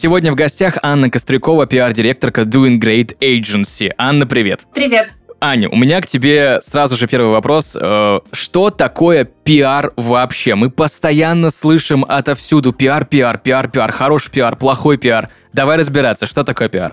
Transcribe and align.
Сегодня 0.00 0.30
в 0.30 0.36
гостях 0.36 0.78
Анна 0.82 1.10
Кострюкова, 1.10 1.66
пиар-директорка 1.66 2.42
Doing 2.42 2.78
Great 2.78 3.18
Agency. 3.18 3.90
Анна, 3.98 4.28
привет! 4.28 4.64
Привет. 4.72 5.12
Аня, 5.40 5.68
у 5.68 5.74
меня 5.74 6.00
к 6.00 6.06
тебе 6.06 6.60
сразу 6.62 6.96
же 6.96 7.08
первый 7.08 7.32
вопрос. 7.32 7.74
Э, 7.74 8.20
Что 8.30 8.70
такое 8.70 9.24
пиар 9.24 9.92
вообще? 9.96 10.54
Мы 10.54 10.70
постоянно 10.70 11.50
слышим 11.50 12.04
отовсюду 12.08 12.72
пиар, 12.72 13.06
пиар, 13.06 13.38
пиар, 13.38 13.68
пиар, 13.68 13.90
хороший 13.90 14.30
пиар, 14.30 14.54
плохой 14.54 14.98
пиар. 14.98 15.30
Давай 15.52 15.76
разбираться, 15.76 16.28
что 16.28 16.44
такое 16.44 16.68
пиар. 16.68 16.92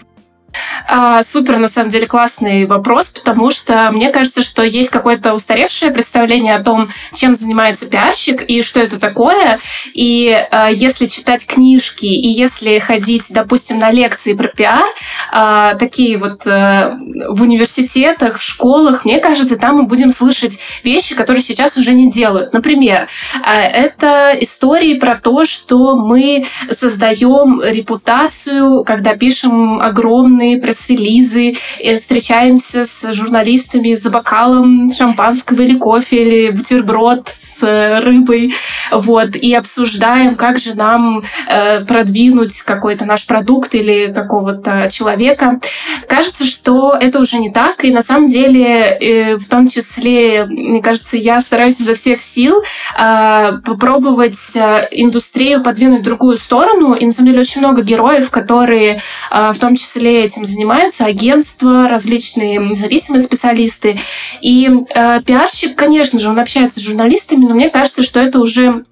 А, 0.87 1.23
супер, 1.23 1.57
на 1.57 1.67
самом 1.67 1.89
деле, 1.89 2.07
классный 2.07 2.65
вопрос, 2.65 3.09
потому 3.09 3.51
что 3.51 3.89
мне 3.91 4.09
кажется, 4.09 4.43
что 4.43 4.63
есть 4.63 4.89
какое-то 4.89 5.33
устаревшее 5.33 5.91
представление 5.91 6.55
о 6.55 6.63
том, 6.63 6.89
чем 7.13 7.35
занимается 7.35 7.87
пиарщик 7.89 8.43
и 8.43 8.61
что 8.61 8.79
это 8.79 8.99
такое. 8.99 9.59
И 9.93 10.31
а, 10.51 10.69
если 10.69 11.07
читать 11.07 11.45
книжки 11.45 12.05
и 12.05 12.27
если 12.27 12.79
ходить, 12.79 13.25
допустим, 13.31 13.79
на 13.79 13.91
лекции 13.91 14.33
про 14.33 14.47
пиар, 14.47 14.85
а, 15.31 15.75
такие 15.75 16.17
вот 16.17 16.45
а, 16.47 16.97
в 17.29 17.41
университетах, 17.41 18.39
в 18.39 18.43
школах, 18.43 19.05
мне 19.05 19.19
кажется, 19.19 19.59
там 19.59 19.77
мы 19.77 19.83
будем 19.83 20.11
слышать 20.11 20.59
вещи, 20.83 21.15
которые 21.15 21.41
сейчас 21.41 21.77
уже 21.77 21.93
не 21.93 22.11
делают. 22.11 22.53
Например, 22.53 23.07
а, 23.43 23.61
это 23.61 24.35
истории 24.39 24.95
про 24.95 25.15
то, 25.15 25.45
что 25.45 25.95
мы 25.95 26.45
создаем 26.69 27.61
репутацию, 27.61 28.83
когда 28.83 29.15
пишем 29.15 29.79
огромные 29.81 30.44
пресс-релизы, 30.53 31.57
и 31.79 31.95
встречаемся 31.95 32.83
с 32.83 33.13
журналистами 33.13 33.93
за 33.93 34.09
бокалом 34.09 34.91
шампанского 34.91 35.61
или 35.61 35.75
кофе, 35.75 36.23
или 36.23 36.51
бутерброд 36.51 37.27
с 37.37 37.61
рыбой, 38.01 38.53
вот, 38.91 39.35
и 39.35 39.53
обсуждаем, 39.53 40.35
как 40.35 40.57
же 40.57 40.75
нам 40.75 41.23
э, 41.49 41.83
продвинуть 41.85 42.61
какой-то 42.61 43.05
наш 43.05 43.25
продукт 43.25 43.75
или 43.75 44.11
какого-то 44.13 44.89
человека. 44.91 45.59
Кажется, 46.07 46.45
что 46.45 46.95
это 46.99 47.19
уже 47.19 47.37
не 47.37 47.51
так, 47.51 47.83
и 47.83 47.91
на 47.91 48.01
самом 48.01 48.27
деле, 48.27 48.65
э, 48.65 49.37
в 49.37 49.47
том 49.47 49.69
числе, 49.69 50.45
мне 50.45 50.81
кажется, 50.81 51.17
я 51.17 51.41
стараюсь 51.41 51.79
изо 51.79 51.95
всех 51.95 52.21
сил 52.21 52.61
э, 52.97 53.51
попробовать 53.65 54.55
э, 54.55 54.87
индустрию 54.91 55.63
подвинуть 55.63 56.01
в 56.01 56.05
другую 56.05 56.37
сторону, 56.37 56.93
и 56.93 57.05
на 57.05 57.11
самом 57.11 57.29
деле 57.29 57.41
очень 57.41 57.61
много 57.61 57.81
героев, 57.81 58.29
которые 58.29 58.99
э, 59.31 59.51
в 59.53 59.57
том 59.59 59.75
числе 59.75 60.27
этим 60.35 60.45
занимаются, 60.45 61.05
агентства, 61.05 61.87
различные 61.87 62.57
независимые 62.57 63.21
специалисты. 63.21 63.99
И 64.41 64.69
э, 64.93 65.21
пиарщик, 65.23 65.75
конечно 65.75 66.19
же, 66.19 66.29
он 66.29 66.39
общается 66.39 66.79
с 66.79 66.83
журналистами, 66.83 67.45
но 67.45 67.55
мне 67.55 67.69
кажется, 67.69 68.03
что 68.03 68.19
это 68.19 68.39
уже 68.39 68.85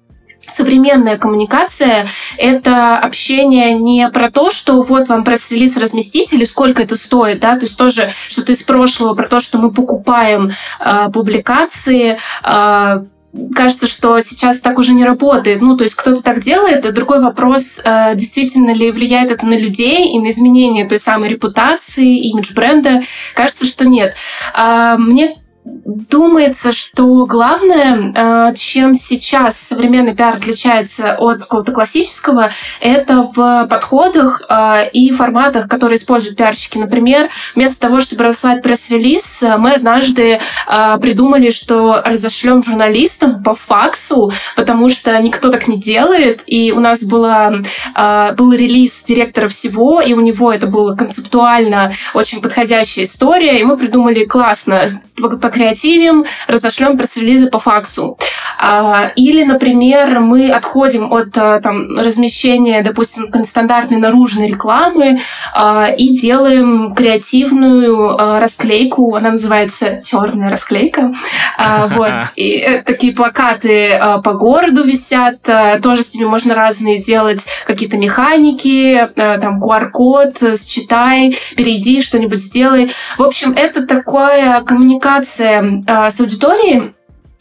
Современная 0.46 1.16
коммуникация— 1.16 2.06
это 2.36 2.98
общение 2.98 3.72
не 3.72 4.08
про 4.10 4.30
то, 4.30 4.50
что 4.50 4.82
вот 4.82 5.08
вам 5.08 5.24
пресс-релиз 5.24 5.78
разместить 5.78 6.34
или 6.34 6.44
сколько 6.44 6.82
это 6.82 6.96
стоит, 6.96 7.40
да, 7.40 7.56
то 7.56 7.64
есть 7.64 7.78
тоже 7.78 8.10
что-то 8.28 8.52
из 8.52 8.62
прошлого 8.62 9.14
про 9.14 9.26
то, 9.26 9.40
что 9.40 9.56
мы 9.56 9.72
покупаем 9.72 10.52
э, 10.80 11.08
публикации, 11.12 12.18
э, 12.42 13.04
кажется, 13.54 13.86
что 13.86 14.20
сейчас 14.20 14.60
так 14.60 14.78
уже 14.78 14.92
не 14.92 15.04
работает. 15.04 15.60
Ну, 15.60 15.76
то 15.76 15.84
есть 15.84 15.94
кто-то 15.94 16.22
так 16.22 16.40
делает. 16.40 16.92
Другой 16.94 17.20
вопрос, 17.20 17.80
э, 17.84 18.14
действительно 18.14 18.72
ли 18.72 18.90
влияет 18.90 19.30
это 19.30 19.46
на 19.46 19.56
людей 19.56 20.12
и 20.14 20.18
на 20.18 20.30
изменение 20.30 20.88
той 20.88 20.98
самой 20.98 21.30
репутации, 21.30 22.18
имидж 22.30 22.54
бренда. 22.54 23.02
Кажется, 23.34 23.66
что 23.66 23.86
нет. 23.86 24.14
А, 24.52 24.96
мне 24.96 25.36
Думается, 25.64 26.72
что 26.72 27.24
главное, 27.24 28.12
э, 28.14 28.54
чем 28.54 28.94
сейчас 28.94 29.58
современный 29.58 30.14
пиар 30.14 30.36
отличается 30.36 31.16
от 31.18 31.38
какого-то 31.38 31.72
классического, 31.72 32.50
это 32.80 33.30
в 33.34 33.66
подходах 33.70 34.42
э, 34.46 34.90
и 34.92 35.10
форматах, 35.10 35.66
которые 35.66 35.96
используют 35.96 36.36
пиарщики. 36.36 36.76
Например, 36.76 37.30
вместо 37.54 37.80
того, 37.80 38.00
чтобы 38.00 38.24
рассылать 38.24 38.62
пресс-релиз, 38.62 39.42
мы 39.56 39.72
однажды 39.72 40.38
э, 40.68 40.98
придумали, 41.00 41.48
что 41.48 42.02
разошлем 42.04 42.62
журналистам 42.62 43.42
по 43.42 43.54
факсу, 43.54 44.32
потому 44.56 44.90
что 44.90 45.18
никто 45.18 45.50
так 45.50 45.66
не 45.66 45.80
делает. 45.80 46.42
И 46.46 46.72
у 46.72 46.80
нас 46.80 47.04
была, 47.04 47.54
был 48.36 48.52
релиз 48.52 49.02
директора 49.04 49.48
всего, 49.48 50.02
и 50.02 50.12
у 50.12 50.20
него 50.20 50.52
это 50.52 50.66
была 50.66 50.94
концептуально 50.94 51.92
очень 52.12 52.42
подходящая 52.42 53.06
история, 53.06 53.60
и 53.60 53.64
мы 53.64 53.78
придумали 53.78 54.26
классно 54.26 54.86
покреативим, 55.54 56.24
разошлем 56.48 56.98
пресс-релизы 56.98 57.48
по 57.48 57.60
факсу. 57.60 58.18
А, 58.66 59.12
или, 59.14 59.44
например, 59.44 60.20
мы 60.20 60.50
отходим 60.50 61.12
от 61.12 61.36
а, 61.36 61.60
там, 61.60 61.98
размещения, 61.98 62.82
допустим, 62.82 63.44
стандартной 63.44 63.98
наружной 63.98 64.48
рекламы 64.48 65.18
а, 65.52 65.88
и 65.94 66.08
делаем 66.08 66.94
креативную 66.94 68.16
расклейку, 68.16 69.16
она 69.16 69.32
называется 69.32 70.00
черная 70.02 70.48
расклейка. 70.48 71.14
Вот. 71.88 72.12
И 72.36 72.56
э, 72.56 72.82
такие 72.82 73.12
плакаты 73.12 74.00
по 74.22 74.32
городу 74.32 74.84
висят, 74.84 75.42
тоже 75.82 76.02
с 76.02 76.14
ними 76.14 76.24
можно 76.24 76.54
разные 76.54 77.02
делать 77.02 77.44
какие-то 77.66 77.98
механики, 77.98 79.08
там 79.14 79.60
QR-код, 79.60 80.58
считай, 80.58 81.36
перейди, 81.56 82.00
что-нибудь 82.00 82.40
сделай. 82.40 82.90
В 83.18 83.22
общем, 83.22 83.52
это 83.52 83.86
такая 83.86 84.62
коммуникация 84.62 85.84
с 85.86 86.20
аудиторией, 86.20 86.94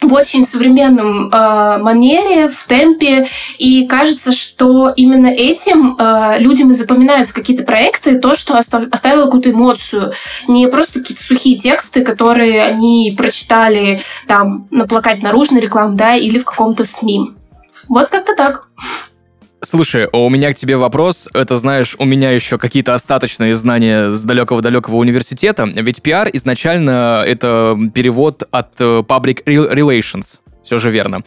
в 0.08 0.14
очень 0.14 0.46
современном 0.46 1.30
э, 1.30 1.78
манере, 1.80 2.50
в 2.50 2.66
темпе, 2.68 3.28
и 3.58 3.88
кажется, 3.88 4.31
что 4.31 4.90
именно 4.96 5.28
этим 5.28 5.96
э, 5.97 6.40
людям 6.40 6.72
и 6.72 6.74
запоминаются 6.74 7.34
какие-то 7.34 7.64
проекты, 7.64 8.19
то, 8.19 8.36
что 8.36 8.58
остав, 8.58 8.84
оставило 8.92 9.25
какую-то 9.25 9.52
эмоцию, 9.52 10.13
не 10.47 10.68
просто 10.68 11.00
какие-то 11.00 11.24
сухие 11.24 11.58
тексты, 11.58 12.03
которые 12.03 12.63
они 12.63 13.13
прочитали 13.18 14.02
там 14.28 14.68
на 14.72 14.88
плакате 14.88 15.22
наружной 15.22 15.62
рекламы, 15.62 15.96
да, 15.96 16.16
или 16.16 16.40
в 16.40 16.46
каком-то 16.46 16.86
СМИ. 16.86 17.31
Вот 17.90 18.09
как-то 18.09 18.36
так. 18.36 18.68
Слушай, 19.66 20.09
у 20.12 20.29
меня 20.29 20.53
к 20.53 20.57
тебе 20.57 20.75
вопрос. 20.75 21.29
Это, 21.34 21.57
знаешь, 21.57 21.96
у 21.97 22.06
меня 22.06 22.31
еще 22.31 22.57
какие-то 22.57 22.94
остаточные 22.94 23.56
знания 23.56 24.12
с 24.12 24.24
далекого-далекого 24.24 24.97
университета. 24.97 25.63
Ведь 25.63 26.01
пиар 26.01 26.29
изначально 26.34 27.24
это 27.25 27.78
перевод 27.94 28.44
от 28.51 28.79
э, 28.79 29.03
Public 29.07 29.46
Relations. 29.46 30.40
Все 30.63 30.79
же 30.79 30.91
верно. 30.91 31.24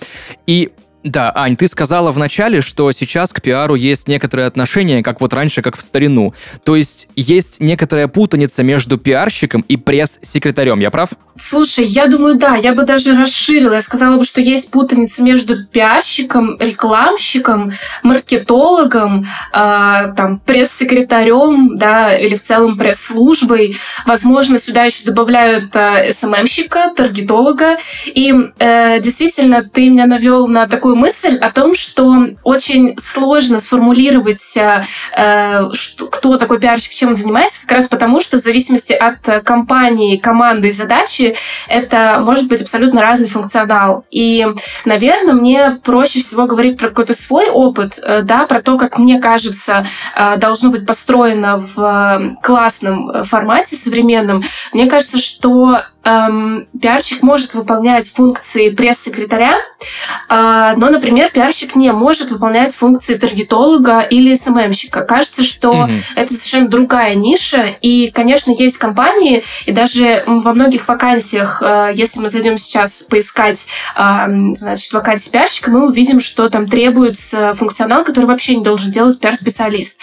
И 0.47 0.70
да, 1.02 1.32
Ань, 1.34 1.56
ты 1.56 1.69
сказала 1.69 2.10
в 2.10 2.19
начале, 2.19 2.60
что 2.60 2.91
сейчас 2.92 3.32
к 3.32 3.41
пиару 3.41 3.74
есть 3.74 4.08
некоторое 4.08 4.47
отношение, 4.47 5.03
как 5.03 5.20
вот 5.20 5.32
раньше, 5.32 5.62
как 5.62 5.76
в 5.76 5.82
старину. 5.82 6.34
То 6.64 6.76
есть 6.76 7.08
есть 7.14 7.60
некоторая 7.60 8.08
путаница 8.08 8.64
между 8.64 8.98
пиарщиком 8.98 9.64
и 9.68 9.76
пресс-секретарем, 9.76 10.80
я 10.80 10.91
прав? 10.91 11.10
Слушай, 11.38 11.84
я 11.84 12.06
думаю, 12.06 12.36
да, 12.36 12.56
я 12.56 12.72
бы 12.72 12.84
даже 12.84 13.16
расширила. 13.16 13.74
Я 13.74 13.80
сказала 13.80 14.16
бы, 14.16 14.24
что 14.24 14.41
есть 14.41 14.70
путаница 14.70 15.22
между 15.22 15.64
пиарщиком, 15.64 16.56
рекламщиком, 16.58 17.72
маркетологом, 18.02 19.26
э, 19.52 20.12
там, 20.16 20.41
пресс-секретарем, 20.44 21.77
да, 21.77 22.16
или 22.16 22.34
в 22.34 22.42
целом 22.42 22.78
пресс-службой. 22.78 23.77
Возможно, 24.06 24.59
сюда 24.59 24.84
еще 24.84 25.04
добавляют 25.04 25.74
э, 25.77 26.10
СММщика, 26.10 26.92
таргетолога. 26.97 27.77
И 28.06 28.32
э, 28.59 29.00
действительно, 29.00 29.62
ты 29.62 29.91
меня 29.91 30.06
навел 30.06 30.47
на 30.47 30.66
такую 30.66 30.97
мысль 30.97 31.36
о 31.36 31.50
том, 31.50 31.74
что 31.74 32.28
очень 32.44 32.97
сложно 32.98 33.60
сформулировать, 33.60 34.56
э, 34.56 34.84
э, 35.16 35.71
что, 35.72 36.06
кто 36.06 36.39
такой 36.39 36.60
пиарщик, 36.60 36.92
чем 36.92 37.10
он 37.10 37.16
занимается, 37.16 37.60
как 37.62 37.72
раз 37.72 37.89
потому, 37.89 38.21
что 38.21 38.39
в 38.39 38.41
зависимости 38.41 38.92
от 38.92 39.44
компании, 39.44 40.16
команды 40.16 40.68
и 40.68 40.72
задачи 40.72 41.26
это 41.69 42.21
может 42.23 42.49
быть 42.49 42.63
абсолютно 42.63 43.03
разный 43.03 43.28
функционал. 43.28 44.05
И, 44.11 44.47
наверное, 44.84 45.34
мне 45.34 45.81
проще 45.83 46.21
всего 46.21 46.47
говорить 46.47 46.78
про 46.78 46.89
какой-то 46.89 47.13
свой 47.13 47.49
опыт, 47.49 47.99
э, 48.03 48.23
да, 48.23 48.47
про 48.47 48.63
то, 48.63 48.77
как 48.77 48.99
мне 48.99 49.21
кажется, 49.21 49.87
э, 50.15 50.37
должно 50.37 50.71
быть 50.71 50.87
построено 50.87 51.59
в 51.59 52.37
классном 52.43 53.25
формате 53.25 53.77
современном. 53.77 54.43
Мне 54.73 54.87
кажется, 54.87 55.19
что 55.19 55.81
эм, 56.06 56.68
пиарщик 56.80 57.22
может 57.22 57.54
выполнять 57.54 58.10
функции 58.10 58.70
пресс-секретаря, 58.70 59.56
э, 59.56 60.74
но, 60.76 60.88
например, 60.91 61.30
пиарщик 61.30 61.74
не 61.74 61.91
может 61.92 62.30
выполнять 62.30 62.74
функции 62.74 63.16
таргетолога 63.16 64.00
или 64.00 64.34
СММщика. 64.34 65.03
Кажется, 65.03 65.42
что 65.42 65.72
mm-hmm. 65.72 66.03
это 66.14 66.32
совершенно 66.32 66.68
другая 66.68 67.14
ниша, 67.14 67.74
и, 67.82 68.10
конечно, 68.14 68.53
есть 68.53 68.78
компании, 68.78 69.42
и 69.66 69.72
даже 69.72 70.22
во 70.26 70.54
многих 70.54 70.86
вакансиях, 70.86 71.60
э, 71.60 71.91
если 71.94 72.20
мы 72.20 72.28
зайдем 72.28 72.56
сейчас 72.56 73.03
поискать, 73.03 73.66
э, 73.97 74.26
значит, 74.54 74.92
вакансии 74.92 75.30
пиарщика, 75.30 75.70
мы 75.70 75.86
увидим, 75.88 76.20
что 76.20 76.48
там 76.48 76.68
требуется 76.68 77.54
функционал, 77.54 78.04
который 78.04 78.26
вообще 78.26 78.56
не 78.56 78.64
должен 78.64 78.92
делать 78.92 79.18
пиар-специалист. 79.20 80.00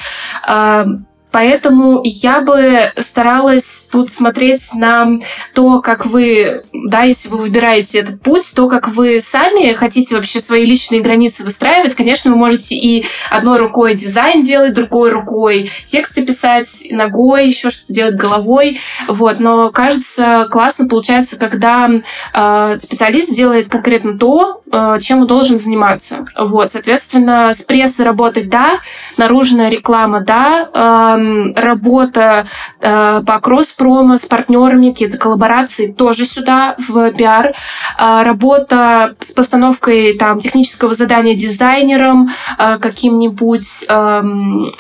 Э, 0.48 0.86
Поэтому 1.34 2.02
я 2.04 2.42
бы 2.42 2.92
старалась 2.98 3.88
тут 3.92 4.12
смотреть 4.12 4.76
на 4.76 5.18
то, 5.56 5.82
как 5.82 6.06
вы, 6.06 6.62
да, 6.72 7.02
если 7.02 7.28
вы 7.30 7.40
выбираете 7.40 8.00
этот 8.00 8.22
путь, 8.22 8.54
то, 8.56 8.70
как 8.70 8.90
вы 8.90 9.20
сами 9.20 9.74
хотите 9.74 10.14
вообще 10.14 10.40
свои 10.40 10.64
личные 10.64 11.02
границы 11.02 11.44
выстраивать. 11.44 11.96
Конечно, 11.96 12.30
вы 12.30 12.38
можете 12.38 12.76
и 12.76 13.08
одной 13.32 13.58
рукой 13.58 13.96
дизайн 13.96 14.44
делать, 14.44 14.76
другой 14.76 15.10
рукой 15.10 15.72
тексты 15.88 16.24
писать, 16.24 16.86
ногой 16.92 17.48
еще 17.48 17.72
что-то 17.72 17.94
делать, 17.94 18.16
головой. 18.16 18.80
Вот. 19.08 19.40
Но 19.40 19.72
кажется, 19.72 20.48
классно 20.52 20.88
получается, 20.88 21.40
когда 21.40 21.90
э, 22.32 22.78
специалист 22.80 23.34
делает 23.34 23.70
конкретно 23.70 24.20
то, 24.20 24.62
э, 24.72 25.00
чем 25.02 25.22
он 25.22 25.28
должен 25.28 25.58
заниматься. 25.58 26.28
Вот. 26.38 26.72
Соответственно, 26.72 27.56
с 27.56 27.64
прессой 27.64 28.06
работать, 28.06 28.52
да, 28.52 28.74
наружная 29.18 29.70
реклама, 29.70 30.22
да, 30.22 31.18
э, 31.18 31.23
работа 31.56 32.46
э, 32.82 33.22
по 33.26 33.40
кросс-промо 33.40 34.18
с 34.18 34.26
партнерами, 34.26 34.92
какие-то 34.92 35.18
коллаборации 35.18 35.92
тоже 35.92 36.26
сюда, 36.26 36.76
в 36.78 37.12
пиар. 37.12 37.54
Э, 37.98 38.24
работа 38.24 39.16
с 39.20 39.32
постановкой 39.32 40.18
там, 40.18 40.40
технического 40.40 40.94
задания 40.94 41.36
дизайнером, 41.36 42.30
э, 42.58 42.78
каким-нибудь 42.80 43.86
э, 43.88 44.22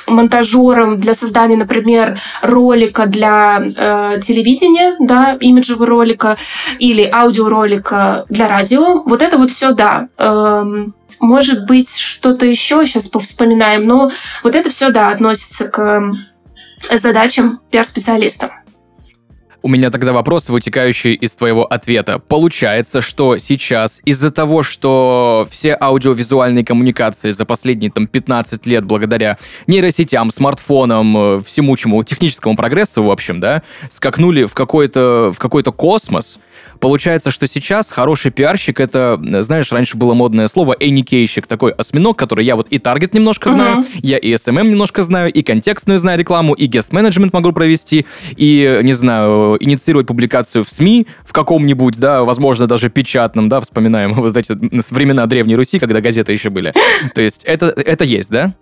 монтажером 0.07 0.99
для 0.99 1.13
создания, 1.13 1.57
например, 1.57 2.19
ролика 2.41 3.05
для 3.05 3.61
э, 3.61 4.19
телевидения, 4.21 4.95
да, 4.99 5.37
имиджевого 5.39 5.85
ролика, 5.85 6.37
или 6.79 7.09
аудиоролика 7.11 8.25
для 8.29 8.47
радио. 8.47 9.03
Вот 9.03 9.21
это 9.21 9.37
вот 9.37 9.51
все, 9.51 9.73
да. 9.73 10.07
Э, 10.17 10.63
может 11.19 11.65
быть, 11.65 11.97
что-то 11.97 12.45
еще 12.45 12.85
сейчас 12.85 13.07
повспоминаем, 13.07 13.85
но 13.85 14.11
вот 14.43 14.55
это 14.55 14.69
все, 14.69 14.89
да, 14.89 15.09
относится 15.09 15.69
к 15.69 16.13
задачам 16.91 17.59
пиар-специалиста. 17.71 18.51
У 19.65 19.69
меня 19.69 19.89
тогда 19.91 20.11
вопрос, 20.11 20.49
вытекающий 20.49 21.13
из 21.13 21.35
твоего 21.35 21.63
ответа. 21.63 22.19
Получается, 22.19 23.01
что 23.01 23.37
сейчас 23.37 24.01
из-за 24.03 24.29
того, 24.29 24.61
что 24.61 25.47
все 25.49 25.77
аудиовизуальные 25.79 26.65
коммуникации 26.65 27.31
за 27.31 27.45
последние 27.45 27.89
там 27.89 28.07
15 28.07 28.65
лет 28.65 28.83
благодаря 28.83 29.37
нейросетям, 29.67 30.31
смартфонам, 30.31 31.37
э, 31.37 31.41
всему 31.45 31.77
чему, 31.77 32.03
техническому 32.03 32.57
прогрессу, 32.57 33.03
в 33.03 33.09
общем, 33.09 33.39
да, 33.39 33.63
скакнули 33.89 34.43
в 34.43 34.53
какой-то 34.53 35.31
в 35.33 35.39
какой-то 35.39 35.71
космос, 35.71 36.39
Получается, 36.79 37.31
что 37.31 37.47
сейчас 37.47 37.91
хороший 37.91 38.31
пиарщик 38.31 38.79
это, 38.79 39.19
знаешь, 39.41 39.71
раньше 39.71 39.97
было 39.97 40.13
модное 40.13 40.47
слово 40.47 40.75
эникейщик, 40.79 41.47
такой 41.47 41.71
осьминог, 41.71 42.17
который 42.17 42.45
я 42.45 42.55
вот 42.55 42.67
и 42.69 42.79
таргет 42.79 43.13
немножко 43.13 43.49
знаю, 43.49 43.79
uh-huh. 43.79 43.99
я 44.01 44.17
и 44.17 44.33
SMM 44.33 44.49
эм 44.49 44.57
эм 44.57 44.71
немножко 44.71 45.03
знаю, 45.03 45.31
и 45.31 45.41
контекстную 45.41 45.99
знаю 45.99 46.19
рекламу, 46.19 46.53
и 46.53 46.65
гест-менеджмент 46.65 47.33
могу 47.33 47.51
провести, 47.51 48.05
и, 48.35 48.79
не 48.83 48.93
знаю, 48.93 49.57
инициировать 49.59 50.07
публикацию 50.07 50.63
в 50.63 50.69
СМИ 50.69 51.07
в 51.25 51.33
каком-нибудь, 51.33 51.97
да, 51.99 52.23
возможно, 52.23 52.67
даже 52.67 52.89
печатном, 52.89 53.49
да, 53.49 53.61
вспоминаем 53.61 54.13
вот 54.15 54.35
эти 54.37 54.53
времена 54.93 55.25
Древней 55.25 55.55
Руси, 55.55 55.79
когда 55.79 56.01
газеты 56.01 56.31
еще 56.33 56.49
были. 56.49 56.73
То 57.15 57.21
есть 57.21 57.43
это, 57.43 57.67
это 57.67 58.03
есть, 58.03 58.29
да? 58.29 58.53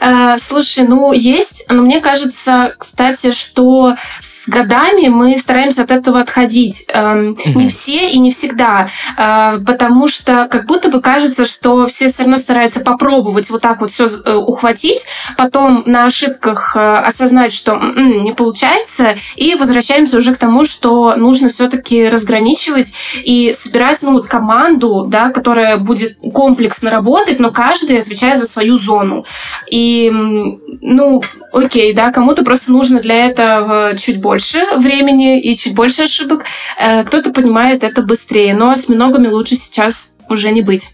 Э, 0.00 0.36
слушай, 0.38 0.84
ну 0.86 1.12
есть, 1.12 1.66
но 1.68 1.82
мне 1.82 2.00
кажется, 2.00 2.74
кстати, 2.78 3.32
что 3.32 3.94
с 4.20 4.48
годами 4.48 5.08
мы 5.08 5.38
стараемся 5.38 5.82
от 5.82 5.90
этого 5.90 6.20
отходить. 6.20 6.86
Эм, 6.92 7.36
не 7.54 7.68
все 7.68 8.08
и 8.10 8.18
не 8.18 8.30
всегда, 8.30 8.88
э, 9.16 9.58
потому 9.64 10.08
что 10.08 10.48
как 10.50 10.66
будто 10.66 10.88
бы 10.88 11.00
кажется, 11.00 11.44
что 11.44 11.86
все 11.86 12.08
все 12.08 12.22
равно 12.22 12.36
стараются 12.36 12.80
попробовать 12.80 13.50
вот 13.50 13.62
так 13.62 13.80
вот 13.80 13.90
все 13.90 14.06
э, 14.06 14.34
ухватить, 14.34 15.06
потом 15.36 15.82
на 15.86 16.06
ошибках 16.06 16.76
осознать, 16.76 17.52
что 17.52 17.72
м-м, 17.72 18.24
не 18.24 18.32
получается, 18.32 19.16
и 19.36 19.54
возвращаемся 19.54 20.16
уже 20.18 20.34
к 20.34 20.38
тому, 20.38 20.64
что 20.64 21.14
нужно 21.16 21.48
все-таки 21.48 22.08
разграничивать 22.08 22.92
и 23.24 23.52
собирать 23.54 24.02
ну, 24.02 24.22
команду, 24.22 25.06
да, 25.08 25.30
которая 25.30 25.76
будет 25.76 26.18
комплексно 26.32 26.90
работать, 26.90 27.38
но 27.38 27.50
каждый 27.50 28.00
отвечает 28.00 28.38
за 28.38 28.46
свою 28.46 28.76
зону. 28.76 29.24
И, 29.70 30.10
ну, 30.80 31.22
окей, 31.52 31.92
да, 31.92 32.12
кому-то 32.12 32.44
просто 32.44 32.72
нужно 32.72 33.00
для 33.00 33.26
этого 33.26 33.92
чуть 33.98 34.20
больше 34.20 34.58
времени 34.76 35.40
и 35.40 35.56
чуть 35.56 35.74
больше 35.74 36.02
ошибок. 36.02 36.44
Э, 36.78 37.04
кто-то 37.04 37.32
понимает 37.32 37.84
это 37.84 38.02
быстрее, 38.02 38.54
но 38.54 38.70
осьминогами 38.70 39.28
лучше 39.28 39.54
сейчас 39.54 40.14
уже 40.28 40.50
не 40.50 40.62
быть. 40.62 40.90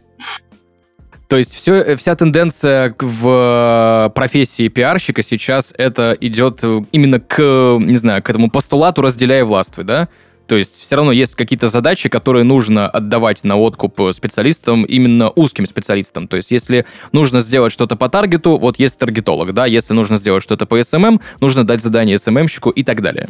То 1.28 1.36
есть 1.36 1.54
все, 1.54 1.96
вся 1.96 2.16
тенденция 2.16 2.94
в 2.98 4.10
профессии 4.14 4.68
пиарщика 4.68 5.22
сейчас 5.22 5.74
это 5.76 6.16
идет 6.20 6.64
именно 6.90 7.20
к, 7.20 7.76
не 7.78 7.98
знаю, 7.98 8.22
к 8.22 8.30
этому 8.30 8.50
постулату 8.50 9.02
«разделяй 9.02 9.42
властвуй», 9.42 9.84
да? 9.84 10.08
То 10.48 10.56
есть 10.56 10.80
все 10.80 10.96
равно 10.96 11.12
есть 11.12 11.34
какие-то 11.34 11.68
задачи, 11.68 12.08
которые 12.08 12.42
нужно 12.42 12.88
отдавать 12.88 13.44
на 13.44 13.56
откуп 13.56 14.00
специалистам, 14.12 14.84
именно 14.84 15.30
узким 15.30 15.66
специалистам. 15.66 16.26
То 16.26 16.38
есть 16.38 16.50
если 16.50 16.86
нужно 17.12 17.40
сделать 17.40 17.70
что-то 17.70 17.96
по 17.96 18.08
таргету, 18.08 18.56
вот 18.56 18.78
есть 18.78 18.98
таргетолог, 18.98 19.52
да, 19.52 19.66
если 19.66 19.92
нужно 19.92 20.16
сделать 20.16 20.42
что-то 20.42 20.64
по 20.64 20.80
SMM, 20.80 21.20
нужно 21.40 21.64
дать 21.64 21.82
задание 21.82 22.16
SMM-щику 22.16 22.70
и 22.70 22.82
так 22.82 23.02
далее. 23.02 23.28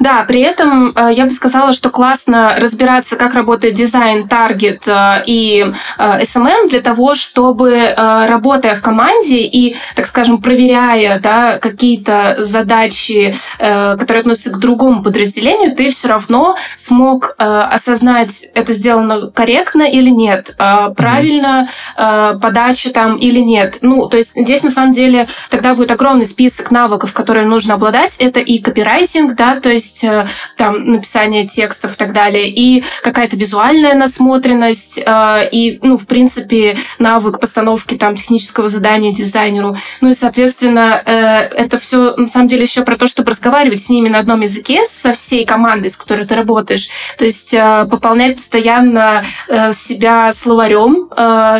Да, 0.00 0.24
при 0.24 0.40
этом 0.40 0.92
э, 0.94 1.10
я 1.12 1.24
бы 1.24 1.30
сказала, 1.30 1.72
что 1.72 1.90
классно 1.90 2.56
разбираться, 2.58 3.16
как 3.16 3.34
работает 3.34 3.74
дизайн, 3.74 4.28
таргет 4.28 4.86
э, 4.86 5.22
и 5.26 5.66
э, 5.98 6.22
SMM 6.22 6.68
для 6.68 6.80
того, 6.80 7.14
чтобы, 7.14 7.94
работая 7.96 8.74
в 8.74 8.80
команде 8.80 9.38
и, 9.38 9.76
так 9.94 10.06
скажем, 10.06 10.40
проверяя 10.40 11.18
да, 11.20 11.58
какие-то 11.58 12.36
задачи, 12.38 13.34
которые 13.58 14.20
относятся 14.20 14.50
к 14.50 14.58
другому 14.58 15.02
подразделению, 15.02 15.74
ты 15.74 15.90
все 15.90 16.08
равно 16.08 16.56
смог 16.76 17.34
осознать, 17.38 18.44
это 18.54 18.72
сделано 18.72 19.30
корректно 19.30 19.82
или 19.82 20.10
нет, 20.10 20.54
правильно 20.56 21.68
подача 21.96 22.92
там 22.92 23.16
или 23.16 23.40
нет. 23.40 23.78
Ну, 23.82 24.08
то 24.08 24.16
есть 24.16 24.34
здесь 24.34 24.62
на 24.62 24.70
самом 24.70 24.92
деле 24.92 25.28
тогда 25.50 25.74
будет 25.74 25.90
огромный 25.90 26.26
список 26.26 26.70
навыков, 26.70 27.12
которые 27.12 27.46
нужно 27.46 27.74
обладать. 27.74 28.16
Это 28.18 28.40
и 28.40 28.58
копирайтинг, 28.58 29.34
да, 29.34 29.60
то 29.60 29.70
есть 29.70 29.85
есть 29.86 30.04
э, 30.04 30.26
там 30.56 30.84
написание 30.84 31.46
текстов 31.46 31.94
и 31.94 31.96
так 31.96 32.12
далее, 32.12 32.48
и 32.48 32.84
какая-то 33.02 33.36
визуальная 33.36 33.94
насмотренность, 33.94 35.00
э, 35.04 35.48
и, 35.52 35.78
ну, 35.82 35.96
в 35.96 36.06
принципе, 36.06 36.76
навык 36.98 37.40
постановки 37.40 37.94
там 37.94 38.16
технического 38.16 38.68
задания 38.68 39.12
дизайнеру. 39.12 39.76
Ну 40.00 40.10
и, 40.10 40.14
соответственно, 40.14 41.02
э, 41.04 41.12
это 41.12 41.78
все 41.78 42.14
на 42.16 42.26
самом 42.26 42.48
деле 42.48 42.64
еще 42.64 42.82
про 42.82 42.96
то, 42.96 43.06
чтобы 43.06 43.30
разговаривать 43.30 43.80
с 43.80 43.88
ними 43.88 44.08
на 44.08 44.18
одном 44.18 44.40
языке, 44.40 44.84
со 44.86 45.12
всей 45.12 45.44
командой, 45.46 45.88
с 45.88 45.96
которой 45.96 46.26
ты 46.26 46.34
работаешь. 46.34 46.88
То 47.18 47.24
есть 47.24 47.54
пополнять 47.90 48.36
постоянно 48.36 49.24
себя 49.72 50.32
словарем, 50.32 51.08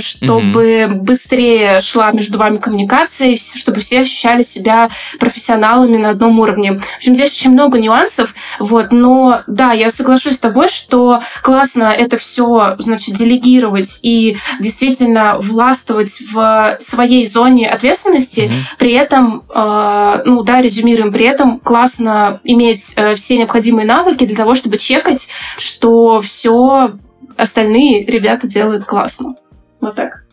чтобы 0.00 0.62
mm-hmm. 0.62 0.95
быстрее 0.95 1.80
шла 1.80 2.11
между 2.12 2.38
вами 2.38 2.59
коммуникация, 2.59 3.37
чтобы 3.37 3.80
все 3.80 4.00
ощущали 4.00 4.42
себя 4.42 4.90
профессионалами 5.18 5.97
на 5.97 6.11
одном 6.11 6.38
уровне. 6.40 6.73
В 6.73 6.97
общем, 6.97 7.14
здесь 7.14 7.33
очень 7.33 7.52
много 7.52 7.78
нюансов, 7.78 8.15
нюансов, 8.16 8.35
вот, 8.58 8.92
но 8.92 9.42
да, 9.46 9.73
я 9.73 9.90
соглашусь 9.90 10.37
с 10.37 10.40
тобой, 10.40 10.68
что 10.68 11.20
классно 11.42 11.85
это 11.85 12.16
все, 12.18 12.76
значит, 12.78 13.14
делегировать 13.14 14.00
и 14.02 14.37
действительно 14.61 15.38
властвовать 15.38 16.20
в 16.32 16.76
своей 16.80 17.26
зоне 17.26 17.68
ответственности, 17.68 18.40
mm-hmm. 18.40 18.78
при 18.78 18.92
этом, 18.92 19.42
э, 19.54 20.23
ну 20.25 20.42
да, 20.42 20.61
резюмируем, 20.61 21.12
при 21.12 21.26
этом 21.26 21.61
классно 21.61 22.40
иметь 22.44 22.94
э, 22.96 23.14
все 23.14 23.38
необходимые 23.38 23.87
навыки 23.87 24.25
для 24.25 24.37
того, 24.37 24.54
чтобы 24.54 24.78
чекать, 24.78 25.28
что 25.58 26.20
все 26.20 26.92
остальные 27.37 28.04
ребята 28.04 28.46
делают 28.46 28.85
классно. 28.85 29.35
Вот 29.80 29.94
так. 29.94 30.26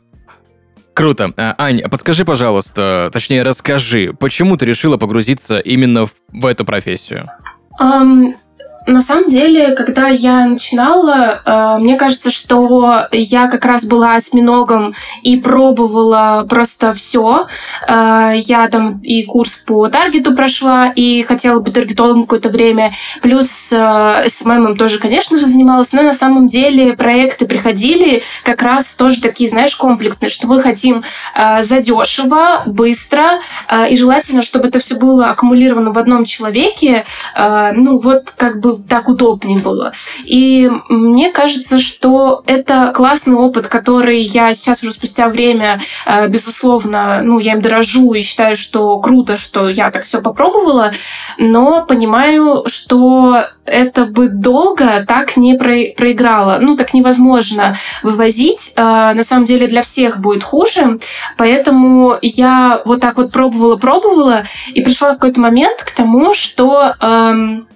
Круто. 0.93 1.33
А, 1.37 1.55
Ань, 1.57 1.81
подскажи, 1.89 2.23
пожалуйста, 2.23 3.09
точнее, 3.11 3.41
расскажи, 3.41 4.13
почему 4.13 4.57
ты 4.57 4.65
решила 4.67 4.97
погрузиться 4.97 5.57
именно 5.57 6.05
в, 6.05 6.13
в 6.31 6.45
эту 6.45 6.65
профессию? 6.65 7.31
Um, 7.79 8.35
на 8.85 9.01
самом 9.01 9.29
деле, 9.29 9.71
когда 9.71 10.07
я 10.07 10.45
начинала, 10.45 11.41
э, 11.45 11.77
мне 11.79 11.95
кажется, 11.95 12.31
что 12.31 13.07
я 13.11 13.47
как 13.47 13.65
раз 13.65 13.85
была 13.85 14.15
осьминогом 14.15 14.93
и 15.21 15.37
пробовала 15.37 16.45
просто 16.49 16.93
все. 16.93 17.47
Э, 17.87 18.33
я 18.35 18.67
там 18.67 18.99
и 18.99 19.23
курс 19.23 19.55
по 19.55 19.87
таргету 19.87 20.35
прошла, 20.35 20.91
и 20.93 21.23
хотела 21.23 21.59
быть 21.59 21.73
таргетологом 21.73 22.23
какое-то 22.23 22.49
время. 22.49 22.93
Плюс 23.21 23.71
э, 23.71 24.25
СММом 24.27 24.77
тоже, 24.77 24.99
конечно 24.99 25.37
же, 25.37 25.45
занималась. 25.45 25.93
Но 25.93 26.01
на 26.01 26.13
самом 26.13 26.47
деле 26.47 26.93
проекты 26.93 27.45
приходили 27.45 28.23
как 28.43 28.61
раз 28.61 28.95
тоже 28.95 29.21
такие, 29.21 29.49
знаешь, 29.49 29.75
комплексные, 29.75 30.29
что 30.29 30.47
мы 30.47 30.61
хотим 30.61 31.03
задешево, 31.61 32.63
быстро, 32.65 33.39
и 33.89 33.95
желательно, 33.95 34.41
чтобы 34.41 34.67
это 34.67 34.79
все 34.79 34.95
было 34.95 35.29
аккумулировано 35.29 35.91
в 35.91 35.97
одном 35.97 36.25
человеке. 36.25 37.05
Ну, 37.35 37.97
вот 37.97 38.31
как 38.35 38.59
бы 38.59 38.72
так 38.77 39.09
удобнее 39.09 39.59
было. 39.59 39.93
И 40.25 40.69
мне 40.89 41.31
кажется, 41.31 41.79
что 41.79 42.43
это 42.45 42.91
классный 42.95 43.35
опыт, 43.35 43.67
который 43.67 44.21
я 44.21 44.53
сейчас 44.53 44.83
уже 44.83 44.91
спустя 44.91 45.29
время, 45.29 45.79
э, 46.05 46.27
безусловно, 46.27 47.21
ну, 47.23 47.39
я 47.39 47.53
им 47.53 47.61
дорожу 47.61 48.13
и 48.13 48.21
считаю, 48.21 48.55
что 48.55 48.99
круто, 48.99 49.37
что 49.37 49.69
я 49.69 49.91
так 49.91 50.03
все 50.03 50.21
попробовала, 50.21 50.91
но 51.37 51.85
понимаю, 51.85 52.63
что 52.67 53.45
это 53.65 54.05
бы 54.05 54.29
долго 54.29 55.05
так 55.07 55.37
не 55.37 55.55
про- 55.55 55.93
проиграло. 55.95 56.57
Ну, 56.59 56.75
так 56.75 56.93
невозможно 56.93 57.75
вывозить. 58.01 58.73
Э, 58.75 59.13
на 59.13 59.23
самом 59.23 59.45
деле 59.45 59.67
для 59.67 59.83
всех 59.83 60.19
будет 60.19 60.43
хуже. 60.43 60.99
Поэтому 61.37 62.17
я 62.21 62.81
вот 62.85 62.99
так 63.01 63.17
вот 63.17 63.31
пробовала-пробовала 63.31 64.43
и 64.73 64.81
пришла 64.81 65.11
в 65.11 65.13
какой-то 65.13 65.39
момент 65.39 65.81
к 65.83 65.91
тому, 65.91 66.33
что 66.33 66.93
эм, 66.99 67.67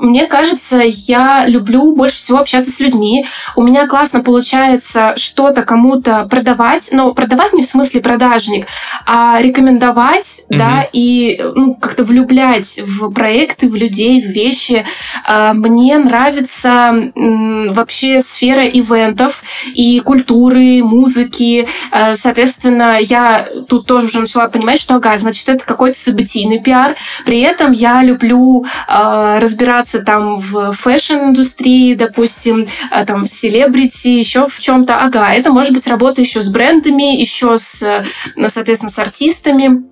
мне 0.00 0.26
кажется, 0.26 0.82
я 0.84 1.44
люблю 1.46 1.94
больше 1.94 2.16
всего 2.16 2.38
общаться 2.38 2.70
с 2.70 2.80
людьми. 2.80 3.26
У 3.56 3.62
меня 3.62 3.86
классно 3.86 4.20
получается 4.20 5.14
что-то 5.16 5.62
кому-то 5.62 6.26
продавать, 6.28 6.90
но 6.92 7.12
продавать 7.14 7.52
не 7.52 7.62
в 7.62 7.66
смысле 7.66 8.00
продажник, 8.00 8.66
а 9.06 9.40
рекомендовать, 9.40 10.44
mm-hmm. 10.48 10.58
да, 10.58 10.88
и 10.92 11.40
ну, 11.54 11.74
как-то 11.74 12.04
влюблять 12.04 12.80
в 12.86 13.10
проекты, 13.10 13.68
в 13.68 13.74
людей, 13.74 14.20
в 14.20 14.26
вещи. 14.26 14.84
А, 15.26 15.54
мне 15.54 15.96
нравится 15.98 17.12
вообще 17.14 18.20
сфера 18.20 18.66
ивентов 18.66 19.42
и 19.74 20.00
культуры, 20.00 20.82
музыки. 20.82 21.68
А, 21.90 22.16
соответственно, 22.16 22.98
я 23.00 23.48
тут 23.68 23.86
тоже 23.86 24.06
уже 24.06 24.20
начала 24.20 24.48
понимать, 24.48 24.80
что, 24.80 24.96
ага, 24.96 25.16
значит, 25.18 25.48
это 25.48 25.64
какой-то 25.64 25.98
событийный 25.98 26.60
пиар. 26.60 26.96
При 27.24 27.40
этом 27.40 27.72
я 27.72 28.02
люблю 28.02 28.64
а, 28.86 29.38
разбираться 29.40 29.83
развиваться 29.84 30.02
там 30.02 30.36
в 30.36 30.72
fashion 30.72 31.19
-индустрии, 31.19 31.94
допустим, 31.94 32.66
а, 32.90 33.04
там 33.04 33.24
в 33.24 33.30
селебрити, 33.30 34.08
еще 34.08 34.48
в 34.48 34.58
чем-то. 34.58 34.96
Ага, 34.96 35.32
это 35.34 35.50
может 35.50 35.72
быть 35.72 35.86
работа 35.86 36.20
еще 36.20 36.42
с 36.42 36.48
брендами, 36.48 37.16
еще 37.20 37.58
с, 37.58 37.82
э, 37.82 38.04
соответственно, 38.48 38.90
с 38.90 38.98
артистами. 38.98 39.84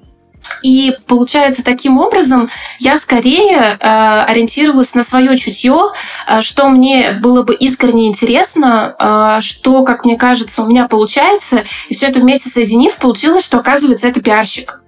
И 0.62 0.92
получается, 1.06 1.64
таким 1.64 1.98
образом 1.98 2.50
я 2.80 2.96
скорее 2.96 3.78
э, 3.78 3.78
ориентировалась 3.80 4.94
на 4.94 5.02
свое 5.02 5.36
чутье, 5.36 5.92
э, 6.26 6.40
что 6.40 6.68
мне 6.68 7.12
было 7.12 7.42
бы 7.42 7.54
искренне 7.54 8.08
интересно, 8.08 8.94
э, 8.98 9.40
что, 9.40 9.84
как 9.84 10.04
мне 10.04 10.16
кажется, 10.16 10.62
у 10.62 10.66
меня 10.66 10.88
получается. 10.88 11.64
И 11.88 11.94
все 11.94 12.06
это 12.06 12.20
вместе 12.20 12.48
соединив, 12.48 12.96
получилось, 12.96 13.44
что 13.44 13.58
оказывается 13.58 14.08
это 14.08 14.20
пиарщик. 14.20 14.81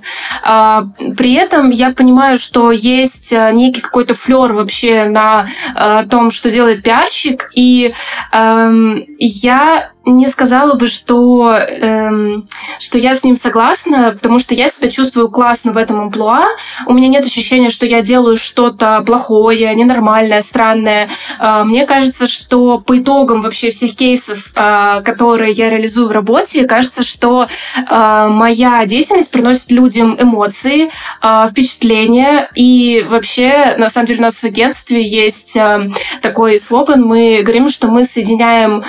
Э, 0.45 0.83
при 1.17 1.35
этом 1.35 1.71
я 1.71 1.91
понимаю, 1.91 2.37
что 2.37 2.71
есть 2.71 3.33
э, 3.33 3.51
некий 3.53 3.81
какой-то 3.81 4.15
флер 4.15 4.53
вообще 4.53 5.05
на 5.05 5.47
э, 5.75 6.05
том, 6.11 6.31
что 6.31 6.51
делает 6.51 6.83
пиарщик. 6.83 7.51
И 7.55 7.95
э, 8.33 8.95
я 9.19 9.91
не 10.07 10.29
сказала 10.29 10.75
бы, 10.75 10.87
что, 10.87 11.53
эм, 11.53 12.47
что 12.79 12.99
я 12.99 13.15
с 13.15 13.25
ним 13.25 13.37
согласна, 13.37 14.13
потому 14.13 14.39
что 14.39 14.55
я 14.55 14.69
себя 14.69 14.91
чувствую 14.91 15.31
классно 15.31 15.73
в 15.73 15.77
этом 15.77 16.01
амплуа. 16.01 16.45
У 16.87 16.93
меня 16.93 17.09
нет 17.09 17.25
ощущения, 17.25 17.71
что 17.71 17.87
я 17.87 18.03
делаю 18.03 18.37
что-то 18.37 19.03
плохое, 19.07 19.75
ненормальное, 19.75 20.43
странное. 20.43 21.09
Э, 21.41 21.65
мне 21.65 21.87
кажется, 21.87 22.27
что 22.27 22.79
по 22.81 22.99
итогам 22.99 23.43
вообще 23.43 23.71
всех 23.71 23.95
кейсов, 23.97 24.53
э, 24.55 25.03
которые 25.03 25.53
я 25.53 25.71
реализую 25.71 26.09
в 26.09 26.13
работе, 26.13 26.65
кажется, 26.65 27.03
что 27.03 27.47
э, 27.77 28.27
моя 28.29 28.85
деятельность 28.85 29.31
приносит 29.31 29.71
людям 29.71 29.94
эмоции, 30.01 30.91
э, 31.23 31.47
впечатления. 31.51 32.51
И 32.55 33.05
вообще, 33.09 33.75
на 33.79 33.91
самом 33.91 34.07
деле, 34.07 34.21
у 34.21 34.23
нас 34.23 34.41
в 34.41 34.45
агентстве 34.45 35.05
есть 35.05 35.57
э, 35.57 35.91
такой 36.23 36.59
слоган. 36.59 37.03
Мы 37.03 37.43
говорим, 37.43 37.69
что 37.69 37.89
мы 37.89 38.05
соединяем 38.05 38.85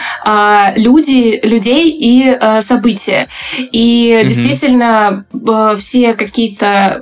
людей 0.75 0.95
люди, 0.95 1.39
людей 1.43 1.89
и 1.89 2.37
события. 2.61 3.27
И 3.71 4.11
mm-hmm. 4.11 4.27
действительно 4.27 5.25
все 5.77 6.13
какие-то 6.13 7.01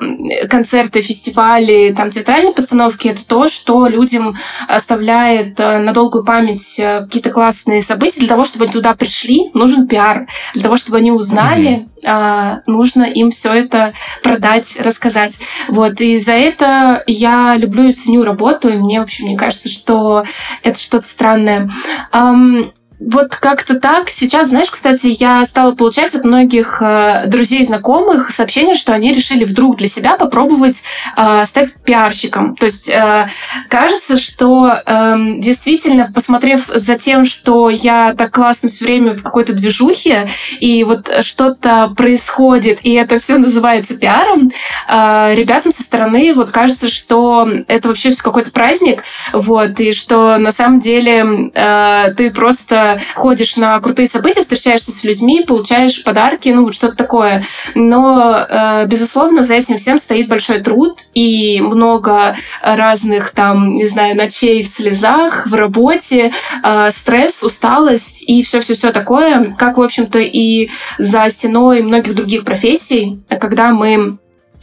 концерты, 0.50 1.02
фестивали, 1.02 1.94
там 1.96 2.10
театральные 2.10 2.54
постановки 2.54 3.08
это 3.08 3.26
то, 3.26 3.48
что 3.48 3.88
людям 3.88 4.38
оставляет 4.68 5.58
на 5.60 5.94
долгую 5.94 6.26
память 6.26 6.76
какие-то 6.78 7.30
классные 7.30 7.82
события. 7.82 8.20
Для 8.20 8.30
того, 8.30 8.46
чтобы 8.46 8.66
они 8.66 8.74
туда 8.74 8.94
пришли, 8.96 9.52
нужен 9.54 9.88
пиар. 9.88 10.28
Для 10.54 10.64
того, 10.64 10.78
чтобы 10.78 10.98
они 10.98 11.12
узнали, 11.12 11.72
mm-hmm. 11.72 11.90
Э, 12.04 12.62
нужно 12.66 13.04
им 13.04 13.32
все 13.32 13.54
это 13.54 13.94
продать, 14.22 14.80
рассказать. 14.80 15.40
Вот. 15.68 16.00
И 16.02 16.18
за 16.18 16.34
это 16.34 17.04
я 17.08 17.56
люблю 17.58 17.88
и 17.88 17.92
ценю 17.92 18.24
работу, 18.24 18.70
и 18.70 18.78
мне, 18.78 19.00
в 19.00 19.04
общем, 19.04 19.26
мне 19.26 19.38
кажется, 19.38 19.70
что 19.70 20.24
это 20.62 20.80
что-то 20.80 21.08
странное. 21.08 21.70
Um, 22.12 22.72
вот 23.12 23.36
как-то 23.36 23.80
так. 23.80 24.10
Сейчас, 24.10 24.50
знаешь, 24.50 24.70
кстати, 24.70 25.16
я 25.20 25.44
стала 25.46 25.74
получать 25.74 26.16
от 26.16 26.24
многих 26.24 26.82
э, 26.82 27.26
друзей 27.28 27.64
знакомых 27.66 28.32
сообщения, 28.32 28.76
что 28.76 28.94
они 28.94 29.12
решили 29.12 29.44
вдруг 29.46 29.78
для 29.78 29.88
себя 29.88 30.16
попробовать 30.18 30.84
э, 31.18 31.46
стать 31.46 31.74
пиарщиком. 31.84 32.56
То 32.56 32.66
есть 32.66 32.90
э, 32.90 33.28
кажется, 33.70 34.18
что 34.18 34.82
э, 34.86 35.16
действительно, 35.38 36.12
посмотрев 36.14 36.70
за 36.74 36.96
тем, 36.96 37.26
что 37.26 37.70
я 37.70 38.14
так 38.18 38.32
классно 38.32 38.70
все 38.70 38.86
время 38.86 39.14
в 39.14 39.24
какой-то 39.24 39.54
движухе, 39.54 40.30
и 40.60 40.84
вот 40.84 41.12
что-то 41.22 41.94
происходит, 41.96 42.80
и 42.84 42.94
это 42.94 43.20
все 43.20 43.38
называется 43.38 43.98
пиаром, 43.98 44.52
э, 44.88 45.36
ребятам 45.36 45.72
со 45.72 45.84
стороны 45.84 46.34
вот 46.34 46.52
кажется, 46.52 46.88
что 46.90 47.48
это 47.68 47.88
вообще 47.88 48.12
все 48.12 48.24
какой-то 48.24 48.52
праздник, 48.52 49.04
вот, 49.32 49.80
и 49.80 49.92
что 49.92 50.38
на 50.38 50.52
самом 50.52 50.80
деле 50.80 51.50
э, 51.54 52.14
ты 52.16 52.32
просто 52.32 52.93
ходишь 53.16 53.58
на 53.58 53.80
крутые 53.80 54.08
события, 54.08 54.42
встречаешься 54.42 54.92
с 54.92 55.04
людьми, 55.04 55.44
получаешь 55.46 56.04
подарки, 56.04 56.50
ну 56.50 56.66
вот 56.66 56.76
что-то 56.76 56.96
такое. 56.96 57.44
Но, 57.76 58.46
э, 58.48 58.86
безусловно, 58.88 59.44
за 59.44 59.56
этим 59.56 59.78
всем 59.78 59.98
стоит 59.98 60.28
большой 60.28 60.60
труд 60.60 61.00
и 61.14 61.62
много 61.62 62.36
разных 62.62 63.32
там, 63.32 63.76
не 63.76 63.88
знаю, 63.88 64.16
ночей 64.16 64.64
в 64.64 64.68
слезах, 64.68 65.48
в 65.48 65.54
работе, 65.54 66.32
э, 66.64 66.92
стресс, 66.92 67.44
усталость 67.44 68.24
и 68.28 68.44
все-все-все 68.44 68.92
такое, 68.92 69.56
как, 69.58 69.78
в 69.78 69.82
общем-то, 69.82 70.20
и 70.20 70.70
за 70.98 71.30
стеной 71.30 71.82
многих 71.82 72.16
других 72.16 72.46
профессий, 72.46 73.20
когда 73.40 73.72
мы 73.72 74.18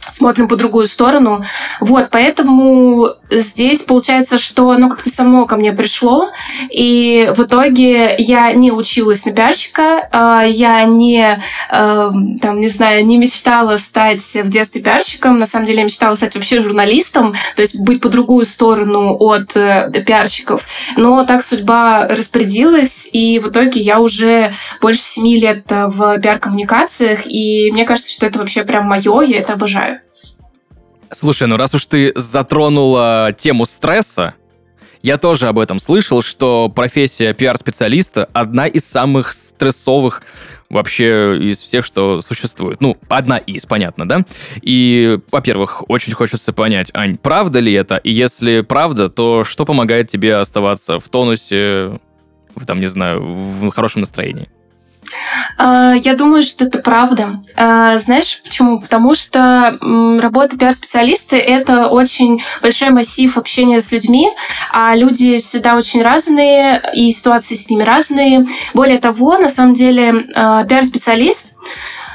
смотрим 0.09 0.47
по 0.47 0.55
другую 0.55 0.87
сторону. 0.87 1.43
Вот, 1.79 2.09
поэтому 2.11 3.09
здесь 3.29 3.83
получается, 3.83 4.37
что 4.37 4.71
оно 4.71 4.89
как-то 4.89 5.09
само 5.09 5.45
ко 5.45 5.55
мне 5.55 5.71
пришло, 5.71 6.29
и 6.69 7.31
в 7.35 7.43
итоге 7.43 8.15
я 8.17 8.51
не 8.53 8.71
училась 8.71 9.25
на 9.25 9.31
пиарщика, 9.31 10.07
а, 10.11 10.43
я 10.43 10.83
не, 10.83 11.41
эм, 11.71 12.37
там, 12.39 12.59
не 12.59 12.67
знаю, 12.67 13.05
не 13.05 13.17
мечтала 13.17 13.77
стать 13.77 14.21
в 14.21 14.49
детстве 14.49 14.81
пиарщиком, 14.81 15.39
на 15.39 15.45
самом 15.45 15.65
деле 15.65 15.79
я 15.79 15.85
мечтала 15.85 16.15
стать 16.15 16.35
вообще 16.35 16.61
журналистом, 16.61 17.35
то 17.55 17.61
есть 17.61 17.79
быть 17.79 18.01
по 18.01 18.09
другую 18.09 18.45
сторону 18.45 19.15
от 19.17 19.55
э, 19.55 19.91
пиарщиков, 20.05 20.65
но 20.97 21.25
так 21.25 21.43
судьба 21.43 22.07
распорядилась, 22.07 23.09
и 23.11 23.39
в 23.39 23.49
итоге 23.49 23.79
я 23.79 23.99
уже 23.99 24.53
больше 24.81 25.01
семи 25.01 25.39
лет 25.39 25.65
в 25.69 26.19
пиар-коммуникациях, 26.19 27.21
и 27.25 27.71
мне 27.71 27.85
кажется, 27.85 28.11
что 28.11 28.25
это 28.25 28.39
вообще 28.39 28.63
прям 28.63 28.85
мое, 28.85 29.21
я 29.21 29.39
это 29.39 29.53
обожаю. 29.53 29.90
Слушай, 31.13 31.47
ну 31.47 31.57
раз 31.57 31.73
уж 31.73 31.85
ты 31.85 32.13
затронула 32.15 33.35
тему 33.37 33.65
стресса, 33.65 34.35
я 35.01 35.17
тоже 35.17 35.47
об 35.47 35.57
этом 35.57 35.79
слышал, 35.79 36.21
что 36.21 36.69
профессия 36.69 37.33
пиар-специалиста 37.33 38.29
одна 38.33 38.67
из 38.67 38.85
самых 38.85 39.33
стрессовых 39.33 40.21
вообще 40.69 41.37
из 41.37 41.59
всех, 41.59 41.85
что 41.85 42.21
существует. 42.21 42.81
Ну, 42.81 42.97
одна 43.09 43.37
из, 43.37 43.65
понятно, 43.65 44.07
да? 44.07 44.25
И, 44.61 45.19
во-первых, 45.31 45.89
очень 45.89 46.13
хочется 46.13 46.53
понять, 46.53 46.91
Ань, 46.93 47.17
правда 47.17 47.59
ли 47.59 47.73
это? 47.73 47.97
И 47.97 48.11
если 48.11 48.61
правда, 48.61 49.09
то 49.09 49.43
что 49.43 49.65
помогает 49.65 50.07
тебе 50.07 50.35
оставаться 50.35 50.99
в 50.99 51.09
тонусе, 51.09 51.99
в, 52.55 52.65
там, 52.65 52.79
не 52.79 52.87
знаю, 52.87 53.21
в 53.23 53.69
хорошем 53.71 54.01
настроении? 54.01 54.49
А, 55.57 55.93
я 55.93 56.15
думаю, 56.15 56.43
что 56.43 56.65
это 56.65 56.79
правда. 56.79 57.41
А, 57.55 57.99
знаешь 57.99 58.41
почему? 58.43 58.79
Потому 58.79 59.15
что 59.15 59.77
работа 60.19 60.57
пиар-специалиста— 60.57 61.35
это 61.37 61.87
очень 61.87 62.43
большой 62.61 62.89
массив 62.89 63.37
общения 63.37 63.81
с 63.81 63.91
людьми, 63.91 64.29
а 64.71 64.95
люди 64.95 65.39
всегда 65.39 65.75
очень 65.75 66.01
разные, 66.01 66.81
и 66.93 67.11
ситуации 67.11 67.55
с 67.55 67.69
ними 67.69 67.83
разные. 67.83 68.45
Более 68.73 68.99
того, 68.99 69.37
на 69.37 69.49
самом 69.49 69.73
деле, 69.73 70.25
а, 70.35 70.63
пиар-специалист 70.63 71.55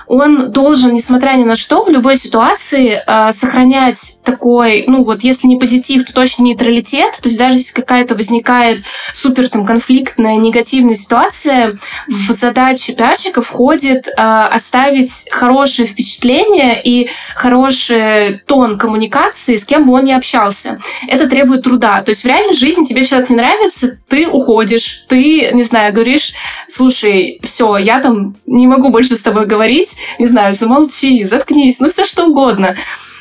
он 0.06 0.52
должен, 0.52 0.94
несмотря 0.94 1.32
ни 1.32 1.44
на 1.44 1.56
что, 1.56 1.84
в 1.84 1.88
любой 1.88 2.16
ситуации 2.16 3.02
э, 3.04 3.32
сохранять 3.32 4.18
такой, 4.22 4.84
ну 4.86 5.02
вот, 5.02 5.22
если 5.22 5.46
не 5.46 5.58
позитив, 5.58 6.04
то 6.04 6.12
точно 6.12 6.44
нейтралитет. 6.44 7.12
То 7.20 7.28
есть 7.28 7.38
даже 7.38 7.56
если 7.56 7.72
какая-то 7.72 8.14
возникает 8.14 8.84
супер 9.12 9.48
там 9.48 9.66
конфликтная, 9.66 10.36
негативная 10.36 10.94
ситуация, 10.94 11.76
в 12.06 12.32
задачи 12.32 12.92
пиарщика 12.92 13.42
входит 13.42 14.08
э, 14.08 14.12
оставить 14.16 15.26
хорошее 15.30 15.88
впечатление 15.88 16.80
и 16.82 17.10
хороший 17.34 18.38
тон 18.46 18.78
коммуникации, 18.78 19.56
с 19.56 19.64
кем 19.64 19.86
бы 19.86 19.94
он 19.94 20.04
ни 20.04 20.12
общался. 20.12 20.80
Это 21.08 21.28
требует 21.28 21.62
труда. 21.62 22.02
То 22.02 22.10
есть 22.10 22.22
в 22.22 22.26
реальной 22.26 22.54
жизни 22.54 22.84
тебе 22.84 23.04
человек 23.04 23.30
не 23.30 23.36
нравится, 23.36 23.98
ты 24.08 24.28
уходишь, 24.28 25.04
ты, 25.08 25.50
не 25.52 25.64
знаю, 25.64 25.92
говоришь, 25.92 26.34
слушай, 26.68 27.40
все, 27.42 27.76
я 27.76 28.00
там 28.00 28.36
не 28.46 28.66
могу 28.66 28.90
больше 28.90 29.16
с 29.16 29.22
тобой 29.22 29.46
говорить, 29.46 29.95
не 30.18 30.26
знаю, 30.26 30.52
замолчи, 30.52 31.24
заткнись, 31.24 31.80
ну 31.80 31.90
все 31.90 32.04
что 32.04 32.26
угодно. 32.26 32.76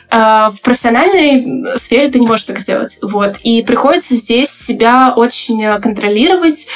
А, 0.10 0.52
в 0.52 0.62
профессиональной 0.62 1.78
сфере 1.78 2.10
ты 2.10 2.20
не 2.20 2.28
можешь 2.28 2.46
так 2.46 2.60
сделать. 2.60 3.00
Вот. 3.02 3.38
И 3.44 3.64
приходится 3.64 4.16
здесь 4.16 4.50
себя 4.50 5.14
очень 5.16 5.82
контролировать. 5.82 6.68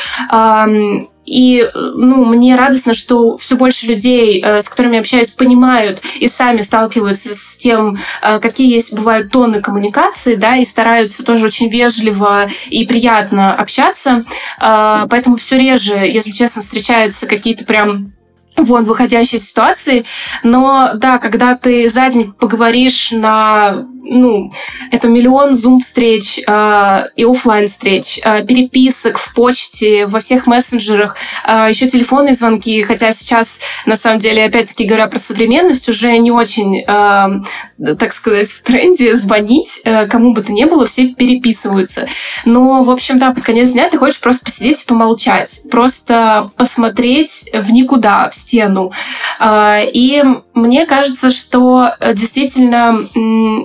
И 1.29 1.69
ну, 1.75 2.25
мне 2.25 2.55
радостно, 2.55 2.95
что 2.95 3.37
все 3.37 3.55
больше 3.55 3.85
людей, 3.85 4.41
э, 4.43 4.63
с 4.63 4.69
которыми 4.69 4.95
я 4.95 5.01
общаюсь, 5.01 5.29
понимают 5.29 6.01
и 6.19 6.27
сами 6.27 6.61
сталкиваются 6.61 7.35
с 7.35 7.55
тем, 7.57 7.99
э, 8.23 8.39
какие 8.39 8.73
есть 8.73 8.95
бывают 8.95 9.31
тоны 9.31 9.61
коммуникации, 9.61 10.33
да, 10.33 10.57
и 10.57 10.65
стараются 10.65 11.23
тоже 11.23 11.45
очень 11.45 11.69
вежливо 11.69 12.49
и 12.71 12.85
приятно 12.87 13.53
общаться. 13.53 14.25
А, 14.57 15.05
поэтому 15.07 15.35
все 15.35 15.59
реже, 15.59 15.97
если 15.97 16.31
честно, 16.31 16.63
встречаются 16.63 17.27
какие-то 17.27 17.63
прям 17.63 18.13
вон 18.65 18.85
выходящей 18.85 19.39
ситуации. 19.39 20.05
Но 20.43 20.91
да, 20.95 21.17
когда 21.17 21.55
ты 21.55 21.89
за 21.89 22.09
день 22.09 22.33
поговоришь 22.33 23.11
на 23.11 23.85
ну, 24.01 24.51
это 24.91 25.07
миллион 25.07 25.53
зум-встреч 25.53 26.39
э, 26.47 27.05
и 27.15 27.23
офлайн 27.25 27.67
встреч 27.67 28.19
э, 28.23 28.45
переписок 28.45 29.17
в 29.17 29.33
почте, 29.33 30.05
во 30.05 30.19
всех 30.19 30.47
мессенджерах, 30.47 31.17
э, 31.45 31.67
еще 31.69 31.87
телефонные 31.87 32.33
звонки, 32.33 32.81
хотя 32.83 33.11
сейчас, 33.11 33.59
на 33.85 33.95
самом 33.95 34.19
деле, 34.19 34.45
опять-таки 34.45 34.85
говоря 34.85 35.07
про 35.07 35.19
современность, 35.19 35.87
уже 35.89 36.17
не 36.17 36.31
очень, 36.31 36.79
э, 36.79 37.95
так 37.95 38.13
сказать, 38.13 38.49
в 38.49 38.63
тренде 38.63 39.13
звонить 39.13 39.81
э, 39.83 40.07
кому 40.07 40.33
бы 40.33 40.41
то 40.41 40.51
ни 40.51 40.63
было, 40.63 40.85
все 40.85 41.13
переписываются. 41.13 42.07
Но, 42.45 42.83
в 42.83 42.89
общем, 42.89 43.19
да, 43.19 43.31
под 43.31 43.43
конец 43.43 43.71
дня 43.71 43.89
ты 43.89 43.97
хочешь 43.97 44.19
просто 44.19 44.45
посидеть 44.45 44.83
и 44.83 44.87
помолчать, 44.87 45.61
просто 45.69 46.49
посмотреть 46.55 47.49
в 47.53 47.71
никуда, 47.71 48.29
в 48.29 48.35
стену. 48.35 48.91
Э, 49.39 49.81
и 49.85 50.23
мне 50.59 50.85
кажется, 50.85 51.31
что 51.31 51.91
э, 51.99 52.13
действительно, 52.13 52.95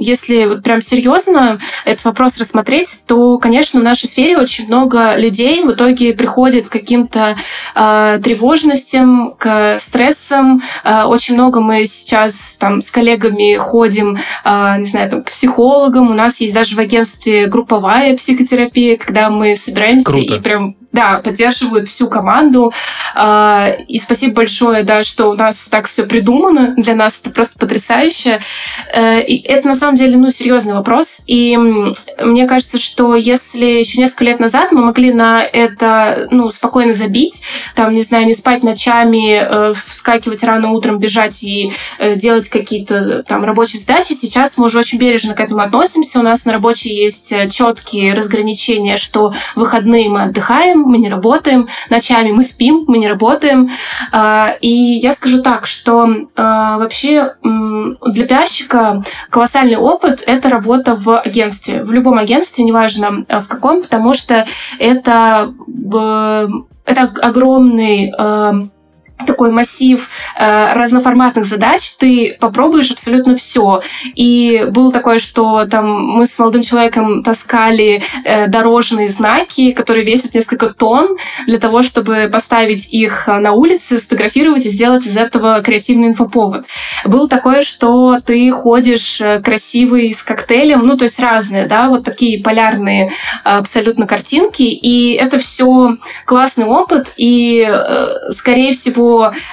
если 0.00 0.24
если 0.24 0.46
вот 0.46 0.62
прям 0.62 0.80
серьезно 0.80 1.60
этот 1.84 2.04
вопрос 2.04 2.38
рассмотреть, 2.38 3.04
то, 3.06 3.38
конечно, 3.38 3.80
в 3.80 3.82
нашей 3.82 4.08
сфере 4.08 4.38
очень 4.38 4.66
много 4.66 5.16
людей 5.16 5.62
в 5.62 5.72
итоге 5.72 6.14
приходит 6.14 6.68
к 6.68 6.72
каким-то 6.72 7.36
э, 7.74 8.20
тревожностям, 8.22 9.34
к 9.38 9.78
стрессам. 9.78 10.62
Э, 10.82 11.04
очень 11.04 11.34
много 11.34 11.60
мы 11.60 11.84
сейчас 11.86 12.56
там 12.58 12.82
с 12.82 12.90
коллегами 12.90 13.56
ходим, 13.56 14.18
э, 14.44 14.74
не 14.78 14.86
знаю, 14.86 15.10
там, 15.10 15.22
к 15.22 15.30
психологам. 15.30 16.10
У 16.10 16.14
нас 16.14 16.40
есть 16.40 16.54
даже 16.54 16.76
в 16.76 16.78
агентстве 16.78 17.46
групповая 17.46 18.16
психотерапия, 18.16 18.96
когда 18.96 19.30
мы 19.30 19.56
собираемся 19.56 20.06
Круто. 20.06 20.34
и 20.34 20.40
прям 20.40 20.76
да, 20.94 21.20
поддерживают 21.22 21.88
всю 21.88 22.08
команду. 22.08 22.72
А, 23.16 23.68
и 23.88 23.98
спасибо 23.98 24.34
большое, 24.34 24.84
да, 24.84 25.02
что 25.02 25.30
у 25.30 25.34
нас 25.34 25.68
так 25.68 25.88
все 25.88 26.04
придумано. 26.04 26.74
Для 26.76 26.94
нас 26.94 27.20
это 27.20 27.30
просто 27.30 27.58
потрясающе. 27.58 28.40
Э, 28.94 29.20
и 29.20 29.42
это 29.42 29.66
на 29.66 29.74
самом 29.74 29.96
деле, 29.96 30.16
ну, 30.16 30.30
серьезный 30.30 30.74
вопрос. 30.74 31.22
И 31.26 31.56
мне 31.56 32.46
кажется, 32.46 32.78
что 32.78 33.16
если 33.16 33.66
еще 33.66 33.98
несколько 33.98 34.24
лет 34.24 34.38
назад 34.38 34.70
мы 34.70 34.84
могли 34.84 35.12
на 35.12 35.42
это, 35.42 36.28
ну, 36.30 36.48
спокойно 36.50 36.92
забить, 36.92 37.42
там, 37.74 37.92
не 37.92 38.02
знаю, 38.02 38.26
не 38.26 38.34
спать 38.34 38.62
ночами, 38.62 39.40
э, 39.40 39.74
вскакивать 39.74 40.44
рано 40.44 40.70
утром, 40.70 40.98
бежать 40.98 41.42
и 41.42 41.72
э, 41.98 42.14
делать 42.14 42.48
какие-то 42.48 43.24
там 43.24 43.42
рабочие 43.42 43.80
задачи, 43.80 44.12
сейчас 44.12 44.58
мы 44.58 44.66
уже 44.66 44.78
очень 44.78 44.98
бережно 44.98 45.34
к 45.34 45.40
этому 45.40 45.60
относимся. 45.60 46.20
У 46.20 46.22
нас 46.22 46.44
на 46.44 46.52
работе 46.52 46.94
есть 46.94 47.34
четкие 47.50 48.14
разграничения, 48.14 48.96
что 48.96 49.34
выходные 49.56 50.08
мы 50.08 50.22
отдыхаем, 50.22 50.83
мы 50.84 50.98
не 50.98 51.08
работаем, 51.08 51.68
ночами 51.90 52.30
мы 52.30 52.42
спим, 52.42 52.84
мы 52.86 52.98
не 52.98 53.08
работаем. 53.08 53.70
А, 54.12 54.54
и 54.60 54.68
я 54.68 55.12
скажу 55.12 55.42
так, 55.42 55.66
что 55.66 56.08
а, 56.36 56.78
вообще 56.78 57.34
для 57.42 58.26
пиарщика 58.26 59.02
колоссальный 59.30 59.76
опыт— 59.76 60.22
это 60.26 60.48
работа 60.48 60.94
в 60.94 61.20
агентстве. 61.20 61.82
В 61.82 61.92
любом 61.92 62.18
агентстве, 62.18 62.64
неважно 62.64 63.24
а, 63.28 63.40
в 63.42 63.48
каком, 63.48 63.82
потому 63.82 64.14
что 64.14 64.46
это, 64.78 65.52
это 66.84 67.12
огромный 67.22 68.12
такой 69.26 69.52
массив 69.52 70.08
э, 70.36 70.74
разноформатных 70.74 71.44
задач, 71.44 71.94
ты 71.98 72.36
попробуешь 72.40 72.90
абсолютно 72.90 73.36
все. 73.36 73.80
И 74.14 74.66
было 74.70 74.92
такое, 74.92 75.18
что 75.18 75.66
там 75.66 76.04
мы 76.04 76.26
с 76.26 76.38
молодым 76.38 76.62
человеком 76.62 77.22
таскали 77.22 78.02
э, 78.24 78.48
дорожные 78.48 79.08
знаки, 79.08 79.72
которые 79.72 80.04
весят 80.04 80.34
несколько 80.34 80.74
тонн, 80.74 81.16
для 81.46 81.58
того, 81.58 81.82
чтобы 81.82 82.28
поставить 82.32 82.92
их 82.92 83.28
на 83.28 83.52
улице, 83.52 83.98
сфотографировать 83.98 84.66
и 84.66 84.68
сделать 84.68 85.06
из 85.06 85.16
этого 85.16 85.62
креативный 85.62 86.08
инфоповод. 86.08 86.64
Было 87.04 87.28
такое, 87.28 87.62
что 87.62 88.18
ты 88.20 88.50
ходишь 88.50 89.20
э, 89.20 89.40
красивый 89.40 90.12
с 90.12 90.22
коктейлем, 90.22 90.84
ну, 90.84 90.96
то 90.96 91.04
есть 91.04 91.20
разные, 91.20 91.66
да, 91.66 91.88
вот 91.88 92.04
такие 92.04 92.42
полярные 92.42 93.12
абсолютно 93.44 94.06
картинки, 94.06 94.62
и 94.62 95.12
это 95.12 95.38
все 95.38 95.96
классный 96.26 96.66
опыт, 96.66 97.12
и, 97.16 97.64
э, 97.66 98.30
скорее 98.30 98.72
всего, 98.72 99.03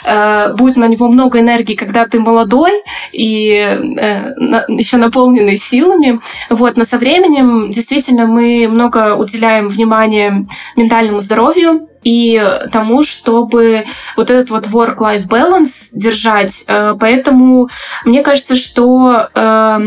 э, 0.06 0.54
будет 0.54 0.78
на 0.78 0.88
него 0.88 1.08
много 1.08 1.40
энергии, 1.40 1.76
когда 1.76 2.06
ты 2.08 2.20
молодой 2.20 2.72
и 3.12 3.50
э, 3.52 4.34
на, 4.38 4.66
еще 4.68 4.98
наполненный 4.98 5.58
силами. 5.58 6.20
Вот. 6.50 6.78
Но 6.78 6.84
со 6.84 6.98
временем 6.98 7.72
действительно 7.72 8.26
мы 8.26 8.68
много 8.70 9.16
уделяем 9.16 9.68
внимания 9.70 10.46
ментальному 10.76 11.22
здоровью, 11.22 11.88
и 12.04 12.42
тому, 12.72 13.04
чтобы 13.04 13.86
вот 14.18 14.32
этот 14.32 14.50
вот 14.50 14.66
work-life 14.68 15.28
balance 15.28 15.92
держать. 15.94 16.64
Э, 16.68 16.96
поэтому 17.00 17.70
мне 18.06 18.24
кажется, 18.24 18.56
что 18.56 19.28
э, 19.34 19.80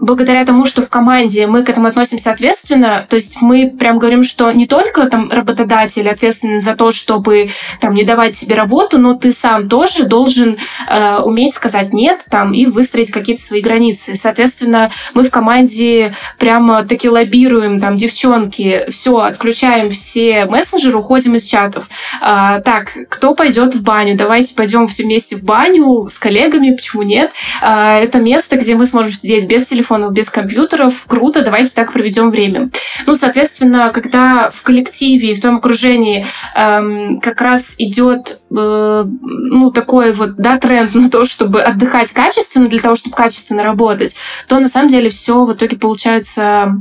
благодаря 0.00 0.44
тому, 0.44 0.66
что 0.66 0.82
в 0.82 0.88
команде 0.88 1.46
мы 1.46 1.64
к 1.64 1.68
этому 1.68 1.88
относимся 1.88 2.30
ответственно, 2.30 3.06
то 3.08 3.16
есть 3.16 3.38
мы 3.40 3.70
прям 3.70 3.98
говорим, 3.98 4.22
что 4.22 4.50
не 4.52 4.66
только 4.66 5.08
там 5.08 5.30
работодатель 5.30 6.08
ответственен 6.08 6.60
за 6.60 6.74
то, 6.74 6.90
чтобы 6.90 7.50
там 7.80 7.94
не 7.94 8.04
давать 8.04 8.36
тебе 8.36 8.54
работу, 8.54 8.98
но 8.98 9.14
ты 9.14 9.32
сам 9.32 9.68
тоже 9.68 10.04
должен 10.04 10.56
э, 10.88 11.18
уметь 11.24 11.54
сказать 11.54 11.92
нет 11.92 12.24
там 12.30 12.52
и 12.52 12.66
выстроить 12.66 13.10
какие-то 13.10 13.42
свои 13.42 13.60
границы. 13.60 14.14
Соответственно, 14.14 14.90
мы 15.14 15.24
в 15.24 15.30
команде 15.30 16.14
прямо 16.38 16.84
таки 16.84 17.08
лоббируем 17.08 17.80
там 17.80 17.96
девчонки, 17.96 18.84
все, 18.90 19.18
отключаем 19.18 19.90
все 19.90 20.44
мессенджеры, 20.46 20.98
уходим 20.98 21.34
из 21.34 21.44
чатов. 21.44 21.88
Э, 22.22 22.60
так, 22.64 22.92
кто 23.08 23.34
пойдет 23.34 23.74
в 23.74 23.82
баню? 23.82 24.16
Давайте 24.16 24.54
пойдем 24.54 24.86
все 24.86 25.02
вместе 25.02 25.36
в 25.36 25.42
баню 25.42 26.08
с 26.08 26.18
коллегами, 26.18 26.74
почему 26.74 27.02
нет? 27.02 27.32
Э, 27.60 27.98
это 28.00 28.18
место, 28.18 28.56
где 28.56 28.76
мы 28.76 28.86
сможем 28.86 29.12
сидеть 29.12 29.46
без 29.46 29.66
телефона 29.66 29.87
телефонов, 29.88 30.12
без 30.12 30.30
компьютеров, 30.30 31.04
круто, 31.06 31.42
давайте 31.42 31.74
так 31.74 31.92
проведем 31.92 32.30
время. 32.30 32.70
Ну, 33.06 33.14
соответственно, 33.14 33.90
когда 33.92 34.50
в 34.50 34.62
коллективе, 34.62 35.34
в 35.34 35.40
том 35.40 35.56
окружении 35.56 36.26
эм, 36.54 37.20
как 37.20 37.40
раз 37.40 37.74
идет 37.78 38.40
э, 38.50 39.04
ну, 39.04 39.70
такой 39.70 40.12
вот, 40.12 40.36
да, 40.36 40.58
тренд 40.58 40.94
на 40.94 41.10
то, 41.10 41.24
чтобы 41.24 41.62
отдыхать 41.62 42.12
качественно, 42.12 42.68
для 42.68 42.80
того, 42.80 42.96
чтобы 42.96 43.16
качественно 43.16 43.62
работать, 43.62 44.14
то 44.46 44.58
на 44.58 44.68
самом 44.68 44.90
деле 44.90 45.10
все 45.10 45.44
в 45.44 45.52
итоге 45.52 45.76
получается 45.76 46.76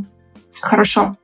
хорошо. 0.59 1.15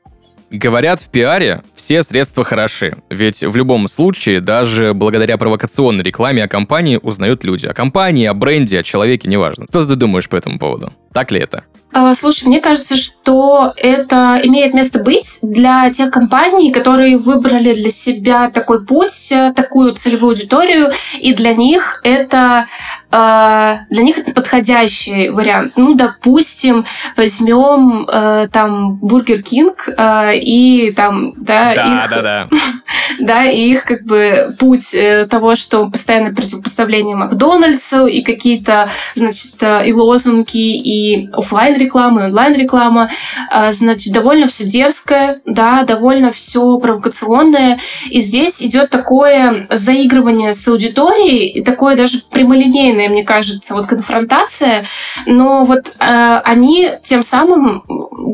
Говорят, 0.52 1.02
в 1.02 1.10
пиаре 1.10 1.64
все 1.76 2.04
средства 2.04 2.44
хороши, 2.44 2.94
ведь 3.10 3.42
в 3.42 3.56
любом 3.56 3.88
случае, 3.88 4.40
даже 4.40 4.94
благодаря 4.94 5.36
провокационной 5.38 6.04
рекламе 6.04 6.44
о 6.44 6.48
компании 6.48 7.00
узнают 7.02 7.44
люди. 7.44 7.66
О 7.66 7.74
компании, 7.74 8.28
о 8.28 8.36
бренде, 8.36 8.80
о 8.80 8.84
человеке, 8.84 9.28
неважно. 9.28 9.66
Что 9.68 9.88
ты 9.88 9.96
думаешь 9.96 10.30
по 10.30 10.36
этому 10.36 10.60
поводу? 10.60 10.94
Так 11.14 11.32
ли 11.32 11.40
это? 11.40 11.64
А, 11.96 12.16
слушай, 12.16 12.48
мне 12.48 12.60
кажется, 12.60 12.98
что 12.98 13.72
это 13.78 14.40
имеет 14.44 14.74
место 14.74 15.00
быть 15.00 15.38
для 15.44 15.92
тех 15.92 16.10
компаний, 16.10 16.72
которые 16.72 17.20
выбрали 17.20 17.76
для 17.76 17.92
себя 17.92 18.50
такой 18.50 18.84
путь, 18.84 19.32
э, 19.32 19.54
такую 19.56 19.94
целевую 19.94 20.32
аудиторию, 20.32 20.92
и 21.20 21.36
для 21.36 21.54
них 21.54 22.02
это 22.04 22.66
а, 23.12 23.82
для 23.92 24.02
них 24.02 24.18
это 24.18 24.32
подходящий 24.32 25.30
вариант. 25.30 25.74
Ну, 25.76 25.94
допустим, 25.94 26.84
возьмем 27.16 28.08
э, 28.12 28.48
там 28.52 28.96
Бургер 28.96 29.44
Кинг 29.44 29.88
э, 29.88 30.38
и 30.38 30.92
там, 30.96 31.34
да, 31.38 31.76
да, 31.76 31.94
их, 31.94 32.10
да, 32.10 32.22
да. 32.24 32.50
да, 33.20 33.46
и 33.46 33.70
их 33.70 33.84
как 33.84 34.04
бы 34.04 34.56
путь 34.58 34.96
того, 35.30 35.54
что 35.54 35.88
постоянно 35.92 36.34
противопоставление 36.34 37.16
Макдональдсу 37.16 38.08
и 38.08 38.24
какие-то, 38.24 38.90
значит, 39.14 39.62
и 39.62 39.94
лозунги, 39.94 40.76
и 40.76 41.03
офлайн 41.32 41.78
реклама, 41.78 42.22
и 42.22 42.26
онлайн 42.26 42.56
реклама, 42.56 43.10
э, 43.52 43.72
значит, 43.74 44.14
довольно 44.14 44.48
все 44.48 44.66
дерзкое, 44.66 45.42
да, 45.46 45.84
довольно 45.84 46.32
все 46.32 46.78
провокационное, 46.78 47.80
и 48.10 48.20
здесь 48.22 48.62
идет 48.62 48.90
такое 48.90 49.68
заигрывание 49.70 50.54
с 50.54 50.68
аудиторией, 50.68 51.48
и 51.48 51.64
такое 51.64 51.96
даже 51.96 52.22
прямолинейное, 52.32 53.10
мне 53.10 53.24
кажется, 53.24 53.74
вот 53.74 53.88
конфронтация, 53.88 54.86
но 55.26 55.66
вот 55.66 55.94
э, 56.00 56.42
они 56.44 56.90
тем 57.04 57.24
самым 57.24 57.84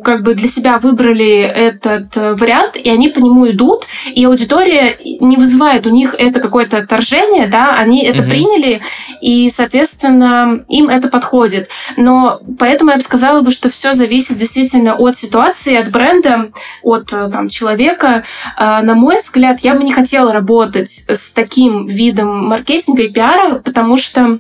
как 0.04 0.24
бы 0.24 0.34
для 0.36 0.48
себя 0.48 0.80
выбрали 0.80 1.40
этот 1.40 2.16
э, 2.16 2.34
вариант, 2.34 2.78
и 2.78 2.90
они 2.90 3.10
по 3.10 3.20
нему 3.20 3.50
идут, 3.50 3.86
и 4.14 4.26
аудитория 4.26 4.98
не 5.20 5.38
вызывает 5.38 5.86
у 5.86 5.90
них 5.90 6.16
это 6.18 6.40
какое-то 6.40 6.78
отторжение, 6.78 7.48
да, 7.48 7.76
они 7.78 8.04
это 8.04 8.22
Мгм. 8.22 8.30
приняли, 8.30 8.82
и, 9.22 9.50
соответственно, 9.50 10.64
им 10.68 10.90
это 10.90 11.10
подходит. 11.10 11.70
Но 11.98 12.40
поэтому 12.60 12.92
я 12.92 12.98
бы 12.98 13.02
сказала 13.02 13.42
бы, 13.42 13.52
что 13.52 13.70
все 13.70 13.94
зависит 13.94 14.38
действительно 14.38 14.96
от 14.96 15.18
ситуации, 15.18 15.76
от 15.76 15.90
бренда, 15.90 16.52
от 16.84 17.12
э, 17.14 17.30
там, 17.32 17.50
человека. 17.50 18.24
А, 18.56 18.82
На 18.84 18.94
мой 18.94 19.20
взгляд, 19.20 19.62
я 19.62 19.74
бы 19.74 19.84
не 19.84 19.94
хотела 19.94 20.34
работать 20.34 21.06
с 21.08 21.32
таким 21.32 21.88
видом 21.88 22.48
маркетинга 22.48 23.04
и 23.04 23.10
пиара, 23.10 23.56
потому 23.60 23.98
что 23.98 24.40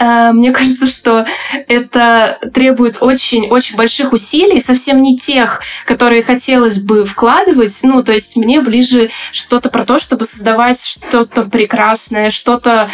мне 0.00 0.52
кажется, 0.52 0.86
что 0.86 1.26
это 1.68 2.38
требует 2.52 2.98
очень-очень 3.00 3.76
больших 3.76 4.12
усилий, 4.12 4.60
совсем 4.60 5.02
не 5.02 5.18
тех, 5.18 5.60
которые 5.86 6.22
хотелось 6.22 6.80
бы 6.80 7.04
вкладывать. 7.04 7.80
Ну, 7.82 8.02
то 8.02 8.12
есть 8.12 8.36
мне 8.36 8.60
ближе 8.60 9.10
что-то 9.32 9.68
про 9.68 9.84
то, 9.84 9.98
чтобы 9.98 10.24
создавать 10.24 10.84
что-то 10.84 11.42
прекрасное, 11.44 12.30
что-то, 12.30 12.90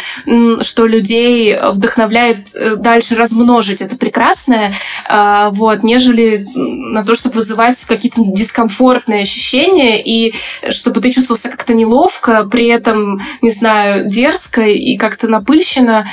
что 0.61 0.85
людей 0.85 1.57
вдохновляет 1.71 2.47
э, 2.55 2.75
дальше 2.75 3.15
размножить 3.15 3.81
это 3.81 3.95
прекрасное, 3.95 4.73
а, 5.07 5.49
вот, 5.51 5.83
нежели 5.83 6.47
на 6.55 7.03
то, 7.03 7.15
чтобы 7.15 7.35
вызывать 7.35 7.83
какие-то 7.85 8.21
дискомфортные 8.23 9.21
ощущения 9.21 10.01
и 10.03 10.33
чтобы 10.69 11.01
ты 11.01 11.11
чувствовался 11.11 11.49
как-то 11.49 11.73
неловко, 11.73 12.45
при 12.45 12.67
этом, 12.67 13.21
не 13.41 13.51
знаю, 13.51 14.09
дерзко 14.09 14.61
и 14.61 14.97
как-то 14.97 15.27
напыщенно. 15.27 16.07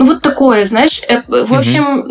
Ну, 0.00 0.06
вот 0.06 0.22
такое, 0.22 0.64
знаешь. 0.64 1.02
Э, 1.08 1.20
В 1.28 1.52
общем, 1.52 2.10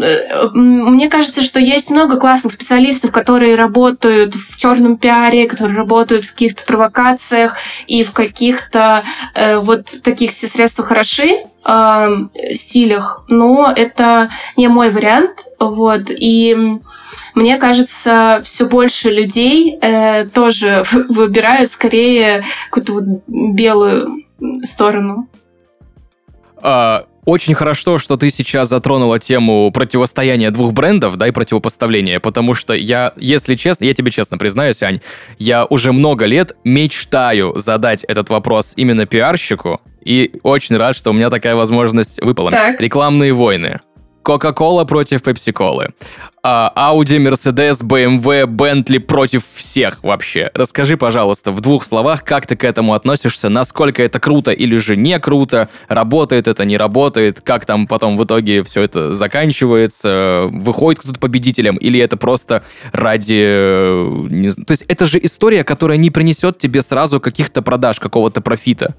м, 0.54 0.94
мне 0.94 1.10
кажется, 1.10 1.42
что 1.42 1.60
есть 1.60 1.90
много 1.90 2.18
классных 2.18 2.54
специалистов, 2.54 3.12
которые 3.12 3.56
работают 3.56 4.36
в 4.36 4.58
черном 4.58 4.96
пиаре, 4.96 5.48
которые 5.48 5.76
работают 5.76 6.26
в 6.26 6.34
каких-то 6.34 6.64
провокациях 6.68 7.58
и 7.88 8.04
в 8.04 8.12
каких-то 8.12 9.04
э, 9.34 9.58
вот 9.58 9.88
таких 10.04 10.30
все 10.30 10.46
средства 10.46 10.86
хороши 10.86 11.30
э, 11.66 12.08
стилях, 12.54 13.24
но 13.28 13.74
это 13.76 14.30
не 14.56 14.68
мой 14.68 14.92
вариант, 14.92 15.46
вот, 15.60 16.12
и 16.12 16.56
мне 17.34 17.58
кажется, 17.58 18.40
все 18.44 18.66
больше 18.66 19.10
людей 19.10 19.80
э, 19.82 20.28
тоже 20.28 20.84
выбирают 21.10 21.72
скорее 21.72 22.44
какую-то 22.70 22.94
вот 22.94 23.04
белую 23.28 24.26
сторону. 24.64 25.28
А, 26.62 27.06
Очень 27.30 27.54
хорошо, 27.54 28.00
что 28.00 28.18
ты 28.18 28.32
сейчас 28.32 28.70
затронула 28.70 29.20
тему 29.20 29.70
противостояния 29.72 30.50
двух 30.50 30.74
брендов, 30.74 31.16
да, 31.16 31.28
и 31.28 31.32
противопоставления, 31.32 32.20
потому 32.20 32.56
что 32.56 32.74
я, 32.74 33.14
если 33.18 33.56
честно, 33.56 33.86
я 33.86 33.94
тебе 33.94 34.10
честно 34.10 34.40
признаюсь, 34.40 34.82
Ань, 34.82 35.00
я 35.38 35.66
уже 35.66 35.92
много 35.92 36.26
лет 36.26 36.56
мечтаю 36.64 37.54
задать 37.56 38.04
этот 38.06 38.32
вопрос 38.32 38.74
именно 38.78 39.06
пиарщику, 39.06 39.80
и 40.04 40.40
очень 40.42 40.76
рад, 40.78 40.98
что 40.98 41.12
у 41.12 41.14
меня 41.14 41.30
такая 41.30 41.54
возможность 41.54 42.20
выпала. 42.20 42.50
Так. 42.50 42.82
Рекламные 42.82 43.32
войны. 43.32 43.80
Кока-кола 44.24 44.84
против 44.86 45.24
Пепси-колы. 45.24 45.90
Ауди, 46.42 47.20
Мерседес, 47.20 47.82
БМВ, 47.82 48.48
Бентли 48.48 48.98
против 48.98 49.44
всех 49.56 50.04
вообще. 50.04 50.52
Расскажи, 50.54 50.98
пожалуйста, 50.98 51.52
в 51.52 51.62
двух 51.62 51.86
словах, 51.86 52.24
как 52.24 52.48
ты 52.48 52.56
к 52.56 52.64
этому 52.64 52.94
относишься, 52.94 53.50
насколько 53.50 54.02
это 54.04 54.20
круто 54.20 54.52
или 54.52 54.78
же 54.78 54.96
не 54.96 55.20
круто, 55.20 55.68
работает 55.88 56.48
это, 56.48 56.64
не 56.64 56.78
работает, 56.78 57.42
как 57.42 57.66
там 57.66 57.88
потом 57.88 58.18
в 58.18 58.24
итоге 58.24 58.64
все 58.64 58.84
это 58.84 59.14
заканчивается, 59.14 60.48
выходит 60.52 61.02
кто-то 61.02 61.20
победителем, 61.20 61.76
или 61.78 62.00
это 62.00 62.16
просто 62.16 62.64
ради... 62.92 63.34
не 64.30 64.48
зн- 64.48 64.64
То 64.66 64.72
есть 64.72 64.84
это 64.88 65.06
же 65.08 65.20
история, 65.22 65.64
которая 65.64 65.98
не 65.98 66.10
принесет 66.10 66.58
тебе 66.58 66.82
сразу 66.82 67.20
каких-то 67.20 67.62
продаж, 67.62 68.00
какого-то 68.00 68.42
профита. 68.42 68.96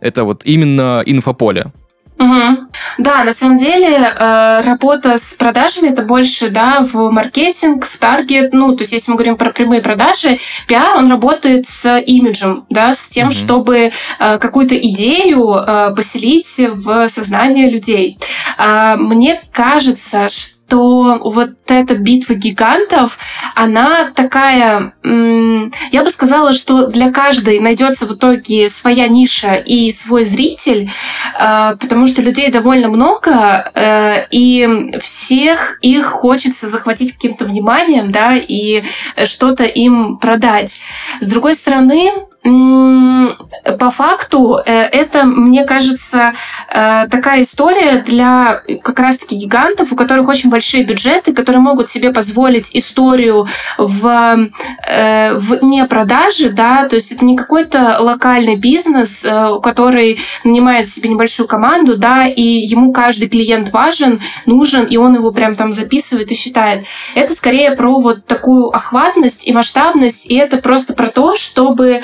Это 0.00 0.24
вот 0.24 0.42
именно 0.44 1.02
инфополе. 1.04 1.72
Мгм. 2.20 2.68
Да, 2.98 3.24
на 3.24 3.32
самом 3.32 3.56
деле 3.56 3.96
э, 3.96 4.60
работа 4.62 5.16
с 5.16 5.32
продажами 5.32 5.88
это 5.88 6.02
больше, 6.02 6.50
да, 6.50 6.80
в 6.80 7.10
маркетинг, 7.10 7.86
в 7.86 7.96
таргет. 7.96 8.52
Ну, 8.52 8.76
то 8.76 8.82
есть, 8.82 8.92
если 8.92 9.10
мы 9.10 9.16
говорим 9.16 9.38
про 9.38 9.52
прямые 9.52 9.80
продажи, 9.80 10.38
пиар 10.68 10.98
он 10.98 11.10
работает 11.10 11.66
с 11.66 11.98
имиджем, 12.00 12.66
да, 12.68 12.92
с 12.92 13.08
тем, 13.08 13.28
Мгм. 13.28 13.32
чтобы 13.32 13.92
э, 14.18 14.38
какую-то 14.38 14.76
идею 14.76 15.54
э, 15.54 15.94
поселить 15.96 16.56
в 16.58 17.08
сознание 17.08 17.70
людей. 17.70 18.18
А, 18.58 18.96
мне 18.96 19.40
кажется, 19.50 20.28
что 20.28 20.59
вот 20.78 21.50
эта 21.66 21.94
битва 21.94 22.34
гигантов, 22.34 23.18
она 23.54 24.10
такая, 24.14 24.92
я 25.02 26.02
бы 26.02 26.10
сказала, 26.10 26.52
что 26.52 26.86
для 26.86 27.12
каждой 27.12 27.60
найдется 27.60 28.06
в 28.06 28.14
итоге 28.14 28.68
своя 28.68 29.08
ниша 29.08 29.54
и 29.54 29.90
свой 29.92 30.24
зритель, 30.24 30.90
э, 31.38 31.76
потому 31.80 32.06
что 32.06 32.22
людей 32.22 32.50
довольно 32.50 32.88
много, 32.88 33.70
э, 33.74 34.26
и 34.30 34.92
всех 35.02 35.78
их 35.82 36.06
хочется 36.06 36.66
захватить 36.66 37.12
каким-то 37.12 37.44
вниманием, 37.44 38.10
да, 38.10 38.36
и 38.36 38.82
что-то 39.24 39.64
им 39.64 40.18
продать. 40.18 40.78
С 41.20 41.28
другой 41.28 41.54
стороны, 41.54 42.10
по 42.42 43.90
факту 43.90 44.58
э, 44.64 44.84
это, 44.84 45.24
мне 45.24 45.64
кажется, 45.64 46.32
э, 46.68 47.06
такая 47.10 47.42
история 47.42 48.02
для 48.02 48.62
как 48.82 48.98
раз-таки 48.98 49.36
гигантов, 49.36 49.92
у 49.92 49.96
которых 49.96 50.26
очень 50.26 50.48
большие 50.48 50.84
бюджеты, 50.84 51.34
которые 51.34 51.60
могут 51.60 51.90
себе 51.90 52.12
позволить 52.12 52.74
историю 52.74 53.46
в, 53.76 54.48
э, 54.88 55.34
в 55.34 55.62
не 55.62 55.84
продаже, 55.84 56.48
да, 56.48 56.88
то 56.88 56.96
есть 56.96 57.12
это 57.12 57.24
не 57.24 57.36
какой-то 57.36 57.98
локальный 58.00 58.56
бизнес, 58.56 59.26
который 59.62 60.20
нанимает 60.42 60.88
себе 60.88 61.10
небольшую 61.10 61.46
команду, 61.46 61.98
да, 61.98 62.26
и 62.26 62.42
ему 62.42 62.92
каждый 62.92 63.28
клиент 63.28 63.70
важен, 63.72 64.20
нужен, 64.46 64.84
и 64.84 64.96
он 64.96 65.14
его 65.14 65.30
прям 65.32 65.56
там 65.56 65.72
записывает 65.72 66.30
и 66.32 66.34
считает. 66.34 66.84
Это 67.14 67.32
скорее 67.34 67.72
про 67.72 68.00
вот 68.00 68.24
такую 68.24 68.68
охватность 68.68 69.46
и 69.46 69.52
масштабность, 69.52 70.30
и 70.30 70.34
это 70.34 70.56
просто 70.56 70.94
про 70.94 71.08
то, 71.08 71.36
чтобы 71.36 72.00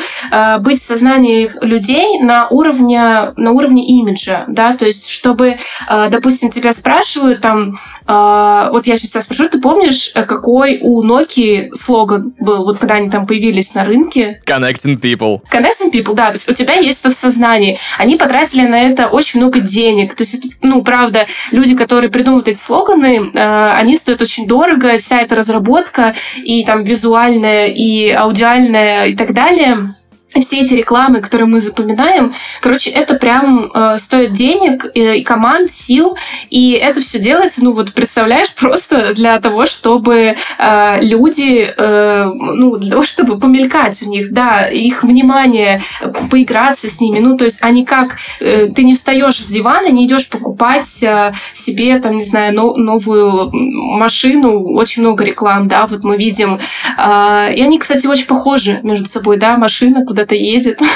быть 0.60 0.80
в 0.80 0.84
сознании 0.84 1.50
людей 1.60 2.20
на 2.20 2.48
уровне, 2.48 3.32
на 3.36 3.52
уровне 3.52 3.86
имиджа, 3.86 4.44
да, 4.48 4.76
то 4.76 4.86
есть 4.86 5.08
чтобы, 5.08 5.56
э, 5.88 6.08
допустим, 6.10 6.50
тебя 6.50 6.72
спрашивают 6.72 7.40
там, 7.40 7.78
э, 8.06 8.68
вот 8.70 8.86
я 8.86 8.96
сейчас 8.96 9.10
тебя 9.10 9.22
спрошу, 9.22 9.48
ты 9.48 9.60
помнишь, 9.60 10.12
э, 10.14 10.22
какой 10.24 10.80
у 10.82 11.02
Nokia 11.04 11.74
слоган 11.74 12.34
был, 12.38 12.64
вот 12.64 12.78
когда 12.78 12.94
они 12.94 13.10
там 13.10 13.26
появились 13.26 13.74
на 13.74 13.84
рынке? 13.84 14.40
Connecting 14.46 15.00
people. 15.00 15.40
Connecting 15.50 15.92
people, 15.92 16.14
да, 16.14 16.28
то 16.28 16.34
есть 16.34 16.48
у 16.48 16.54
тебя 16.54 16.74
есть 16.74 17.00
это 17.00 17.10
в 17.10 17.14
сознании. 17.14 17.78
Они 17.98 18.16
потратили 18.16 18.66
на 18.66 18.82
это 18.82 19.08
очень 19.08 19.40
много 19.40 19.60
денег. 19.60 20.14
То 20.14 20.24
есть, 20.24 20.46
ну, 20.62 20.82
правда, 20.82 21.26
люди, 21.50 21.74
которые 21.74 22.10
придумывают 22.10 22.48
эти 22.48 22.58
слоганы, 22.58 23.30
э, 23.32 23.70
они 23.72 23.96
стоят 23.96 24.22
очень 24.22 24.46
дорого, 24.46 24.98
вся 24.98 25.20
эта 25.20 25.34
разработка, 25.34 26.14
и 26.36 26.64
там 26.64 26.84
визуальная, 26.84 27.66
и 27.68 28.10
аудиальная, 28.10 29.06
и 29.06 29.16
так 29.16 29.32
далее 29.32 29.95
все 30.40 30.60
эти 30.60 30.74
рекламы, 30.74 31.20
которые 31.20 31.48
мы 31.48 31.60
запоминаем, 31.60 32.32
короче, 32.60 32.90
это 32.90 33.14
прям 33.14 33.70
э, 33.72 33.98
стоит 33.98 34.32
денег 34.32 34.86
и, 34.94 35.18
и 35.18 35.22
команд, 35.22 35.72
сил, 35.72 36.16
и 36.50 36.72
это 36.72 37.00
все 37.00 37.18
делается, 37.18 37.64
ну 37.64 37.72
вот 37.72 37.92
представляешь, 37.92 38.54
просто 38.54 39.14
для 39.14 39.38
того, 39.40 39.66
чтобы 39.66 40.36
э, 40.58 40.98
люди, 41.00 41.72
э, 41.76 42.24
ну 42.34 42.76
для 42.76 42.90
того, 42.90 43.04
чтобы 43.04 43.38
помелькать 43.38 44.02
у 44.02 44.10
них, 44.10 44.32
да, 44.32 44.66
их 44.66 45.02
внимание, 45.02 45.82
поиграться 46.30 46.88
с 46.88 47.00
ними, 47.00 47.18
ну 47.18 47.36
то 47.36 47.44
есть 47.44 47.62
они 47.62 47.84
как, 47.84 48.16
э, 48.40 48.68
ты 48.68 48.84
не 48.84 48.94
встаешь 48.94 49.38
с 49.38 49.46
дивана, 49.46 49.88
не 49.88 50.06
идешь 50.06 50.28
покупать 50.28 51.02
э, 51.02 51.32
себе 51.52 51.98
там, 51.98 52.16
не 52.16 52.24
знаю, 52.24 52.54
но, 52.54 52.74
новую 52.76 53.50
машину, 53.52 54.74
очень 54.74 55.02
много 55.02 55.24
реклам, 55.24 55.68
да, 55.68 55.86
вот 55.86 56.04
мы 56.04 56.16
видим, 56.16 56.54
э, 56.54 57.54
и 57.54 57.62
они, 57.62 57.78
кстати, 57.78 58.06
очень 58.06 58.26
похожи 58.26 58.80
между 58.82 59.06
собой, 59.06 59.36
да, 59.36 59.56
машина 59.56 60.04
куда-то 60.26 60.34
едет. 60.34 60.80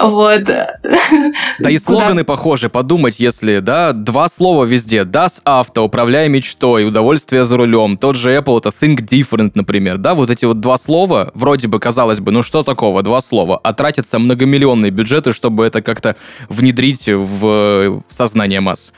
Вот. 0.00 0.44
Да 0.44 1.70
и 1.70 1.78
слоганы 1.78 2.24
похожи. 2.24 2.68
Подумать, 2.68 3.18
если, 3.18 3.58
да, 3.58 3.92
два 3.92 4.28
слова 4.28 4.64
везде. 4.64 5.00
Das 5.00 5.42
Auto, 5.44 5.80
управляй 5.80 6.28
мечтой, 6.28 6.86
удовольствие 6.86 7.44
за 7.44 7.56
рулем. 7.56 7.96
Тот 7.96 8.16
же 8.16 8.36
Apple, 8.36 8.58
это 8.58 8.68
Think 8.68 8.98
Different, 9.00 9.52
например. 9.54 9.98
Да, 9.98 10.14
вот 10.14 10.30
эти 10.30 10.44
вот 10.44 10.60
два 10.60 10.78
слова, 10.78 11.30
вроде 11.34 11.68
бы, 11.68 11.80
казалось 11.80 12.20
бы, 12.20 12.32
ну 12.32 12.42
что 12.42 12.62
такого, 12.62 13.02
два 13.02 13.20
слова, 13.20 13.58
а 13.62 13.72
тратятся 13.72 14.18
многомиллионные 14.18 14.90
бюджеты, 14.90 15.32
чтобы 15.32 15.64
это 15.66 15.82
как-то 15.82 16.16
внедрить 16.48 17.08
в 17.08 18.02
сознание 18.10 18.60
масс. 18.60 18.92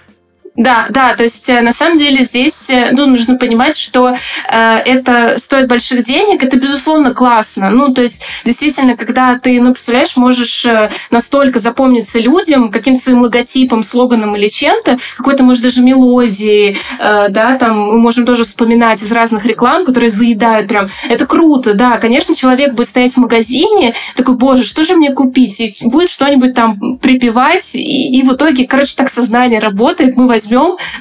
Да, 0.57 0.89
да, 0.91 1.15
то 1.15 1.23
есть 1.23 1.49
э, 1.49 1.61
на 1.61 1.73
самом 1.73 1.97
деле 1.97 2.23
здесь 2.23 2.71
э, 2.71 2.91
ну, 2.93 3.07
нужно 3.07 3.37
понимать, 3.39 3.77
что 3.77 4.11
э, 4.11 4.77
это 4.85 5.39
стоит 5.39 5.69
больших 5.69 6.03
денег, 6.03 6.43
это 6.43 6.59
безусловно 6.59 7.15
классно. 7.15 7.71
Ну, 7.71 7.95
то 7.95 8.03
есть 8.03 8.25
действительно, 8.45 8.97
когда 8.97 9.39
ты, 9.39 9.61
ну, 9.61 9.73
представляешь, 9.73 10.17
можешь 10.17 10.67
э, 10.67 10.91
настолько 11.11 11.61
запомниться 11.61 12.19
людям 12.19 12.71
каким-то 12.73 13.01
своим 13.01 13.23
логотипом, 13.23 13.83
слоганом 13.85 14.35
или 14.37 14.49
чем-то, 14.49 14.99
какой-то, 15.17 15.45
может, 15.45 15.63
даже 15.63 15.83
мелодии, 15.83 16.77
э, 16.99 17.29
да, 17.31 17.57
там 17.57 17.79
мы 17.79 17.99
можем 17.99 18.27
тоже 18.27 18.43
вспоминать 18.43 19.01
из 19.03 19.13
разных 19.13 19.47
реклам, 19.47 19.85
которые 19.85 20.11
заедают 20.11 20.69
прям. 20.69 20.89
Это 21.09 21.27
круто, 21.27 21.75
да. 21.75 21.97
Конечно, 21.99 22.35
человек 22.35 22.75
будет 22.75 22.89
стоять 22.89 23.15
в 23.15 23.19
магазине, 23.19 23.95
такой, 24.17 24.35
боже, 24.35 24.65
что 24.65 24.83
же 24.83 24.97
мне 24.97 25.13
купить? 25.13 25.61
И 25.61 25.77
будет 25.81 26.11
что-нибудь 26.11 26.55
там 26.55 26.99
припевать, 26.99 27.77
и, 27.77 28.19
и 28.19 28.23
в 28.25 28.35
итоге, 28.35 28.67
короче, 28.67 28.95
так 28.97 29.09
сознание 29.09 29.61
работает, 29.61 30.17
мы 30.17 30.27
возьмем 30.27 30.40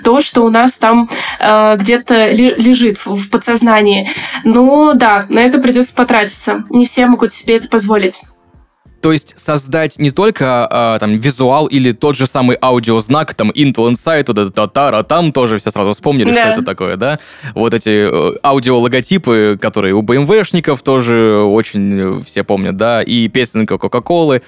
то, 0.04 0.22
что 0.22 0.42
у 0.42 0.50
нас 0.50 0.78
там 0.78 1.10
э, 1.40 1.78
где-то 1.78 2.32
лежит 2.32 2.98
в, 3.06 3.16
в 3.16 3.30
подсознании. 3.30 4.10
Но 4.44 4.94
да, 4.94 5.26
на 5.30 5.40
это 5.40 5.60
придется 5.60 5.96
потратиться. 5.96 6.64
Не 6.70 6.86
все 6.86 7.06
могут 7.08 7.34
себе 7.34 7.58
это 7.58 7.68
позволить. 7.68 8.22
То 9.02 9.14
есть 9.14 9.34
создать 9.38 9.98
не 9.98 10.12
только 10.12 10.68
а, 10.70 11.00
там 11.00 11.18
визуал 11.18 11.68
или 11.68 11.92
тот 11.92 12.18
же 12.18 12.26
самый 12.26 12.58
аудиознак, 12.62 13.34
там 13.34 13.50
Intel 13.52 13.92
Insight, 13.92 14.26
вот 14.28 14.38
это 14.38 14.50
татара, 14.50 15.04
там 15.04 15.32
тоже 15.32 15.58
все 15.58 15.72
сразу 15.72 15.94
вспомнили, 15.94 16.34
да. 16.34 16.42
что 16.42 16.50
это 16.52 16.64
такое, 16.64 16.98
да? 16.98 17.20
Вот 17.56 17.74
эти 17.74 17.90
э, 17.90 18.36
аудиологотипы, 18.44 19.58
которые 19.62 19.94
у 19.94 20.02
BMW-шников 20.02 20.82
тоже 20.82 21.40
очень 21.40 22.24
все 22.26 22.44
помнят, 22.44 22.76
да, 22.76 23.02
и 23.02 23.28
песенка 23.30 23.78
Кока-Колы. 23.78 24.42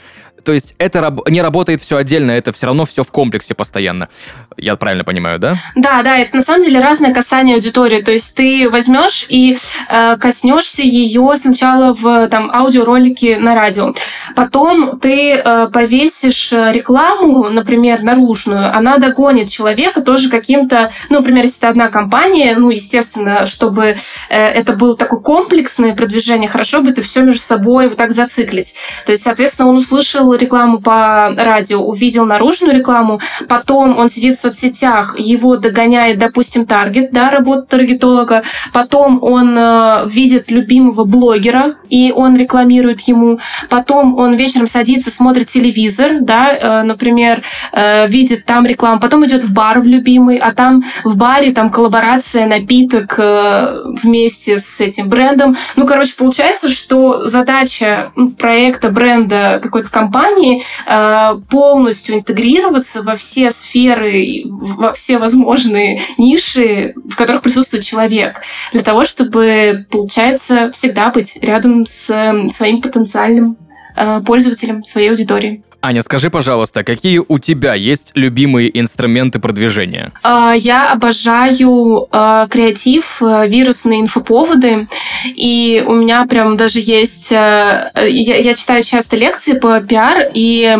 То 0.43 0.53
есть 0.53 0.75
это 0.77 1.01
раб- 1.01 1.29
не 1.29 1.41
работает 1.41 1.81
все 1.81 1.97
отдельно, 1.97 2.31
это 2.31 2.51
все 2.53 2.65
равно 2.65 2.85
все 2.85 3.03
в 3.03 3.11
комплексе 3.11 3.53
постоянно. 3.53 4.09
Я 4.57 4.75
правильно 4.75 5.03
понимаю, 5.03 5.39
да? 5.39 5.55
Да, 5.75 6.03
да, 6.03 6.17
это 6.17 6.35
на 6.35 6.41
самом 6.41 6.63
деле 6.63 6.79
разное 6.79 7.13
касание 7.13 7.55
аудитории. 7.55 8.01
То 8.01 8.11
есть 8.11 8.35
ты 8.35 8.69
возьмешь 8.69 9.25
и 9.29 9.57
э, 9.89 10.17
коснешься 10.17 10.81
ее 10.83 11.33
сначала 11.35 11.93
в 11.93 12.27
там 12.29 12.49
аудиоролике 12.51 13.37
на 13.37 13.55
радио, 13.55 13.93
потом 14.35 14.99
ты 14.99 15.33
э, 15.33 15.69
повесишь 15.71 16.51
рекламу, 16.51 17.49
например, 17.49 18.03
наружную, 18.03 18.75
она 18.75 18.97
догонит 18.97 19.49
человека 19.49 20.01
тоже 20.01 20.29
каким-то, 20.29 20.91
ну, 21.09 21.19
например, 21.19 21.43
если 21.43 21.59
это 21.59 21.69
одна 21.69 21.89
компания, 21.89 22.55
ну, 22.55 22.69
естественно, 22.69 23.45
чтобы 23.45 23.85
э, 23.85 23.95
это 24.29 24.73
было 24.73 24.95
такое 24.95 25.19
комплексное 25.19 25.95
продвижение, 25.95 26.49
хорошо 26.49 26.81
бы 26.81 26.91
ты 26.91 27.01
все 27.01 27.21
между 27.21 27.41
собой 27.41 27.89
вот 27.89 27.97
так 27.97 28.11
зациклить. 28.11 28.75
То 29.05 29.11
есть, 29.11 29.23
соответственно, 29.23 29.69
он 29.69 29.77
услышал 29.77 30.30
рекламу 30.37 30.79
по 30.79 31.33
радио, 31.35 31.81
увидел 31.81 32.25
наружную 32.25 32.75
рекламу, 32.75 33.19
потом 33.47 33.97
он 33.97 34.09
сидит 34.09 34.37
в 34.37 34.41
соцсетях, 34.41 35.15
его 35.19 35.57
догоняет, 35.57 36.19
допустим, 36.19 36.65
таргет, 36.65 37.11
да, 37.11 37.29
работа 37.29 37.63
таргетолога, 37.63 38.43
потом 38.73 39.21
он 39.21 39.55
э, 39.57 40.07
видит 40.07 40.51
любимого 40.51 41.03
блогера, 41.03 41.75
и 41.89 42.11
он 42.15 42.37
рекламирует 42.37 43.01
ему, 43.01 43.39
потом 43.69 44.17
он 44.17 44.35
вечером 44.35 44.67
садится, 44.67 45.11
смотрит 45.11 45.47
телевизор, 45.47 46.19
да, 46.21 46.51
э, 46.53 46.83
например, 46.83 47.41
э, 47.73 48.07
видит 48.07 48.45
там 48.45 48.65
рекламу, 48.65 48.99
потом 48.99 49.25
идет 49.25 49.43
в 49.43 49.53
бар 49.53 49.79
в 49.79 49.85
любимый, 49.85 50.37
а 50.37 50.53
там 50.53 50.83
в 51.03 51.15
баре 51.15 51.51
там 51.51 51.69
коллаборация, 51.69 52.45
напиток 52.47 53.15
э, 53.17 53.83
вместе 54.03 54.57
с 54.57 54.79
этим 54.79 55.09
брендом. 55.09 55.57
Ну, 55.75 55.85
короче, 55.85 56.15
получается, 56.17 56.69
что 56.69 57.27
задача 57.27 58.11
проекта, 58.37 58.89
бренда 58.89 59.59
какой-то 59.61 59.89
компании 59.89 60.20
компании 60.21 60.63
э, 60.85 61.39
полностью 61.49 62.15
интегрироваться 62.15 63.03
во 63.03 63.15
все 63.15 63.51
сферы, 63.51 64.43
во 64.45 64.93
все 64.93 65.17
возможные 65.17 66.01
ниши, 66.17 66.93
в 66.95 67.15
которых 67.15 67.41
присутствует 67.41 67.83
человек, 67.83 68.41
для 68.71 68.83
того, 68.83 69.05
чтобы, 69.05 69.85
получается, 69.89 70.71
всегда 70.71 71.09
быть 71.09 71.37
рядом 71.41 71.85
с 71.85 72.05
своим 72.51 72.81
потенциальным 72.81 73.57
э, 73.95 74.21
пользователем, 74.25 74.83
своей 74.83 75.09
аудиторией. 75.09 75.63
Аня, 75.83 76.03
скажи, 76.03 76.29
пожалуйста, 76.29 76.83
какие 76.83 77.23
у 77.27 77.39
тебя 77.39 77.73
есть 77.73 78.11
любимые 78.13 78.79
инструменты 78.79 79.39
продвижения? 79.39 80.11
А, 80.21 80.53
я 80.53 80.91
обожаю 80.91 82.07
а, 82.11 82.47
креатив, 82.47 83.19
а, 83.21 83.47
вирусные 83.47 84.01
инфоповоды, 84.01 84.87
и 85.25 85.83
у 85.87 85.93
меня 85.93 86.25
прям 86.25 86.55
даже 86.55 86.79
есть... 86.79 87.31
Я, 87.31 87.91
я 87.95 88.53
читаю 88.55 88.83
часто 88.83 89.15
лекции 89.15 89.57
по 89.57 89.79
пиар, 89.81 90.29
и 90.33 90.77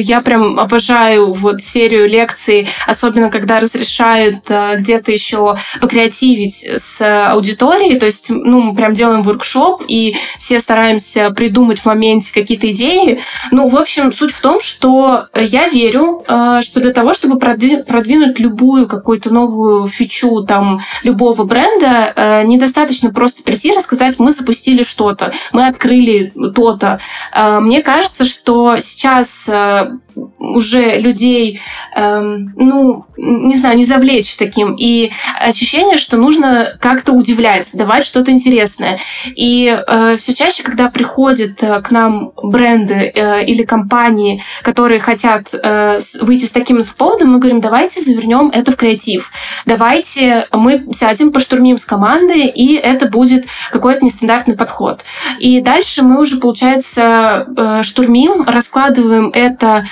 я 0.00 0.20
прям 0.22 0.58
обожаю 0.58 1.32
вот 1.32 1.60
серию 1.60 2.08
лекций, 2.08 2.68
особенно 2.86 3.30
когда 3.30 3.60
разрешают 3.60 4.44
где-то 4.76 5.12
еще 5.12 5.56
покреативить 5.80 6.68
с 6.76 7.30
аудиторией, 7.32 7.98
то 7.98 8.06
есть, 8.06 8.30
ну, 8.30 8.60
мы 8.60 8.74
прям 8.74 8.94
делаем 8.94 9.22
воркшоп, 9.22 9.82
и 9.88 10.16
все 10.38 10.60
стараемся 10.60 11.30
придумать 11.30 11.80
в 11.80 11.86
моменте 11.86 12.32
какие-то 12.48 12.70
идеи. 12.72 13.20
Ну, 13.50 13.68
в 13.68 13.76
общем, 13.76 14.10
суть 14.12 14.32
в 14.32 14.40
том, 14.40 14.60
что 14.60 15.26
э, 15.34 15.44
я 15.44 15.68
верю, 15.68 16.22
э, 16.26 16.60
что 16.62 16.80
для 16.80 16.92
того, 16.92 17.12
чтобы 17.12 17.38
продвинуть 17.38 18.38
любую 18.40 18.88
какую-то 18.88 19.32
новую 19.32 19.86
фичу 19.86 20.44
там 20.44 20.80
любого 21.02 21.44
бренда, 21.44 22.12
э, 22.16 22.44
недостаточно 22.44 23.10
просто 23.10 23.42
прийти 23.42 23.68
и 23.68 23.76
рассказать, 23.76 24.18
мы 24.18 24.30
запустили 24.30 24.82
что-то, 24.82 25.32
мы 25.52 25.66
открыли 25.66 26.32
то-то. 26.54 27.00
Мне 27.34 27.82
кажется, 27.82 28.24
что 28.24 28.78
сейчас 28.78 29.50
уже 30.38 30.98
людей, 30.98 31.60
ну, 31.96 33.04
не 33.16 33.56
знаю, 33.56 33.76
не 33.76 33.84
завлечь 33.84 34.36
таким. 34.36 34.74
И 34.78 35.10
ощущение, 35.40 35.98
что 35.98 36.16
нужно 36.16 36.76
как-то 36.80 37.12
удивлять, 37.12 37.70
давать 37.76 38.04
что-то 38.04 38.30
интересное. 38.30 38.98
И 39.36 39.76
все 40.18 40.34
чаще, 40.34 40.62
когда 40.62 40.90
приходят 40.90 41.62
э, 41.62 41.80
к 41.80 41.90
нам 41.90 42.32
бренды 42.42 43.12
э, 43.14 43.44
или 43.44 43.62
компании, 43.62 44.42
которые 44.62 45.00
хотят 45.00 45.52
э, 45.52 45.98
выйти 46.20 46.44
с 46.44 46.50
таким 46.50 46.78
инфоповодом, 46.78 47.32
мы 47.32 47.38
говорим, 47.38 47.60
давайте 47.60 48.00
завернем 48.00 48.50
это 48.52 48.72
в 48.72 48.76
креатив. 48.76 49.30
Давайте 49.66 50.46
мы 50.52 50.86
сядем, 50.92 51.32
поштурмим 51.32 51.78
с 51.78 51.84
командой, 51.84 52.46
и 52.46 52.74
это 52.74 53.06
будет 53.06 53.46
какой-то 53.70 54.04
нестандартный 54.04 54.56
подход. 54.56 55.02
И 55.38 55.60
дальше 55.60 56.02
мы 56.02 56.20
уже, 56.20 56.36
получается, 56.36 57.46
э, 57.56 57.82
штурмим, 57.82 58.44
раскладываем 58.44 59.30
это 59.34 59.84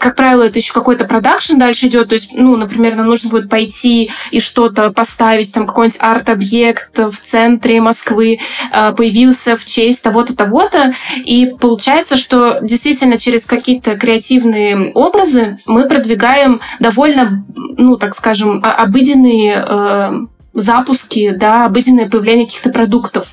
как 0.00 0.16
правило, 0.16 0.42
это 0.42 0.58
еще 0.58 0.72
какой-то 0.72 1.04
продакшн 1.04 1.58
дальше 1.58 1.86
идет. 1.86 2.08
То 2.08 2.14
есть, 2.14 2.30
ну, 2.34 2.56
например, 2.56 2.94
нам 2.96 3.06
нужно 3.06 3.30
будет 3.30 3.48
пойти 3.48 4.10
и 4.30 4.40
что-то 4.40 4.90
поставить, 4.90 5.52
там 5.52 5.66
какой-нибудь 5.66 6.00
арт-объект 6.00 6.98
в 6.98 7.16
центре 7.20 7.80
Москвы 7.80 8.38
а, 8.70 8.92
появился 8.92 9.56
в 9.56 9.64
честь 9.64 10.02
того-то, 10.02 10.36
того-то. 10.36 10.94
И 11.24 11.43
получается, 11.46 12.16
что 12.16 12.58
действительно 12.60 13.18
через 13.18 13.46
какие-то 13.46 13.96
креативные 13.96 14.92
образы 14.92 15.58
мы 15.66 15.88
продвигаем 15.88 16.60
довольно, 16.80 17.44
ну, 17.54 17.96
так 17.96 18.14
скажем, 18.14 18.60
обыденные 18.64 20.28
запуски, 20.54 21.30
да, 21.30 21.66
обыденное 21.66 22.08
появление 22.08 22.46
каких-то 22.46 22.70
продуктов. 22.70 23.28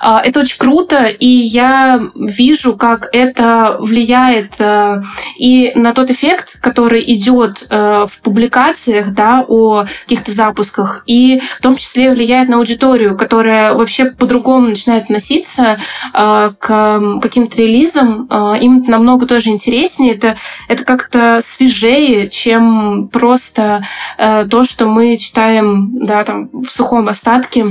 А, 0.00 0.20
это 0.20 0.40
очень 0.40 0.58
круто, 0.58 1.06
и 1.06 1.26
я 1.26 2.02
вижу, 2.14 2.76
как 2.76 3.08
это 3.12 3.76
влияет 3.80 4.54
э, 4.58 5.02
и 5.38 5.72
на 5.76 5.94
тот 5.94 6.10
эффект, 6.10 6.60
который 6.60 7.02
идет 7.14 7.66
э, 7.70 8.06
в 8.08 8.20
публикациях 8.22 9.14
да, 9.14 9.44
о 9.46 9.86
каких-то 10.02 10.32
запусках, 10.32 11.04
и 11.06 11.40
в 11.58 11.62
том 11.62 11.76
числе 11.76 12.12
влияет 12.12 12.48
на 12.48 12.56
аудиторию, 12.56 13.16
которая 13.16 13.74
вообще 13.74 14.06
по-другому 14.06 14.68
начинает 14.68 15.04
относиться 15.04 15.78
э, 16.12 16.52
к 16.58 17.00
каким-то 17.22 17.56
релизам. 17.56 18.28
Им 18.60 18.84
намного 18.86 19.26
тоже 19.26 19.50
интереснее. 19.50 20.14
Это, 20.14 20.36
это 20.68 20.84
как-то 20.84 21.38
свежее, 21.40 22.30
чем 22.30 23.08
просто 23.08 23.84
то, 24.16 24.64
что 24.64 24.86
мы 24.86 25.16
читаем 25.16 26.04
да, 26.04 26.24
там, 26.24 26.50
в 26.64 26.70
сухом 26.70 27.08
остатке 27.08 27.66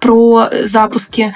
про 0.00 0.48
запуски 0.64 1.34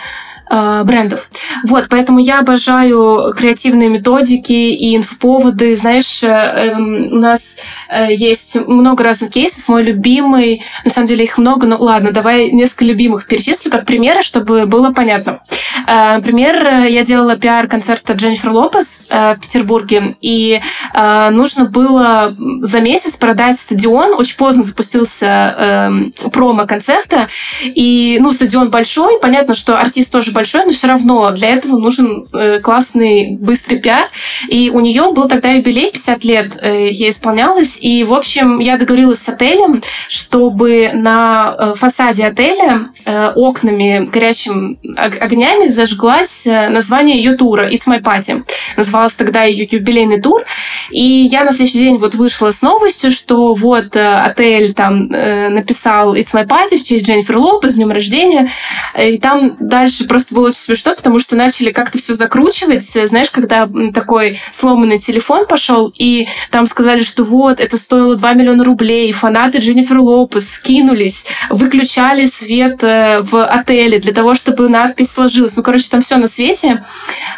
э, 0.52 0.82
брендов. 0.84 1.28
Вот, 1.64 1.86
поэтому 1.88 2.18
я 2.18 2.40
обожаю 2.40 3.32
креативные 3.34 3.88
методики 3.88 4.52
и 4.52 4.96
инфоповоды. 4.96 5.74
Знаешь, 5.74 6.22
э, 6.22 6.28
э, 6.28 6.76
у 6.76 7.16
нас 7.16 7.56
э, 7.88 8.14
есть 8.14 8.68
много 8.68 9.02
разных 9.02 9.30
кейсов. 9.30 9.66
Мой 9.68 9.82
любимый, 9.82 10.62
на 10.84 10.90
самом 10.90 11.08
деле 11.08 11.24
их 11.24 11.38
много, 11.38 11.66
но 11.66 11.76
ладно, 11.78 12.12
давай 12.12 12.50
несколько 12.50 12.84
любимых 12.84 13.26
перечислю 13.26 13.70
как 13.70 13.86
примеры, 13.86 14.22
чтобы 14.22 14.66
было 14.66 14.92
понятно. 14.92 15.40
Э, 15.86 16.16
например, 16.16 16.84
я 16.86 17.02
делала 17.04 17.36
пиар-концерт 17.36 18.08
Дженнифер 18.10 18.50
Лопес 18.50 19.06
в 19.08 19.38
Петербурге, 19.40 20.16
и 20.20 20.60
нужно 20.94 21.64
было 21.64 22.36
за 22.60 22.80
месяц 22.80 23.16
продать 23.16 23.58
стадион. 23.58 24.14
Очень 24.14 24.36
поздно 24.36 24.62
запустился 24.62 25.54
э, 25.58 26.28
промо 26.30 26.66
концерта, 26.66 27.28
и, 27.62 28.18
ну, 28.20 28.32
стадион 28.32 28.70
большой, 28.70 29.18
понятно, 29.20 29.54
что 29.54 29.78
артист 29.78 30.12
тоже 30.12 30.32
большой, 30.32 30.41
но 30.64 30.72
все 30.72 30.86
равно 30.86 31.30
для 31.32 31.50
этого 31.50 31.78
нужен 31.78 32.26
э, 32.32 32.60
классный, 32.60 33.36
быстрый 33.36 33.78
пиар. 33.78 34.08
И 34.48 34.70
у 34.70 34.80
нее 34.80 35.12
был 35.12 35.28
тогда 35.28 35.50
юбилей, 35.50 35.90
50 35.90 36.24
лет 36.24 36.58
э, 36.60 36.88
ей 36.90 37.10
исполнялось. 37.10 37.78
И, 37.80 38.04
в 38.04 38.14
общем, 38.14 38.58
я 38.58 38.76
договорилась 38.76 39.18
с 39.18 39.28
отелем, 39.28 39.82
чтобы 40.08 40.90
на 40.94 41.56
э, 41.58 41.74
фасаде 41.76 42.26
отеля 42.26 42.90
окнами, 43.34 44.08
горячими 44.12 44.78
огнями 44.96 45.68
зажглась 45.68 46.46
название 46.46 47.16
ее 47.16 47.36
тура 47.36 47.70
«It's 47.70 47.86
my 47.88 48.02
party». 48.02 48.44
Называлась 48.76 49.14
тогда 49.14 49.44
ее 49.44 49.66
юбилейный 49.70 50.20
тур. 50.20 50.42
И 50.90 51.28
я 51.30 51.44
на 51.44 51.52
следующий 51.52 51.78
день 51.78 51.98
вот 51.98 52.14
вышла 52.14 52.50
с 52.50 52.62
новостью, 52.62 53.10
что 53.10 53.54
вот 53.54 53.96
отель 53.96 54.74
там 54.74 55.08
написал 55.08 56.14
«It's 56.14 56.34
my 56.34 56.46
party» 56.46 56.78
в 56.78 56.84
честь 56.84 57.06
Дженнифер 57.06 57.38
Лопес 57.38 57.72
с 57.72 57.74
днем 57.76 57.90
рождения. 57.90 58.50
И 58.98 59.18
там 59.18 59.56
дальше 59.58 60.06
просто 60.06 60.31
было 60.32 60.48
очень 60.48 60.60
смешно, 60.60 60.94
потому 60.94 61.18
что 61.18 61.36
начали 61.36 61.70
как-то 61.70 61.98
все 61.98 62.14
закручивать. 62.14 62.82
Знаешь, 62.82 63.30
когда 63.30 63.68
такой 63.94 64.40
сломанный 64.52 64.98
телефон 64.98 65.46
пошел, 65.46 65.92
и 65.96 66.28
там 66.50 66.66
сказали, 66.66 67.02
что 67.02 67.24
вот, 67.24 67.60
это 67.60 67.76
стоило 67.76 68.16
2 68.16 68.34
миллиона 68.34 68.64
рублей, 68.64 69.12
фанаты 69.12 69.58
Дженнифер 69.58 69.98
Лопес 69.98 70.50
скинулись, 70.50 71.26
выключали 71.50 72.26
свет 72.26 72.82
э, 72.82 73.20
в 73.22 73.44
отеле 73.44 73.98
для 73.98 74.12
того, 74.12 74.34
чтобы 74.34 74.68
надпись 74.68 75.10
сложилась. 75.12 75.56
Ну, 75.56 75.62
короче, 75.62 75.88
там 75.90 76.02
все 76.02 76.16
на 76.16 76.26
свете. 76.26 76.84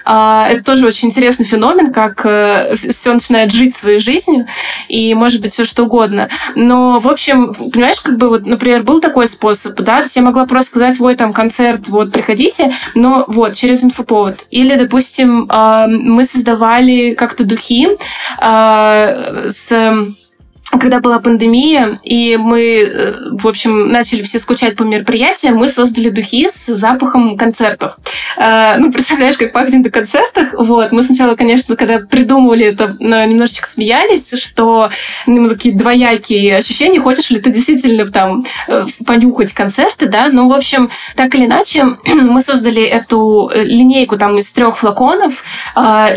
А, 0.04 0.48
это 0.50 0.62
тоже 0.62 0.87
очень 0.87 1.09
интересный 1.09 1.46
феномен, 1.46 1.92
как 1.92 2.24
э, 2.24 2.74
все 2.76 3.12
начинает 3.12 3.52
жить 3.52 3.74
своей 3.74 3.98
жизнью, 3.98 4.46
и 4.88 5.14
может 5.14 5.40
быть 5.40 5.52
все 5.52 5.64
что 5.64 5.85
угодно. 5.85 6.28
Но, 6.54 7.00
в 7.00 7.09
общем, 7.09 7.54
понимаешь, 7.54 8.00
как 8.00 8.18
бы 8.18 8.28
вот, 8.28 8.46
например, 8.46 8.83
был 8.83 9.00
такой 9.00 9.26
способ, 9.26 9.76
да, 9.80 9.98
то 9.98 10.04
есть 10.04 10.16
я 10.16 10.22
могла 10.22 10.46
просто 10.46 10.70
сказать, 10.70 11.00
ой, 11.00 11.16
там 11.16 11.33
концерт, 11.33 11.88
вот, 11.88 12.12
приходите, 12.12 12.74
но 12.94 13.24
вот, 13.28 13.54
через 13.54 13.84
инфоповод. 13.84 14.46
Или, 14.50 14.76
допустим, 14.76 15.46
а, 15.48 15.86
мы 15.88 16.24
создавали 16.24 17.14
как-то 17.14 17.44
духи 17.44 17.88
а, 18.38 19.46
с 19.48 19.72
когда 20.78 21.00
была 21.00 21.20
пандемия, 21.20 21.98
и 22.02 22.37
мы, 22.37 22.60
э, 22.60 23.14
в 23.32 23.46
общем, 23.46 23.88
начали 23.88 24.22
все 24.22 24.38
скучать 24.38 24.76
по 24.76 24.82
мероприятиям, 24.82 25.56
мы 25.56 25.68
создали 25.68 26.10
духи 26.10 26.48
с 26.48 26.66
запахом 26.66 27.37
концертов. 27.37 27.96
Э, 28.37 28.76
ну, 28.78 28.92
представляешь, 28.92 29.37
как 29.37 29.52
пахнет 29.52 29.84
на 29.84 29.90
концертах. 29.90 30.54
Вот. 30.56 30.92
Мы 30.92 31.02
сначала, 31.02 31.34
конечно, 31.37 31.76
когда 31.76 31.98
придумывали 31.98 32.66
это, 32.66 32.96
немножечко 32.98 33.68
смеялись, 33.68 34.34
что 34.42 34.90
ну, 35.26 35.48
такие 35.48 35.74
двоякие 35.74 36.56
ощущения, 36.56 37.00
хочешь 37.00 37.30
ли 37.30 37.40
ты 37.40 37.50
действительно 37.50 38.10
там 38.10 38.44
э, 38.68 38.84
понюхать 39.06 39.52
концерты, 39.52 40.06
да, 40.06 40.28
ну, 40.30 40.48
в 40.48 40.52
общем, 40.52 40.90
так 41.16 41.34
или 41.34 41.46
иначе, 41.46 41.84
мы 42.06 42.40
создали 42.40 42.82
эту 42.82 43.50
линейку 43.54 44.18
там 44.18 44.38
из 44.38 44.52
трех 44.52 44.78
флаконов, 44.78 45.44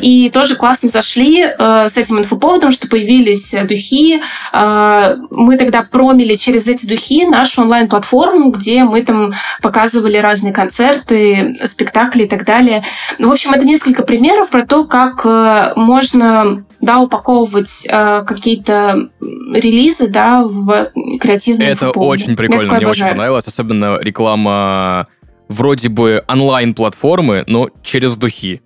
и 0.01 0.29
тоже 0.33 0.55
классно 0.55 0.89
зашли 0.89 1.43
с 1.57 1.97
этим 1.97 2.19
инфоповодом, 2.19 2.71
что 2.71 2.87
появились 2.87 3.55
духи, 3.67 4.21
мы 4.51 5.57
тогда 5.57 5.83
промили 5.83 6.35
через 6.35 6.67
эти 6.67 6.87
духи 6.87 7.25
нашу 7.25 7.61
онлайн-платформу, 7.61 8.51
где 8.51 8.83
мы 8.83 9.03
там 9.03 9.33
показывали 9.61 10.17
разные 10.17 10.53
концерты, 10.53 11.55
спектакли 11.65 12.23
и 12.23 12.27
так 12.27 12.45
далее. 12.45 12.83
В 13.19 13.31
общем, 13.31 13.51
это 13.51 13.65
несколько 13.65 14.03
примеров 14.03 14.49
про 14.49 14.65
то, 14.65 14.85
как 14.85 15.25
э, 15.25 15.73
можно 15.75 16.65
да, 16.81 16.99
упаковывать 16.99 17.87
э, 17.89 18.23
какие-то 18.25 19.09
релизы, 19.21 20.09
да, 20.09 20.43
в 20.43 20.91
креативные 21.19 21.69
Это 21.69 21.91
очень 21.91 22.35
прикольно, 22.35 22.75
мне 22.75 22.87
очень 22.87 23.07
понравилось, 23.07 23.47
особенно 23.47 23.97
реклама 23.99 25.07
вроде 25.49 25.89
бы 25.89 26.23
онлайн-платформы, 26.27 27.43
но 27.47 27.69
через 27.81 28.17
духи 28.17 28.61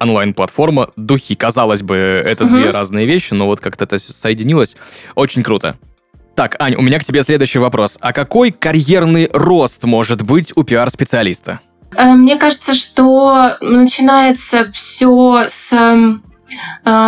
онлайн-платформа, 0.00 0.90
духи. 0.96 1.34
Казалось 1.34 1.82
бы, 1.82 1.96
это 1.96 2.44
угу. 2.44 2.54
две 2.54 2.70
разные 2.70 3.06
вещи, 3.06 3.34
но 3.34 3.46
вот 3.46 3.60
как-то 3.60 3.84
это 3.84 3.98
соединилось. 3.98 4.76
Очень 5.14 5.42
круто. 5.42 5.76
Так, 6.34 6.54
Ань, 6.60 6.76
у 6.76 6.82
меня 6.82 7.00
к 7.00 7.04
тебе 7.04 7.22
следующий 7.24 7.58
вопрос. 7.58 7.98
А 8.00 8.12
какой 8.12 8.52
карьерный 8.52 9.28
рост 9.32 9.82
может 9.84 10.22
быть 10.22 10.52
у 10.54 10.62
пиар-специалиста? 10.62 11.60
Э, 11.96 12.12
мне 12.12 12.36
кажется, 12.36 12.74
что 12.74 13.56
начинается 13.60 14.70
все 14.72 15.46
с 15.48 15.72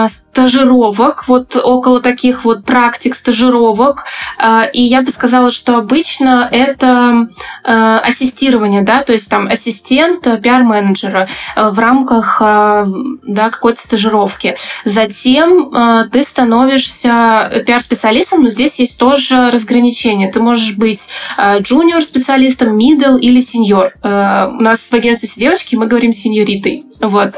стажировок, 0.09 1.29
вот 1.29 1.57
около 1.57 2.01
таких 2.01 2.45
вот 2.45 2.65
практик 2.65 3.15
стажировок. 3.15 4.05
А, 4.39 4.65
и 4.65 4.83
я 4.83 5.03
бы 5.03 5.11
сказала, 5.11 5.51
что 5.51 5.77
обычно 5.77 6.49
это 6.51 7.29
а, 7.65 8.01
ассистирование, 8.01 8.83
да, 8.83 9.03
то 9.03 9.13
есть 9.13 9.31
там 9.31 9.47
ассистент 9.47 10.23
пиар-менеджера 10.43 11.29
в 11.57 11.79
рамках 11.79 12.37
да, 12.41 13.51
какой-то 13.51 13.81
стажировки. 13.81 14.57
Затем 14.85 15.73
ты 16.11 16.23
становишься 16.23 17.63
пиар-специалистом, 17.67 18.43
но 18.43 18.51
здесь 18.51 18.79
есть 18.79 18.99
тоже 18.99 19.51
разграничение. 19.51 20.31
Ты 20.31 20.41
можешь 20.41 20.77
быть 20.77 21.09
джуниор-специалистом, 21.39 22.77
middle 22.77 23.19
или 23.19 23.41
сеньор. 23.41 23.93
У 24.03 24.09
нас 24.09 24.81
в 24.81 24.95
агентстве 24.95 25.29
все 25.29 25.41
девочки, 25.41 25.77
мы 25.77 25.87
говорим 25.87 26.13
сеньоритой. 26.13 26.85
Вот. 27.01 27.35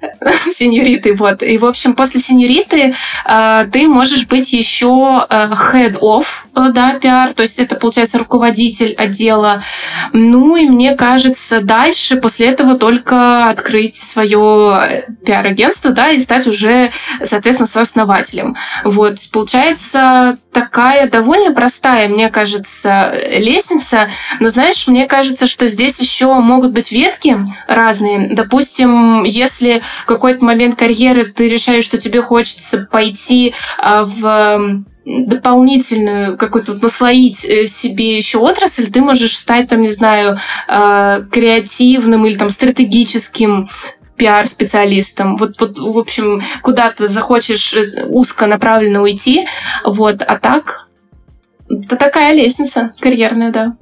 Сеньориты, 0.56 1.14
вот. 1.14 1.42
И, 1.42 1.58
в 1.58 1.64
общем, 1.64 1.94
после 1.94 2.20
сеньориты 2.20 2.94
э, 3.26 3.66
ты 3.72 3.86
можешь 3.86 4.26
быть 4.26 4.52
еще 4.52 5.26
э, 5.28 5.50
head 5.52 5.98
of, 6.00 6.24
э, 6.54 6.72
да, 6.72 6.94
пиар, 6.98 7.32
то 7.34 7.42
есть 7.42 7.58
это, 7.58 7.76
получается, 7.76 8.18
руководитель 8.18 8.94
отдела. 8.94 9.62
Ну, 10.12 10.56
и 10.56 10.68
мне 10.68 10.94
кажется, 10.94 11.60
дальше 11.60 12.16
после 12.16 12.48
этого 12.48 12.76
только 12.76 13.48
открыть 13.48 13.96
свое 13.96 15.04
пиар-агентство, 15.24 15.90
да, 15.90 16.10
и 16.10 16.18
стать 16.18 16.46
уже, 16.46 16.92
соответственно, 17.24 17.66
сооснователем. 17.66 18.56
Вот. 18.84 19.18
Получается, 19.32 20.38
такая 20.52 21.08
довольно 21.08 21.52
простая, 21.52 22.08
мне 22.08 22.28
кажется, 22.30 23.12
лестница. 23.38 24.10
Но 24.38 24.48
знаешь, 24.48 24.86
мне 24.86 25.06
кажется, 25.06 25.46
что 25.46 25.68
здесь 25.68 26.00
еще 26.00 26.34
могут 26.34 26.72
быть 26.72 26.90
ветки 26.92 27.38
разные. 27.66 28.28
Допустим, 28.30 28.49
если 29.24 29.82
в 30.02 30.06
какой-то 30.06 30.44
момент 30.44 30.76
карьеры 30.76 31.32
ты 31.32 31.48
решаешь, 31.48 31.84
что 31.84 31.98
тебе 31.98 32.22
хочется 32.22 32.88
пойти 32.90 33.54
а, 33.78 34.04
в 34.04 34.84
дополнительную 35.04 36.36
какую-то 36.36 36.74
наслоить 36.74 37.44
э, 37.44 37.66
себе 37.66 38.16
еще 38.16 38.38
отрасль, 38.38 38.90
ты 38.90 39.00
можешь 39.00 39.36
стать 39.36 39.68
там, 39.68 39.80
не 39.80 39.90
знаю, 39.90 40.38
а, 40.68 41.22
креативным 41.22 42.26
или 42.26 42.36
там 42.36 42.50
стратегическим 42.50 43.70
пиар-специалистом. 44.16 45.36
Вот, 45.36 45.58
вот, 45.60 45.78
в 45.78 45.98
общем, 45.98 46.42
куда 46.62 46.90
ты 46.90 47.08
захочешь 47.08 47.72
э, 47.72 48.04
узко 48.06 48.46
направленно 48.46 49.02
уйти, 49.02 49.46
вот, 49.84 50.22
а 50.22 50.36
так, 50.36 50.88
это 51.68 51.96
такая 51.96 52.34
лестница 52.34 52.92
карьерная, 53.00 53.50
да. 53.50 53.76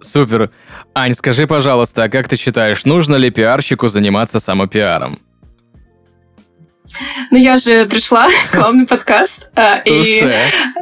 Супер. 0.00 0.50
Ань, 0.94 1.14
скажи, 1.14 1.46
пожалуйста, 1.46 2.04
а 2.04 2.08
как 2.08 2.28
ты 2.28 2.36
считаешь, 2.36 2.84
нужно 2.84 3.16
ли 3.16 3.30
пиарщику 3.30 3.88
заниматься 3.88 4.40
самопиаром? 4.40 5.18
Ну, 7.30 7.38
я 7.38 7.56
же 7.56 7.86
пришла 7.86 8.28
к 8.50 8.56
вам 8.56 8.80
на 8.80 8.86
подкаст, 8.86 9.50
а, 9.56 9.78
и 9.78 10.30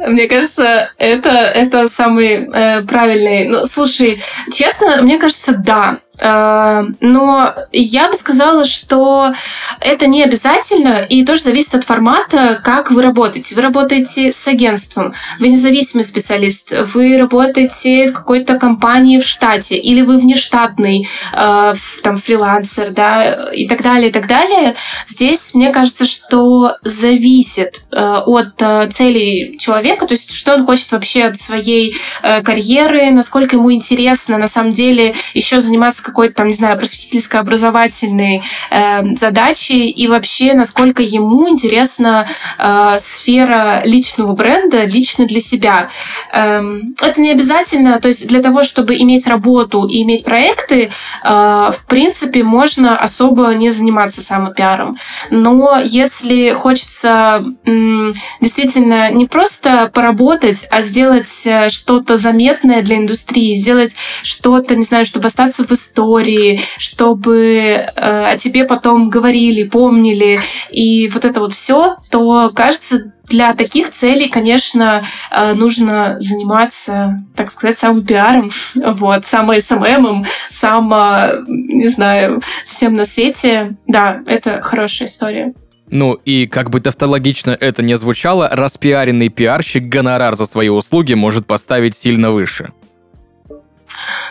мне 0.07 0.27
кажется, 0.27 0.91
это, 0.97 1.29
это 1.29 1.87
самый 1.87 2.49
э, 2.51 2.81
правильный. 2.81 3.47
Ну, 3.47 3.65
слушай, 3.65 4.21
честно, 4.51 5.01
мне 5.01 5.17
кажется, 5.17 5.57
да. 5.57 5.99
Э, 6.21 6.83
но 6.99 7.53
я 7.71 8.07
бы 8.07 8.13
сказала, 8.13 8.63
что 8.63 9.33
это 9.79 10.07
не 10.07 10.23
обязательно 10.23 11.03
и 11.03 11.25
тоже 11.25 11.41
зависит 11.41 11.75
от 11.75 11.83
формата, 11.83 12.61
как 12.63 12.91
вы 12.91 13.01
работаете. 13.01 13.55
Вы 13.55 13.61
работаете 13.63 14.31
с 14.31 14.47
агентством, 14.47 15.13
вы 15.39 15.49
независимый 15.49 16.05
специалист, 16.05 16.73
вы 16.93 17.17
работаете 17.17 18.07
в 18.07 18.13
какой-то 18.13 18.59
компании 18.59 19.19
в 19.19 19.25
штате 19.25 19.77
или 19.77 20.01
вы 20.01 20.19
внештатный 20.19 21.09
э, 21.33 21.73
там 22.03 22.17
фрилансер, 22.17 22.91
да, 22.91 23.49
и 23.51 23.67
так 23.67 23.81
далее, 23.81 24.09
и 24.09 24.13
так 24.13 24.27
далее. 24.27 24.75
Здесь 25.07 25.55
мне 25.55 25.71
кажется, 25.71 26.05
что 26.05 26.75
зависит 26.83 27.81
э, 27.91 27.97
от 27.99 28.93
целей 28.93 29.57
человека, 29.57 30.05
то 30.05 30.13
есть 30.13 30.33
что 30.33 30.53
он 30.53 30.65
хочет 30.65 30.91
вообще 30.91 31.23
от 31.23 31.37
своей 31.37 31.97
карьеры, 32.21 33.09
насколько 33.11 33.55
ему 33.55 33.73
интересно 33.73 34.37
на 34.37 34.47
самом 34.47 34.73
деле 34.73 35.15
еще 35.33 35.61
заниматься 35.61 36.03
какой-то 36.11 36.35
там, 36.35 36.47
не 36.47 36.53
знаю, 36.53 36.77
просветительско-образовательной 36.77 38.43
э, 38.69 39.15
задачи 39.15 39.71
и 39.71 40.07
вообще, 40.07 40.53
насколько 40.53 41.01
ему 41.01 41.49
интересна 41.49 42.27
э, 42.57 42.97
сфера 42.99 43.81
личного 43.85 44.33
бренда, 44.33 44.83
лично 44.85 45.25
для 45.25 45.39
себя. 45.39 45.89
Эм, 46.33 46.95
это 47.01 47.19
не 47.21 47.31
обязательно, 47.31 47.99
то 47.99 48.09
есть 48.09 48.27
для 48.27 48.41
того, 48.41 48.63
чтобы 48.63 48.97
иметь 48.97 49.27
работу 49.27 49.87
и 49.87 50.03
иметь 50.03 50.25
проекты, 50.25 50.83
э, 50.83 50.91
в 51.23 51.85
принципе, 51.87 52.43
можно 52.43 52.97
особо 52.97 53.53
не 53.53 53.69
заниматься 53.69 54.21
самопиаром. 54.21 54.97
Но 55.29 55.79
если 55.83 56.51
хочется 56.51 57.43
м, 57.65 58.13
действительно 58.41 59.11
не 59.11 59.25
просто 59.25 59.89
поработать, 59.93 60.67
а 60.71 60.81
сделать 60.81 61.45
э, 61.45 61.69
что-то 61.69 62.17
заметное 62.17 62.81
для 62.81 62.97
индустрии, 62.97 63.55
сделать 63.55 63.95
что-то, 64.23 64.75
не 64.75 64.83
знаю, 64.83 65.05
чтобы 65.05 65.27
остаться 65.27 65.63
в 65.63 65.71
истории, 65.71 66.00
истории, 66.01 66.61
чтобы 66.77 67.47
э, 67.47 67.85
о 67.95 68.37
тебе 68.37 68.65
потом 68.65 69.09
говорили, 69.09 69.63
помнили, 69.63 70.37
и 70.71 71.07
вот 71.09 71.25
это 71.25 71.39
вот 71.39 71.53
все, 71.53 71.97
то 72.09 72.51
кажется, 72.53 73.13
для 73.27 73.53
таких 73.53 73.91
целей, 73.91 74.27
конечно, 74.27 75.05
э, 75.31 75.53
нужно 75.53 76.17
заниматься, 76.19 77.23
так 77.35 77.51
сказать, 77.51 77.79
самым 77.79 78.05
пиаром, 78.05 78.51
вот, 78.75 79.25
самым 79.25 79.61
СММом, 79.61 80.25
само, 80.49 81.43
не 81.47 81.87
знаю, 81.87 82.41
всем 82.67 82.95
на 82.95 83.05
свете. 83.05 83.77
Да, 83.87 84.21
это 84.25 84.61
хорошая 84.61 85.07
история. 85.07 85.53
Ну 85.89 86.13
и 86.13 86.47
как 86.47 86.69
бы 86.69 86.79
тавтологично 86.79 87.51
это 87.59 87.83
не 87.83 87.97
звучало, 87.97 88.49
распиаренный 88.51 89.29
пиарщик 89.29 89.83
гонорар 89.83 90.35
за 90.35 90.45
свои 90.45 90.69
услуги 90.69 91.13
может 91.13 91.45
поставить 91.45 91.97
сильно 91.97 92.31
выше. 92.31 92.71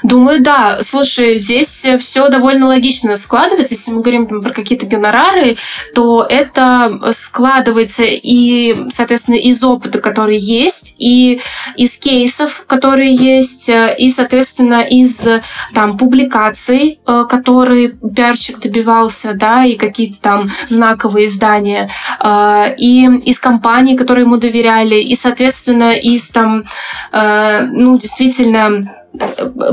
Думаю, 0.02 0.42
да. 0.42 0.80
Слушай, 0.82 1.38
здесь 1.38 1.86
все 2.00 2.28
довольно 2.28 2.66
логично 2.66 3.16
складывается. 3.16 3.74
Если 3.74 3.92
мы 3.92 4.02
говорим 4.02 4.26
про 4.26 4.52
какие-то 4.52 4.86
гонорары, 4.86 5.56
то 5.94 6.26
это 6.28 7.12
складывается 7.12 8.04
и, 8.06 8.86
соответственно, 8.90 9.36
из 9.36 9.62
опыта, 9.62 9.98
который 9.98 10.38
есть, 10.38 10.96
и 10.98 11.40
из 11.76 11.98
кейсов, 11.98 12.64
которые 12.66 13.14
есть, 13.14 13.70
и, 13.98 14.10
соответственно, 14.10 14.82
из 14.82 15.28
там 15.74 15.96
публикаций, 15.96 17.00
э, 17.06 17.24
которые 17.28 17.98
пиарщик 18.14 18.58
добивался, 18.60 19.34
да, 19.34 19.64
и 19.64 19.76
какие-то 19.76 20.20
там 20.20 20.50
знаковые 20.68 21.26
издания, 21.26 21.90
э, 22.22 22.74
и 22.78 23.06
из 23.24 23.38
компаний, 23.38 23.96
которые 23.96 24.24
ему 24.24 24.36
доверяли, 24.36 24.96
и, 24.96 25.14
соответственно, 25.14 25.92
из 25.92 26.30
там, 26.30 26.64
э, 27.12 27.66
ну, 27.70 27.98
действительно, 27.98 28.99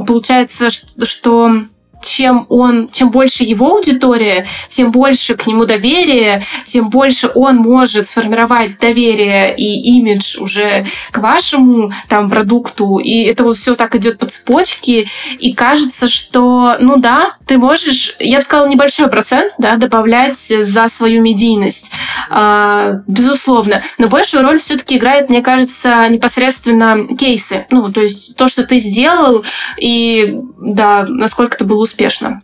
получается, 0.05 0.69
что 0.69 1.51
чем 2.01 2.45
он, 2.49 2.89
чем 2.91 3.09
больше 3.09 3.43
его 3.43 3.75
аудитория, 3.75 4.47
тем 4.69 4.91
больше 4.91 5.35
к 5.35 5.47
нему 5.47 5.65
доверие, 5.65 6.43
тем 6.65 6.89
больше 6.89 7.29
он 7.33 7.57
может 7.57 8.07
сформировать 8.07 8.79
доверие 8.79 9.55
и 9.55 9.97
имидж 9.97 10.37
уже 10.37 10.85
к 11.11 11.17
вашему 11.17 11.91
там 12.07 12.29
продукту, 12.29 12.99
и 12.99 13.23
это 13.23 13.43
вот 13.43 13.57
все 13.57 13.75
так 13.75 13.95
идет 13.95 14.19
по 14.19 14.25
цепочке, 14.25 15.07
и 15.39 15.53
кажется, 15.53 16.07
что, 16.07 16.77
ну 16.79 16.97
да, 16.97 17.33
ты 17.45 17.57
можешь, 17.57 18.15
я 18.19 18.37
бы 18.37 18.43
сказала, 18.43 18.67
небольшой 18.67 19.09
процент, 19.09 19.53
да, 19.57 19.77
добавлять 19.77 20.37
за 20.37 20.87
свою 20.89 21.21
медийность, 21.21 21.91
а, 22.29 23.01
безусловно, 23.07 23.83
но 23.97 24.07
большую 24.07 24.43
роль 24.43 24.59
все-таки 24.59 24.97
играет, 24.97 25.29
мне 25.29 25.41
кажется, 25.41 26.07
непосредственно 26.09 27.05
кейсы, 27.17 27.65
ну, 27.71 27.91
то 27.91 28.01
есть 28.01 28.37
то, 28.37 28.47
что 28.47 28.63
ты 28.63 28.79
сделал, 28.79 29.43
и 29.79 30.37
да, 30.59 31.05
насколько 31.07 31.57
ты 31.57 31.65
был 31.65 31.79
успешно. 31.87 32.41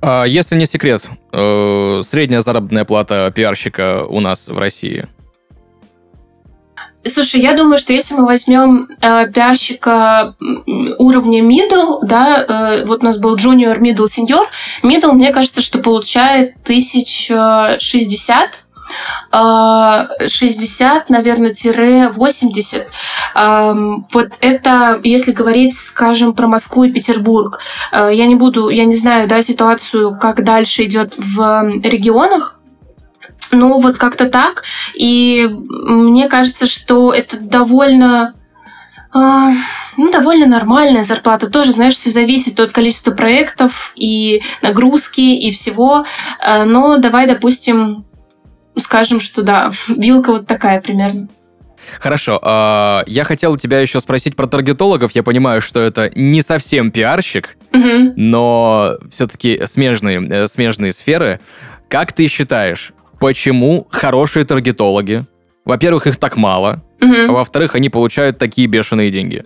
А 0.00 0.24
если 0.24 0.56
не 0.56 0.66
секрет, 0.66 1.04
э, 1.32 2.02
средняя 2.06 2.40
заработная 2.40 2.84
плата 2.84 3.32
пиарщика 3.34 4.04
у 4.04 4.20
нас 4.20 4.48
в 4.48 4.58
России? 4.58 5.08
Слушай, 7.04 7.40
я 7.40 7.54
думаю, 7.54 7.78
что 7.78 7.92
если 7.92 8.14
мы 8.14 8.26
возьмем 8.26 8.88
э, 9.00 9.32
пиарщика 9.32 10.34
уровня 10.98 11.42
middle, 11.42 12.00
да, 12.02 12.44
э, 12.44 12.84
вот 12.86 13.02
у 13.02 13.04
нас 13.04 13.18
был 13.18 13.36
junior, 13.36 13.78
middle, 13.78 14.06
senior, 14.06 14.46
middle, 14.82 15.12
мне 15.12 15.32
кажется, 15.32 15.62
что 15.62 15.78
получает 15.78 16.56
1060 16.64 18.50
60, 19.30 21.10
наверное, 21.10 21.52
тире 21.52 22.08
80. 22.08 22.86
Вот 24.12 24.30
это, 24.40 25.00
если 25.02 25.32
говорить, 25.32 25.76
скажем, 25.78 26.32
про 26.32 26.46
Москву 26.46 26.84
и 26.84 26.92
Петербург. 26.92 27.60
Э, 27.92 28.10
я 28.12 28.26
не 28.26 28.34
буду, 28.34 28.68
я 28.68 28.84
не 28.84 28.96
знаю, 28.96 29.28
да, 29.28 29.40
ситуацию, 29.40 30.18
как 30.18 30.44
дальше 30.44 30.84
идет 30.84 31.14
в 31.16 31.70
регионах, 31.82 32.58
ну, 33.52 33.80
вот 33.80 33.96
как-то 33.96 34.28
так. 34.28 34.64
И 34.94 35.48
мне 35.50 36.28
кажется, 36.28 36.66
что 36.66 37.12
это 37.12 37.38
довольно 37.38 38.34
а, 39.10 39.52
ну, 39.96 40.12
довольно 40.12 40.46
нормальная 40.46 41.02
зарплата. 41.02 41.50
Тоже, 41.50 41.72
знаешь, 41.72 41.94
все 41.94 42.10
зависит 42.10 42.60
от 42.60 42.72
количества 42.72 43.12
проектов 43.12 43.92
и 43.96 44.42
нагрузки 44.60 45.20
и 45.20 45.50
всего. 45.50 46.04
А, 46.40 46.64
но 46.64 46.98
давай, 46.98 47.26
допустим, 47.26 48.04
скажем, 48.78 49.20
что 49.20 49.42
да, 49.42 49.70
вилка 49.88 50.32
вот 50.32 50.46
такая 50.46 50.80
примерно. 50.80 51.28
Хорошо. 52.00 52.38
Э, 52.42 53.02
я 53.06 53.24
хотел 53.24 53.56
тебя 53.56 53.80
еще 53.80 54.00
спросить 54.00 54.36
про 54.36 54.46
таргетологов. 54.46 55.12
Я 55.14 55.22
понимаю, 55.22 55.60
что 55.62 55.80
это 55.80 56.10
не 56.14 56.42
совсем 56.42 56.90
пиарщик, 56.90 57.56
угу. 57.72 58.12
но 58.16 58.96
все-таки 59.10 59.62
смежные, 59.64 60.26
э, 60.28 60.48
смежные 60.48 60.92
сферы. 60.92 61.40
Как 61.88 62.12
ты 62.12 62.28
считаешь, 62.28 62.92
почему 63.18 63.86
хорошие 63.90 64.44
таргетологи, 64.44 65.24
во-первых, 65.64 66.06
их 66.06 66.16
так 66.16 66.36
мало, 66.36 66.82
угу. 67.00 67.14
а 67.28 67.32
во-вторых, 67.32 67.74
они 67.74 67.88
получают 67.88 68.38
такие 68.38 68.66
бешеные 68.66 69.10
деньги? 69.10 69.44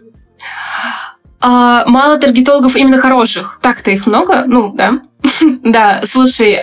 А, 1.41 1.85
мало 1.87 2.19
таргетологов 2.19 2.77
именно 2.77 2.99
хороших. 2.99 3.59
Так-то 3.61 3.91
их 3.91 4.07
много, 4.07 4.45
ну, 4.47 4.73
да. 4.75 5.01
да, 5.65 6.03
слушай, 6.07 6.61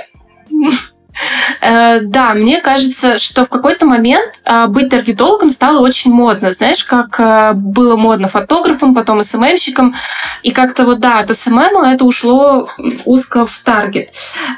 да, 1.62 2.34
мне 2.34 2.62
кажется, 2.62 3.20
что 3.20 3.46
в 3.46 3.50
какой-то 3.50 3.86
момент 3.86 4.32
а, 4.46 4.68
быть 4.68 4.90
таргетологом 4.90 5.50
стало 5.50 5.80
очень 5.80 6.12
модно. 6.12 6.52
Знаешь, 6.52 6.84
как 6.84 7.20
э, 7.20 7.54
было 7.54 7.96
модно 7.96 8.28
фотографом, 8.28 8.96
потом 8.96 9.24
СММщиком. 9.24 9.96
И 10.44 10.52
как-то 10.52 10.86
вот, 10.86 11.00
да, 11.00 11.20
от 11.20 11.36
СММ 11.38 11.78
это 11.84 12.06
ушло 12.06 12.68
узко 13.06 13.46
в 13.46 13.60
таргет. 13.64 14.10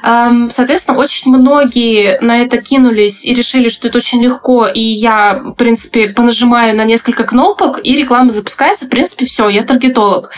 Эм, 0.03 0.49
соответственно, 0.51 0.97
очень 0.97 1.31
многие 1.31 2.19
на 2.21 2.41
это 2.41 2.57
кинулись 2.57 3.25
и 3.25 3.33
решили, 3.33 3.69
что 3.69 3.87
это 3.87 3.97
очень 3.97 4.23
легко, 4.23 4.67
и 4.67 4.81
я, 4.81 5.41
в 5.43 5.53
принципе, 5.53 6.09
понажимаю 6.09 6.75
на 6.75 6.85
несколько 6.85 7.23
кнопок, 7.23 7.79
и 7.83 7.95
реклама 7.95 8.29
запускается, 8.29 8.85
в 8.85 8.89
принципе, 8.89 9.25
все, 9.25 9.49
я 9.49 9.63
таргетолог. 9.63 10.29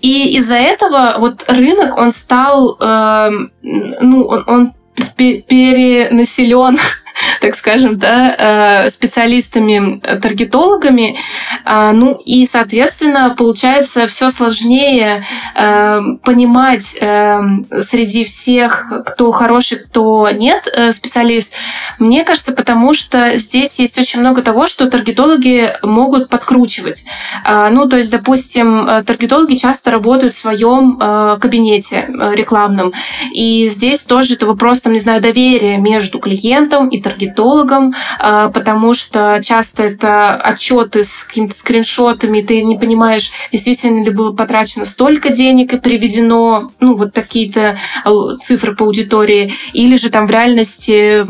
И 0.00 0.36
из-за 0.36 0.56
этого 0.56 1.16
вот 1.18 1.44
рынок, 1.46 1.96
он 1.96 2.10
стал, 2.10 2.76
э, 2.80 3.30
ну, 3.62 4.24
он, 4.24 4.44
он 4.46 4.72
перенаселен 5.16 6.78
так 7.40 7.54
скажем, 7.54 7.98
да, 7.98 8.86
специалистами-таргетологами. 8.88 11.18
Ну 11.66 12.20
и, 12.24 12.46
соответственно, 12.46 13.34
получается 13.36 14.06
все 14.06 14.30
сложнее 14.30 15.26
понимать 15.54 16.84
среди 16.84 18.24
всех, 18.24 18.92
кто 19.06 19.32
хороший, 19.32 19.78
кто 19.78 20.30
нет 20.30 20.68
специалист. 20.92 21.52
Мне 21.98 22.24
кажется, 22.24 22.52
потому 22.52 22.94
что 22.94 23.36
здесь 23.36 23.78
есть 23.78 23.98
очень 23.98 24.20
много 24.20 24.42
того, 24.42 24.66
что 24.66 24.90
таргетологи 24.90 25.76
могут 25.82 26.28
подкручивать. 26.28 27.04
Ну, 27.44 27.88
то 27.88 27.96
есть, 27.96 28.10
допустим, 28.10 28.88
таргетологи 29.06 29.56
часто 29.56 29.90
работают 29.90 30.34
в 30.34 30.38
своем 30.38 30.98
кабинете 31.40 32.08
рекламном. 32.32 32.92
И 33.32 33.68
здесь 33.68 34.04
тоже 34.04 34.34
это 34.34 34.46
вопрос, 34.46 34.80
там, 34.80 34.92
не 34.92 35.00
знаю, 35.00 35.20
доверия 35.20 35.78
между 35.78 36.18
клиентом 36.18 36.88
и 36.88 37.00
таргетологом, 37.02 37.94
а, 38.18 38.48
потому 38.48 38.94
что 38.94 39.40
часто 39.44 39.84
это 39.84 40.36
отчеты 40.36 41.04
с 41.04 41.24
какими-то 41.24 41.54
скриншотами, 41.54 42.40
ты 42.40 42.62
не 42.62 42.78
понимаешь, 42.78 43.30
действительно 43.50 44.04
ли 44.04 44.10
было 44.10 44.32
потрачено 44.34 44.86
столько 44.86 45.30
денег 45.30 45.74
и 45.74 45.78
приведено, 45.78 46.70
ну, 46.80 46.94
вот 46.94 47.12
такие-то 47.12 47.78
а, 48.04 48.36
цифры 48.42 48.74
по 48.74 48.84
аудитории, 48.84 49.52
или 49.72 49.96
же 49.96 50.10
там 50.10 50.26
в 50.26 50.30
реальности 50.30 51.24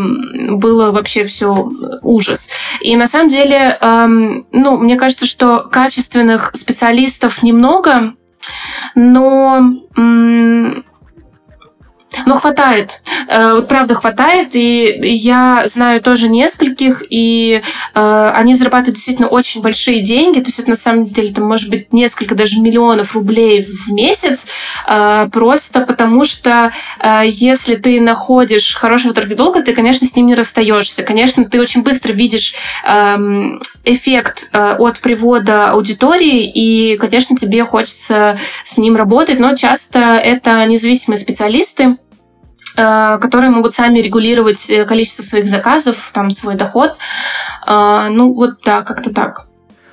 было 0.53 0.93
вообще 0.93 1.25
все 1.25 1.71
ужас. 2.03 2.49
И 2.81 2.95
на 2.97 3.07
самом 3.07 3.29
деле, 3.29 3.79
ну, 3.81 4.79
мне 4.79 4.97
кажется, 4.97 5.27
что 5.27 5.61
качественных 5.71 6.53
специалистов 6.55 7.43
немного, 7.43 8.15
но 8.95 9.73
ну, 12.27 12.35
хватает. 12.35 13.01
Э, 13.29 13.55
вот 13.55 13.69
правда 13.69 13.95
хватает. 13.95 14.55
И 14.55 15.01
я 15.03 15.65
знаю 15.67 16.01
тоже 16.03 16.29
нескольких, 16.29 17.03
и 17.09 17.63
э, 17.95 18.31
они 18.35 18.55
зарабатывают 18.55 18.97
действительно 18.97 19.29
очень 19.29 19.63
большие 19.63 20.01
деньги. 20.01 20.41
То 20.41 20.47
есть 20.47 20.59
это 20.59 20.71
на 20.71 20.77
самом 20.77 21.07
деле 21.07 21.33
там 21.33 21.47
может 21.47 21.71
быть 21.71 21.93
несколько 21.93 22.35
даже 22.35 22.61
миллионов 22.61 23.15
рублей 23.15 23.65
в 23.65 23.93
месяц. 23.93 24.47
Э, 24.87 25.29
просто 25.33 25.81
потому 25.81 26.25
что 26.25 26.73
если 27.25 27.77
ты 27.77 28.01
находишь 28.01 28.75
хорошего 28.75 29.15
таргетолога, 29.15 29.63
ты, 29.63 29.73
конечно, 29.73 30.07
с 30.07 30.15
ним 30.17 30.27
не 30.27 30.35
расстаешься. 30.35 31.03
Конечно, 31.03 31.45
ты 31.45 31.61
очень 31.61 31.83
быстро 31.83 32.13
видишь 32.13 32.55
эм, 32.85 33.61
эффект 33.85 34.51
от 34.53 35.01
привода 35.01 35.71
аудитории, 35.71 36.51
и, 36.51 36.97
конечно, 36.97 37.37
тебе 37.37 37.65
хочется 37.65 38.39
с 38.65 38.79
ним 38.79 38.97
работать, 38.97 39.39
но 39.39 39.57
часто 39.57 40.17
это 40.17 40.65
независимые 40.67 41.19
специалисты, 41.19 41.97
которые 42.77 43.51
могут 43.51 43.75
сами 43.75 43.99
регулировать 44.01 44.71
э, 44.71 44.85
количество 44.85 45.23
своих 45.23 45.49
заказов, 45.49 46.11
там, 46.13 46.31
свой 46.31 46.55
доход. 46.55 46.97
Э, 47.67 48.09
ну, 48.11 48.35
вот 48.35 48.63
да, 48.65 48.83
как-то 48.83 49.13
так. 49.13 49.47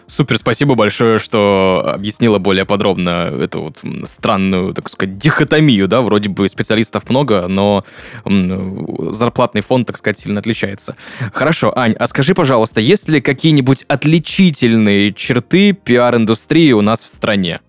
Супер, 0.10 0.38
спасибо 0.38 0.74
большое, 0.74 1.20
что 1.20 1.84
объяснила 1.86 2.40
более 2.40 2.66
подробно 2.66 3.32
эту 3.42 3.62
вот 3.62 3.78
странную, 4.10 4.74
так 4.74 4.90
сказать, 4.90 5.20
дихотомию, 5.20 5.88
да, 5.88 6.02
вроде 6.02 6.30
бы 6.30 6.50
специалистов 6.50 7.08
много, 7.10 7.48
но 7.48 7.86
зарплатный 8.26 9.62
фонд, 9.62 9.86
так 9.86 10.00
сказать, 10.00 10.18
сильно 10.18 10.40
отличается. 10.40 10.96
Хорошо, 11.32 11.78
Ань, 11.78 11.94
а 11.94 12.08
скажи, 12.08 12.34
пожалуйста, 12.34 12.82
есть 12.82 13.08
ли 13.08 13.22
какие-нибудь 13.22 13.86
отличительные 13.88 15.14
черты 15.14 15.74
пиар-индустрии 15.74 16.72
у 16.72 16.82
нас 16.82 17.04
в 17.04 17.08
стране? 17.08 17.60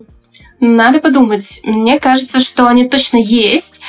Надо 0.63 0.99
подумать. 0.99 1.61
Мне 1.65 1.99
кажется, 1.99 2.39
что 2.39 2.67
они 2.67 2.87
точно 2.87 3.17
есть. 3.17 3.81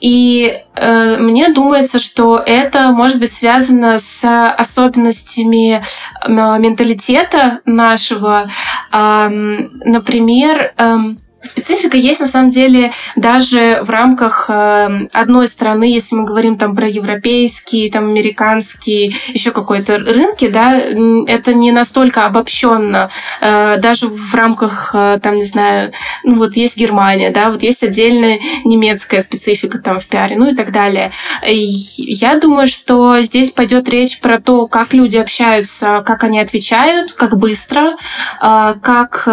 И 0.00 0.56
э, 0.76 1.16
мне 1.18 1.48
думается, 1.48 1.98
что 1.98 2.38
это 2.38 2.92
может 2.92 3.18
быть 3.18 3.32
связано 3.32 3.98
с 3.98 4.24
особенностями 4.56 5.82
э, 5.82 6.28
менталитета 6.28 7.58
нашего. 7.64 8.48
Э, 8.92 9.28
например, 9.30 10.72
э, 10.76 10.96
Специфика 11.44 11.96
есть 11.96 12.20
на 12.20 12.26
самом 12.26 12.50
деле 12.50 12.92
даже 13.16 13.80
в 13.82 13.90
рамках 13.90 14.46
э, 14.48 15.08
одной 15.12 15.48
страны, 15.48 15.84
если 15.84 16.14
мы 16.14 16.24
говорим 16.24 16.56
там 16.56 16.76
про 16.76 16.88
европейские, 16.88 17.90
там 17.90 18.10
американские, 18.10 19.14
еще 19.28 19.50
какой-то 19.50 19.98
рынки, 19.98 20.48
да, 20.48 20.76
это 20.76 21.52
не 21.52 21.72
настолько 21.72 22.26
обобщенно. 22.26 23.10
Э, 23.40 23.76
даже 23.78 24.06
в 24.06 24.32
рамках, 24.34 24.90
э, 24.94 25.18
там, 25.20 25.36
не 25.36 25.42
знаю, 25.42 25.92
ну 26.22 26.36
вот 26.36 26.54
есть 26.54 26.76
Германия, 26.76 27.30
да, 27.30 27.50
вот 27.50 27.64
есть 27.64 27.82
отдельная 27.82 28.38
немецкая 28.64 29.20
специфика 29.20 29.78
там 29.78 29.98
в 29.98 30.06
пиаре, 30.06 30.36
ну 30.36 30.52
и 30.52 30.54
так 30.54 30.70
далее. 30.70 31.10
Я 31.44 32.38
думаю, 32.38 32.68
что 32.68 33.20
здесь 33.20 33.50
пойдет 33.50 33.88
речь 33.88 34.20
про 34.20 34.40
то, 34.40 34.68
как 34.68 34.92
люди 34.92 35.16
общаются, 35.16 36.04
как 36.06 36.22
они 36.22 36.38
отвечают, 36.38 37.12
как 37.12 37.36
быстро, 37.36 37.96
как 38.40 39.28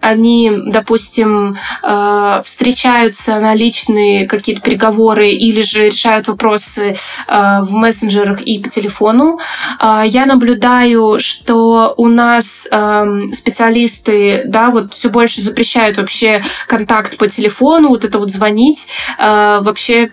они, 0.00 0.52
допустим, 0.66 1.45
э, 1.82 2.42
встречаются 2.44 3.38
на 3.40 3.54
личные 3.54 4.26
какие-то 4.26 4.62
переговоры 4.62 5.30
или 5.30 5.60
же 5.60 5.86
решают 5.88 6.28
вопросы 6.28 6.96
э, 7.28 7.58
в 7.62 7.72
мессенджерах 7.72 8.40
и 8.42 8.58
по 8.58 8.68
телефону. 8.68 9.38
Э, 9.80 10.02
я 10.06 10.26
наблюдаю, 10.26 11.18
что 11.20 11.94
у 11.96 12.08
нас 12.08 12.66
э, 12.70 13.04
специалисты, 13.32 14.42
да, 14.46 14.70
вот 14.70 14.94
все 14.94 15.08
больше 15.10 15.40
запрещают 15.40 15.98
вообще 15.98 16.42
контакт 16.66 17.16
по 17.16 17.28
телефону, 17.28 17.88
вот 17.88 18.04
это 18.04 18.18
вот 18.18 18.30
звонить 18.30 18.88
э, 19.18 19.58
вообще 19.60 20.10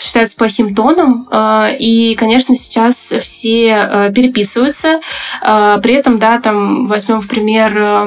считается 0.00 0.36
плохим 0.36 0.74
тоном. 0.74 1.28
Э, 1.30 1.76
и, 1.78 2.14
конечно, 2.14 2.54
сейчас 2.56 3.14
все 3.22 3.68
э, 3.68 4.12
переписываются. 4.12 5.00
Э, 5.42 5.78
при 5.82 5.94
этом, 5.94 6.18
да, 6.18 6.40
там 6.40 6.86
возьмем 6.86 7.20
в 7.20 7.28
пример, 7.28 7.76
э, 7.76 8.06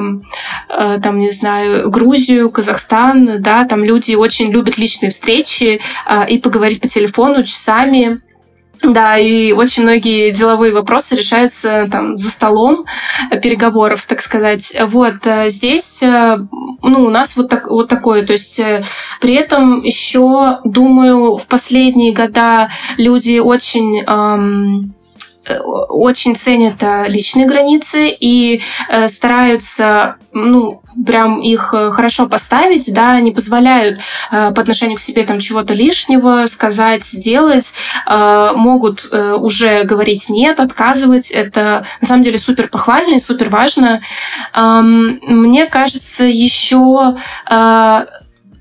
э, 0.68 1.00
там, 1.02 1.18
не 1.18 1.30
знаю, 1.30 1.90
Грузию, 1.90 2.47
Казахстан, 2.50 3.42
да, 3.42 3.64
там 3.64 3.84
люди 3.84 4.14
очень 4.14 4.50
любят 4.50 4.78
личные 4.78 5.10
встречи 5.10 5.80
а, 6.06 6.24
и 6.24 6.38
поговорить 6.38 6.80
по 6.80 6.88
телефону 6.88 7.44
часами. 7.44 8.20
Да, 8.82 9.18
и 9.18 9.52
очень 9.52 9.82
многие 9.82 10.30
деловые 10.30 10.72
вопросы 10.72 11.16
решаются 11.16 11.88
там 11.90 12.14
за 12.14 12.30
столом 12.30 12.84
переговоров, 13.42 14.06
так 14.06 14.22
сказать. 14.22 14.72
Вот 14.86 15.16
э, 15.24 15.50
здесь, 15.50 16.00
э, 16.02 16.38
ну, 16.82 17.04
у 17.04 17.10
нас 17.10 17.36
вот, 17.36 17.48
так, 17.48 17.68
вот 17.68 17.88
такое. 17.88 18.24
То 18.24 18.34
есть 18.34 18.60
э, 18.60 18.84
при 19.20 19.34
этом 19.34 19.82
еще, 19.82 20.58
думаю, 20.64 21.38
в 21.38 21.46
последние 21.46 22.12
года 22.12 22.70
люди 22.96 23.40
очень 23.40 24.02
эм, 24.02 24.94
очень 25.88 26.36
ценят 26.36 26.76
личные 27.06 27.46
границы 27.46 28.08
и 28.08 28.62
стараются, 29.06 30.16
ну, 30.32 30.82
прям 31.06 31.40
их 31.40 31.72
э, 31.74 31.90
хорошо 31.90 32.26
поставить, 32.26 32.92
да, 32.92 33.20
не 33.20 33.30
позволяют 33.30 34.00
э, 34.30 34.52
по 34.52 34.62
отношению 34.62 34.96
к 34.96 35.00
себе 35.00 35.24
там 35.24 35.40
чего-то 35.40 35.74
лишнего 35.74 36.46
сказать, 36.46 37.04
сделать, 37.04 37.74
э, 38.06 38.52
могут 38.54 39.06
э, 39.10 39.34
уже 39.34 39.84
говорить 39.84 40.28
нет, 40.28 40.60
отказывать. 40.60 41.30
Это 41.30 41.86
на 42.00 42.06
самом 42.06 42.24
деле 42.24 42.38
супер 42.38 42.68
похвально 42.68 43.14
и 43.14 43.18
супер 43.18 43.48
важно. 43.48 44.00
Э, 44.54 44.80
мне 44.82 45.66
кажется, 45.66 46.24
еще 46.24 47.16
э, 47.48 48.06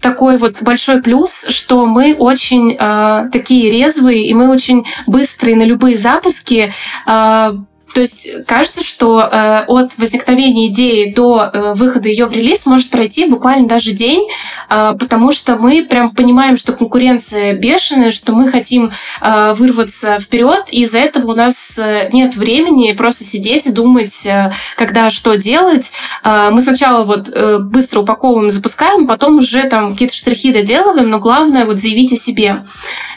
такой 0.07 0.37
вот 0.37 0.61
большой 0.61 1.01
плюс, 1.01 1.47
что 1.49 1.85
мы 1.85 2.15
очень 2.15 2.77
э, 2.79 3.29
такие 3.31 3.69
резвые 3.69 4.25
и 4.25 4.33
мы 4.33 4.49
очень 4.49 4.85
быстрые 5.05 5.57
на 5.57 5.63
любые 5.63 5.97
запуски. 5.97 6.71
Э, 7.05 7.51
то 7.97 8.01
есть 8.01 8.45
кажется, 8.45 8.83
что 8.83 9.19
э, 9.21 9.63
от 9.65 9.97
возникновения 9.97 10.67
идеи 10.67 11.11
до 11.11 11.49
э, 11.51 11.73
выхода 11.73 12.07
ее 12.07 12.27
в 12.27 12.31
релиз 12.31 12.67
может 12.67 12.91
пройти 12.91 13.25
буквально 13.25 13.67
даже 13.67 13.93
день, 13.93 14.29
э, 14.69 14.93
потому 14.99 15.31
что 15.31 15.55
мы 15.55 15.83
прям 15.83 16.11
понимаем, 16.11 16.57
что 16.57 16.73
конкуренция 16.73 17.55
бешеная, 17.55 18.11
что 18.11 18.33
мы 18.33 18.49
хотим 18.49 18.91
э, 19.19 19.55
вырваться 19.57 20.19
вперед, 20.19 20.65
и 20.69 20.83
из-за 20.83 20.99
этого 20.99 21.31
у 21.31 21.35
нас 21.35 21.79
э, 21.79 22.11
нет 22.13 22.35
времени 22.35 22.91
просто 22.91 23.23
сидеть 23.23 23.65
и 23.65 23.71
думать, 23.71 24.27
э, 24.27 24.51
когда 24.75 25.09
что 25.09 25.33
делать. 25.33 25.91
Э, 26.23 26.51
мы 26.51 26.61
сначала 26.61 27.03
вот 27.03 27.29
э, 27.33 27.57
быстро 27.57 28.01
упаковываем, 28.01 28.51
запускаем, 28.51 29.07
потом 29.07 29.39
уже 29.39 29.63
там 29.63 29.93
какие-то 29.93 30.13
штрихи 30.13 30.53
доделываем, 30.53 31.09
но 31.09 31.17
главное 31.17 31.65
вот 31.65 31.79
заявить 31.79 32.13
о 32.13 32.15
себе. 32.15 32.63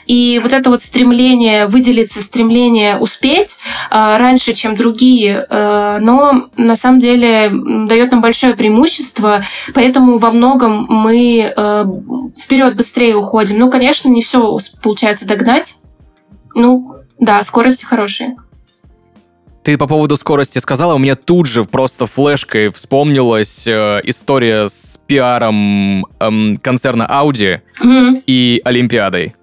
И 0.07 0.41
вот 0.43 0.53
это 0.53 0.71
вот 0.71 0.83
стремление 0.83 1.67
выделиться, 1.67 2.23
стремление 2.23 2.97
успеть 2.97 3.59
э, 3.59 3.70
раньше, 3.91 4.53
чем 4.53 4.77
другие, 4.77 5.47
э, 5.49 5.99
но 6.01 6.51
на 6.57 6.77
самом 6.77 7.01
деле 7.01 7.51
дает 7.87 8.11
нам 8.11 8.21
большое 8.21 8.55
преимущество, 8.55 9.45
поэтому 9.75 10.19
во 10.19 10.31
многом 10.31 10.87
мы 10.89 11.53
э, 11.55 11.85
вперед 12.39 12.77
быстрее 12.77 13.17
уходим. 13.17 13.59
Ну, 13.59 13.71
конечно, 13.71 14.09
не 14.09 14.23
все 14.23 14.59
получается 14.83 15.27
догнать. 15.27 15.77
Ну, 16.55 16.97
да, 17.19 17.43
скорости 17.45 17.85
хорошие. 17.85 18.37
Ты 19.63 19.77
по 19.77 19.87
поводу 19.87 20.17
скорости 20.17 20.59
сказала, 20.59 20.95
у 20.95 20.99
меня 20.99 21.17
тут 21.17 21.47
же 21.47 21.65
просто 21.65 22.07
флешкой 22.07 22.71
вспомнилась 22.71 23.67
э, 23.67 24.01
история 24.05 24.69
с 24.69 24.99
пиаром 25.07 26.07
э, 26.19 26.57
концерна 26.63 27.07
Audi 27.11 27.61
mm-hmm. 27.83 28.23
и 28.27 28.63
Олимпиадой. 28.65 29.35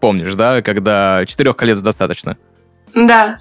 Помнишь, 0.00 0.34
да, 0.34 0.62
когда 0.62 1.24
четырех 1.26 1.56
колец 1.56 1.80
достаточно? 1.80 2.36
Да, 2.94 3.38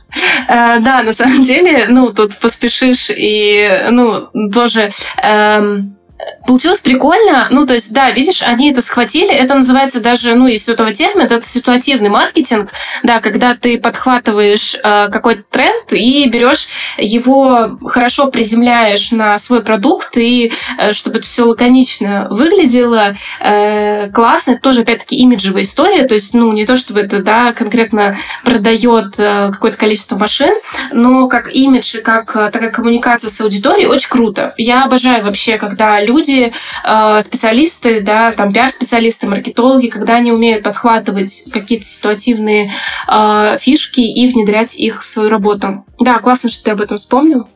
э, 0.47 0.80
да, 0.80 1.04
на 1.04 1.14
самом 1.14 1.43
деле, 1.43 1.88
ну, 1.89 2.14
тут 2.14 2.38
поспешишь 2.38 3.10
и, 3.10 3.88
ну, 3.89 4.30
тоже... 4.52 4.91
Эм 5.22 5.97
Получилось 6.45 6.80
прикольно. 6.80 7.47
Ну, 7.51 7.65
то 7.65 7.76
есть, 7.76 7.93
да, 7.93 8.11
видишь, 8.11 8.41
они 8.41 8.72
это 8.72 8.82
схватили. 8.82 9.32
Это 9.32 9.53
называется 9.53 10.01
даже, 10.01 10.36
ну, 10.36 10.47
если 10.47 10.74
этого 10.74 10.93
термина, 10.93 11.26
это 11.26 11.41
ситуативный 11.47 12.09
маркетинг. 12.09 12.72
Да, 13.03 13.22
когда 13.22 13.55
ты 13.55 13.80
подхватываешь 13.80 14.76
э, 14.76 15.09
какой-то 15.09 15.43
тренд 15.49 15.93
и 15.93 16.28
берешь 16.28 16.67
его, 16.97 17.78
хорошо 17.86 18.28
приземляешь 18.28 19.11
на 19.11 19.38
свой 19.38 19.61
продукт, 19.61 20.17
и 20.17 20.51
э, 20.78 20.93
чтобы 20.93 21.19
это 21.19 21.28
все 21.28 21.43
лаконично 21.43 22.28
выглядело, 22.30 23.15
э, 23.39 24.09
классно. 24.09 24.51
Это 24.51 24.61
тоже, 24.61 24.82
опять-таки, 24.82 25.17
имиджевая 25.17 25.63
история. 25.63 26.05
То 26.05 26.15
есть, 26.15 26.34
ну, 26.34 26.51
не 26.53 26.65
то, 26.65 26.76
чтобы 26.76 27.01
это, 27.01 27.19
да, 27.19 27.53
конкретно 27.53 28.17
продает 28.43 29.15
э, 29.19 29.51
какое-то 29.51 29.78
количество 29.78 30.17
машин, 30.17 30.53
но 30.91 31.28
как 31.28 31.53
имидж 31.53 31.97
и 31.97 32.01
как 32.01 32.36
э, 32.36 32.49
такая 32.51 32.72
коммуникация 32.72 33.30
с 33.30 33.39
аудиторией 33.39 33.88
очень 33.88 34.09
круто. 34.09 34.53
Я 34.57 34.86
обожаю 34.86 35.24
вообще, 35.24 35.57
когда 35.57 36.01
люди, 36.01 36.11
э, 36.20 37.22
специалисты, 37.22 38.01
да, 38.01 38.32
там 38.32 38.53
пиар-специалисты, 38.53 39.28
маркетологи, 39.28 39.88
когда 39.88 40.16
они 40.16 40.32
умеют 40.32 40.64
подхватывать 40.64 41.45
какие-то 41.51 41.86
ситуативные 41.86 42.72
э, 43.07 43.57
фишки 43.59 44.01
и 44.01 44.32
внедрять 44.32 44.76
их 44.76 45.03
в 45.03 45.07
свою 45.07 45.30
работу. 45.30 45.86
Да, 45.99 46.20
классно, 46.20 46.49
что 46.49 46.64
ты 46.66 46.72
об 46.72 46.82
этом 46.82 46.97
вспомнил. 46.97 47.47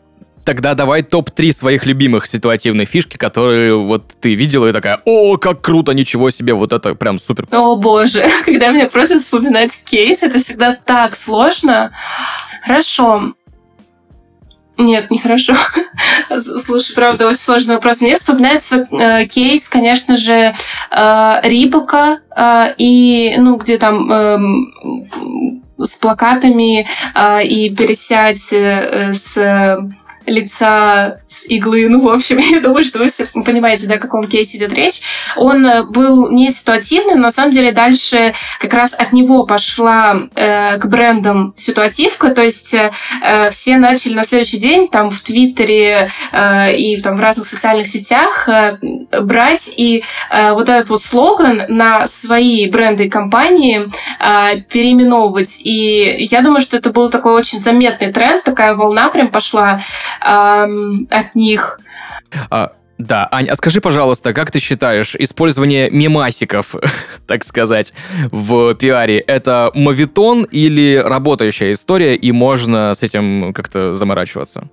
Тогда 0.46 0.76
давай 0.76 1.02
топ-3 1.02 1.52
своих 1.52 1.88
любимых 1.88 2.28
ситуативных 2.28 2.88
фишки, 2.88 3.18
которые 3.18 3.76
вот 3.76 4.14
ты 4.22 4.36
видела 4.36 4.68
и 4.68 4.72
такая, 4.72 5.02
о, 5.04 5.38
как 5.38 5.62
круто, 5.62 5.94
ничего 5.94 6.30
себе, 6.30 6.54
вот 6.54 6.72
это 6.72 6.94
прям 6.94 7.18
супер. 7.18 7.48
О 7.50 7.76
боже, 7.76 8.24
когда 8.46 8.70
меня 8.72 8.88
просят 8.88 9.24
вспоминать 9.24 9.84
кейс, 9.84 10.22
это 10.22 10.38
всегда 10.38 10.76
так 10.76 11.16
сложно. 11.16 11.92
Хорошо. 12.62 13.34
Нет, 14.78 15.10
нехорошо. 15.10 15.54
Слушай, 16.66 16.94
правда, 16.96 17.28
очень 17.28 17.40
сложный 17.40 17.76
вопрос. 17.76 18.02
Мне 18.02 18.16
вспоминается 18.16 18.88
э, 18.92 19.26
кейс, 19.26 19.70
конечно 19.70 20.18
же, 20.18 20.54
э, 20.92 21.40
Рибока 21.44 22.20
э, 22.36 22.74
и, 22.78 23.36
ну, 23.38 23.56
где 23.56 23.78
там 23.78 24.12
э, 24.12 24.38
с 25.80 25.96
плакатами 25.96 26.88
э, 27.14 27.44
и 27.46 27.74
пересядь 27.74 28.52
э, 28.52 29.14
с 29.14 29.78
лица 30.26 31.20
с 31.28 31.46
иглы. 31.48 31.88
Ну, 31.90 32.02
в 32.02 32.10
общем, 32.10 32.38
я 32.52 32.60
думаю, 32.60 32.84
что 32.84 33.00
вы 33.00 33.08
все 33.08 33.26
понимаете, 33.26 33.88
да, 33.88 33.96
о 33.96 34.00
каком 34.00 34.28
кейсе 34.28 34.58
идет 34.58 34.74
речь. 34.74 35.02
Он 35.36 35.66
э, 35.66 35.84
был 35.84 36.32
не 36.32 36.50
ситуативным, 36.50 37.22
на 37.22 37.32
самом 37.32 37.52
деле 37.52 37.72
дальше 37.72 38.34
как 38.60 38.74
раз 38.74 38.94
от 38.94 39.14
него 39.14 39.46
пошла 39.46 40.28
э, 40.36 40.78
к 40.78 40.86
брендам 40.86 41.54
ситуативка, 41.56 42.30
то 42.30 42.42
есть 42.42 42.74
э, 42.74 43.50
все 43.52 43.78
начали 43.78 44.14
на 44.14 44.24
следующий 44.24 44.58
день 44.58 44.88
там 44.88 45.12
в 45.12 45.22
Твиттере 45.22 46.10
э, 46.32 46.76
и 46.76 47.02
там 47.02 47.18
в 47.18 47.20
разных 47.20 47.48
социальных 47.48 47.88
сетях 47.88 48.48
э, 48.48 48.78
брать 49.22 49.74
и 49.78 50.04
э, 50.32 50.54
вот 50.54 50.70
этот 50.70 50.90
вот 50.90 51.04
слоган 51.04 51.64
на 51.68 52.08
свои 52.08 52.70
бренды 52.70 53.06
и 53.06 53.10
компании 53.10 53.92
э, 54.20 54.62
переименовывать. 54.70 55.62
И 55.64 56.16
я 56.20 56.42
думаю, 56.42 56.62
что 56.62 56.78
это 56.78 56.92
был 56.92 57.10
такой 57.10 57.34
очень 57.34 57.60
заметный 57.60 58.12
тренд, 58.12 58.44
такая 58.44 58.76
волна 58.76 59.10
прям 59.10 59.28
пошла 59.28 59.82
эм, 60.22 61.08
от 61.10 61.36
них. 61.36 61.80
А, 62.50 62.72
да, 62.98 63.28
Аня, 63.32 63.52
а 63.52 63.56
скажи, 63.56 63.82
пожалуйста, 63.82 64.34
как 64.34 64.52
ты 64.52 64.60
считаешь, 64.60 65.16
использование 65.16 65.90
мемасиков, 65.90 66.76
так 67.28 67.44
сказать, 67.44 67.94
в 68.32 68.74
пиаре, 68.76 69.20
это 69.20 69.72
мовитон 69.74 70.44
или 70.44 70.96
работающая 71.04 71.74
история, 71.74 72.16
и 72.16 72.32
можно 72.32 72.94
с 72.94 73.04
этим 73.04 73.54
как-то 73.54 73.94
заморачиваться? 73.96 74.70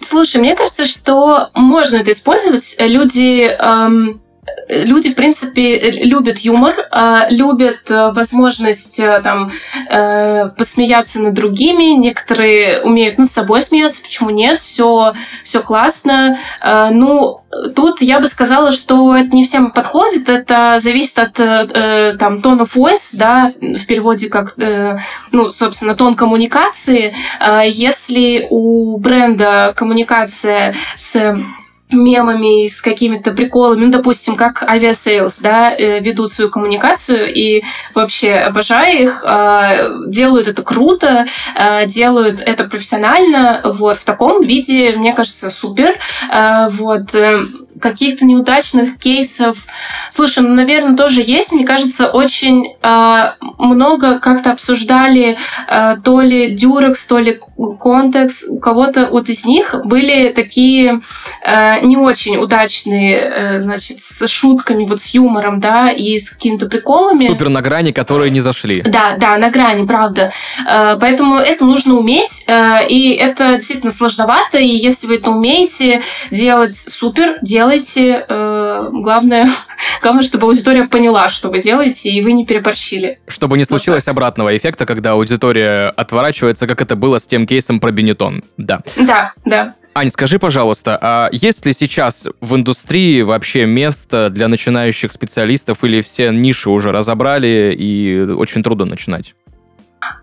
Слушай, 0.00 0.40
мне 0.40 0.54
кажется, 0.54 0.84
что 0.86 1.50
можно 1.54 1.96
это 1.96 2.12
использовать. 2.12 2.76
Люди 2.78 3.48
эм, 3.48 4.20
люди, 4.68 5.10
в 5.10 5.14
принципе, 5.14 5.90
любят 6.04 6.38
юмор, 6.38 6.74
а, 6.90 7.26
любят 7.30 7.90
э, 7.90 8.12
возможность 8.12 8.98
э, 8.98 9.20
там 9.22 9.50
э, 9.90 10.48
посмеяться 10.56 11.20
над 11.20 11.34
другими. 11.34 11.96
Некоторые 11.96 12.82
умеют 12.82 13.18
над 13.18 13.30
собой 13.30 13.62
смеяться, 13.62 14.02
почему 14.02 14.30
нет? 14.30 14.58
Все, 14.58 15.14
все 15.44 15.60
классно. 15.60 16.38
Ну, 16.90 17.40
тут 17.74 18.02
я 18.02 18.20
бы 18.20 18.28
сказала, 18.28 18.72
что 18.72 19.16
это 19.16 19.34
не 19.34 19.44
всем 19.44 19.70
подходит. 19.70 20.28
Это 20.28 20.78
зависит 20.80 21.18
от 21.18 21.32
там 21.34 22.40
tone 22.40 22.60
of 22.60 22.74
voice, 22.74 23.16
да, 23.16 23.52
в 23.60 23.86
переводе 23.86 24.28
как, 24.28 24.54
ну, 25.32 25.50
собственно, 25.50 25.94
тон 25.94 26.14
коммуникации. 26.14 27.14
А, 27.40 27.64
если 27.64 28.46
у 28.50 28.98
бренда 28.98 29.72
коммуникация 29.76 30.74
с 30.96 31.36
мемами, 31.90 32.66
с 32.66 32.80
какими-то 32.82 33.32
приколами, 33.32 33.86
ну, 33.86 33.90
допустим, 33.90 34.36
как 34.36 34.62
Aviasales, 34.62 35.40
да, 35.40 35.74
э, 35.74 36.00
ведут 36.00 36.32
свою 36.32 36.50
коммуникацию 36.50 37.32
и 37.32 37.62
вообще 37.94 38.34
обожаю 38.34 39.02
их, 39.02 39.22
а, 39.24 39.88
делают 40.06 40.48
это 40.48 40.62
круто, 40.62 41.26
а, 41.54 41.86
делают 41.86 42.40
это 42.44 42.64
профессионально, 42.64 43.60
вот, 43.64 43.96
в 43.98 44.04
таком 44.04 44.42
виде, 44.42 44.92
мне 44.96 45.14
кажется, 45.14 45.50
супер, 45.50 45.94
а, 46.30 46.68
вот, 46.70 47.14
э, 47.14 47.42
каких-то 47.80 48.24
неудачных 48.24 48.98
кейсов. 48.98 49.66
Слушай, 50.10 50.42
ну, 50.42 50.54
наверное, 50.54 50.96
тоже 50.96 51.22
есть. 51.22 51.52
Мне 51.52 51.64
кажется, 51.64 52.08
очень 52.08 52.74
э, 52.82 53.32
много 53.58 54.18
как-то 54.18 54.52
обсуждали 54.52 55.38
э, 55.68 55.96
то 56.02 56.20
ли 56.20 56.54
Дюрекс, 56.54 57.06
то 57.06 57.18
ли 57.18 57.40
Контекс. 57.80 58.44
У 58.48 58.58
кого-то 58.58 59.08
вот 59.10 59.28
из 59.28 59.44
них 59.44 59.74
были 59.84 60.32
такие 60.34 61.00
э, 61.44 61.80
не 61.82 61.96
очень 61.96 62.36
удачные, 62.36 63.16
э, 63.16 63.60
значит, 63.60 64.00
с 64.00 64.26
шутками, 64.28 64.84
вот 64.84 65.00
с 65.00 65.08
юмором, 65.14 65.60
да, 65.60 65.90
и 65.90 66.18
с 66.18 66.30
какими-то 66.30 66.66
приколами. 66.66 67.26
Супер 67.26 67.48
на 67.48 67.60
грани, 67.60 67.92
которые 67.92 68.30
не 68.30 68.40
зашли. 68.40 68.82
Да, 68.82 69.16
да, 69.18 69.36
на 69.38 69.50
грани, 69.50 69.86
правда. 69.86 70.32
Э, 70.68 70.96
поэтому 71.00 71.36
это 71.36 71.64
нужно 71.64 71.94
уметь, 71.94 72.44
э, 72.46 72.88
и 72.88 73.12
это 73.12 73.56
действительно 73.56 73.92
сложновато, 73.92 74.58
и 74.58 74.68
если 74.68 75.06
вы 75.06 75.16
это 75.16 75.30
умеете 75.30 76.02
делать 76.30 76.76
супер, 76.76 77.38
делать 77.42 77.57
делайте. 77.58 78.24
Э, 78.28 78.88
главное, 78.92 79.48
главное, 80.02 80.22
чтобы 80.22 80.46
аудитория 80.46 80.86
поняла, 80.86 81.28
что 81.28 81.48
вы 81.48 81.60
делаете, 81.60 82.08
и 82.10 82.22
вы 82.22 82.32
не 82.32 82.46
переборщили. 82.46 83.18
Чтобы 83.26 83.58
не 83.58 83.64
случилось 83.64 84.06
вот 84.06 84.12
обратного 84.12 84.56
эффекта, 84.56 84.86
когда 84.86 85.12
аудитория 85.12 85.88
отворачивается, 85.96 86.66
как 86.66 86.80
это 86.80 86.94
было 86.94 87.18
с 87.18 87.26
тем 87.26 87.46
кейсом 87.46 87.80
про 87.80 87.90
Бенетон. 87.90 88.42
Да. 88.56 88.80
Да, 88.96 89.32
да. 89.44 89.74
Ань, 89.94 90.10
скажи, 90.10 90.38
пожалуйста, 90.38 90.96
а 91.00 91.28
есть 91.32 91.66
ли 91.66 91.72
сейчас 91.72 92.28
в 92.40 92.54
индустрии 92.54 93.22
вообще 93.22 93.66
место 93.66 94.30
для 94.30 94.46
начинающих 94.46 95.12
специалистов 95.12 95.82
или 95.82 96.00
все 96.00 96.30
ниши 96.30 96.70
уже 96.70 96.92
разобрали 96.92 97.74
и 97.76 98.20
очень 98.20 98.62
трудно 98.62 98.84
начинать? 98.84 99.34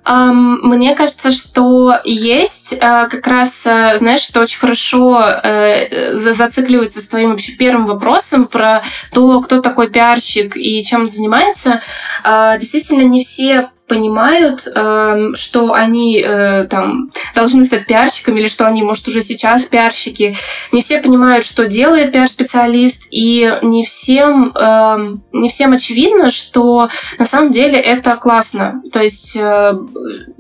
Мне 0.06 0.96
кажется, 0.96 1.32
что 1.32 2.00
есть 2.06 2.74
э, 2.74 2.80
как 2.80 3.28
раз, 3.28 3.66
э, 3.66 3.98
знаешь, 3.98 4.30
это 4.30 4.40
очень 4.40 4.60
хорошо 4.60 5.22
э, 5.22 6.16
зацикливается 6.16 7.02
с 7.02 7.10
твоим 7.10 7.32
вообще 7.32 7.54
первым 7.54 7.86
вопросом 7.86 8.48
про 8.48 8.84
то, 9.12 9.42
кто 9.42 9.62
такой 9.62 9.90
пиарщик 9.90 10.56
и 10.56 10.84
чем 10.84 11.02
он 11.02 11.10
занимается. 11.10 11.82
Действительно, 12.24 13.02
не 13.02 13.22
все 13.24 13.70
понимают, 13.88 14.68
э, 14.74 15.32
что 15.36 15.74
они 15.74 16.20
э, 16.20 16.66
там 16.66 17.12
должны 17.36 17.66
стать 17.66 17.86
пиарщиками 17.86 18.40
или 18.40 18.48
что 18.48 18.66
они, 18.66 18.82
может, 18.82 19.08
уже 19.08 19.22
сейчас 19.22 19.66
пиарщики. 19.66 20.36
Не 20.72 20.82
все 20.82 21.02
понимают, 21.02 21.46
что 21.46 21.66
делает 21.68 22.12
пиар-специалист, 22.12 23.08
и 23.12 23.54
не 23.62 23.86
всем, 23.86 24.52
э, 24.56 25.18
не 25.34 25.50
всем 25.50 25.74
очевидно, 25.74 26.32
что 26.32 26.90
на 27.20 27.26
самом 27.26 27.52
деле 27.52 27.80
это 27.80 28.16
классно. 28.16 28.82
То 28.92 29.02
есть 29.02 29.38
э, 29.40 29.74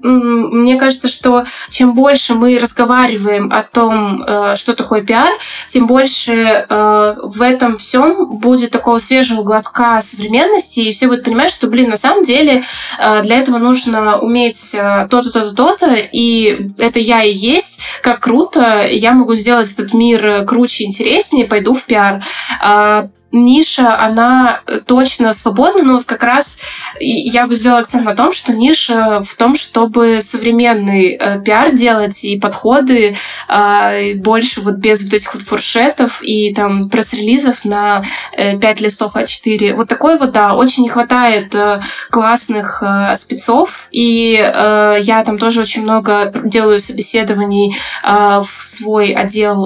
мне 0.01 0.77
кажется, 0.77 1.07
что 1.07 1.45
чем 1.69 1.93
больше 1.93 2.33
мы 2.33 2.57
разговариваем 2.57 3.51
о 3.51 3.61
том, 3.61 4.23
э, 4.23 4.55
что 4.55 4.73
такое 4.75 5.01
пиар, 5.01 5.33
тем 5.67 5.87
больше 5.87 6.65
в 6.69 7.41
этом 7.41 7.77
всем 7.77 8.39
будет 8.39 8.71
такого 8.71 8.97
свежего 8.97 9.43
глотка 9.43 10.01
современности, 10.01 10.79
и 10.79 10.93
все 10.93 11.07
будут 11.07 11.23
понимать, 11.23 11.51
что, 11.51 11.67
блин, 11.67 11.89
на 11.89 11.97
самом 11.97 12.23
деле 12.23 12.63
для 12.97 13.34
для 13.36 13.41
этого 13.41 13.57
нужно 13.57 14.19
уметь 14.19 14.73
э, 14.73 15.07
то-то, 15.09 15.29
то-то, 15.29 15.53
то-то, 15.53 15.95
и 15.95 16.71
это 16.77 16.99
я 16.99 17.23
и 17.23 17.33
есть, 17.33 17.81
как 18.01 18.21
круто, 18.21 18.88
я 18.88 19.11
могу 19.11 19.33
сделать 19.36 19.71
этот 19.73 19.93
мир 19.93 20.45
круче, 20.45 20.86
интереснее, 20.86 21.45
пойду 21.45 21.73
в 21.73 21.83
пиар. 21.83 22.23
Ниша, 23.36 23.99
она 23.99 24.61
точно 24.88 25.33
свободна, 25.33 25.83
но 25.83 25.93
вот 25.97 26.05
как 26.05 26.23
раз 26.23 26.57
я 26.99 27.47
бы 27.47 27.55
сделала 27.55 27.81
акцент 27.81 28.05
на 28.05 28.15
том, 28.15 28.31
что 28.31 28.53
ниша 28.53 29.25
в 29.27 29.36
том, 29.36 29.55
чтобы 29.55 30.21
современный 30.21 31.17
э, 31.19 31.41
пиар 31.41 31.73
делать 31.73 32.23
и 32.23 32.39
подходы 32.39 33.17
э, 33.49 34.13
больше 34.15 34.61
вот 34.61 34.75
без 34.75 35.03
вот 35.03 35.13
этих 35.13 35.33
вот 35.33 35.43
фуршетов 35.43 36.19
и 36.21 36.53
там 36.53 36.89
пресс-релизов 36.89 37.65
на 37.65 38.05
5 38.38 38.81
листов 38.81 39.17
А4. 39.17 39.73
Вот 39.73 39.89
такой 39.89 40.17
вот, 40.17 40.31
да, 40.31 40.55
очень 40.55 40.83
не 40.83 40.89
хватает 40.89 41.53
классных 42.09 42.81
спецов, 43.17 43.88
и 43.91 44.31
я 44.31 45.23
там 45.25 45.38
тоже 45.38 45.61
очень 45.61 45.83
много 45.83 46.31
делаю 46.45 46.79
собеседований 46.79 47.75
в 48.03 48.47
свой 48.65 49.11
отдел 49.11 49.65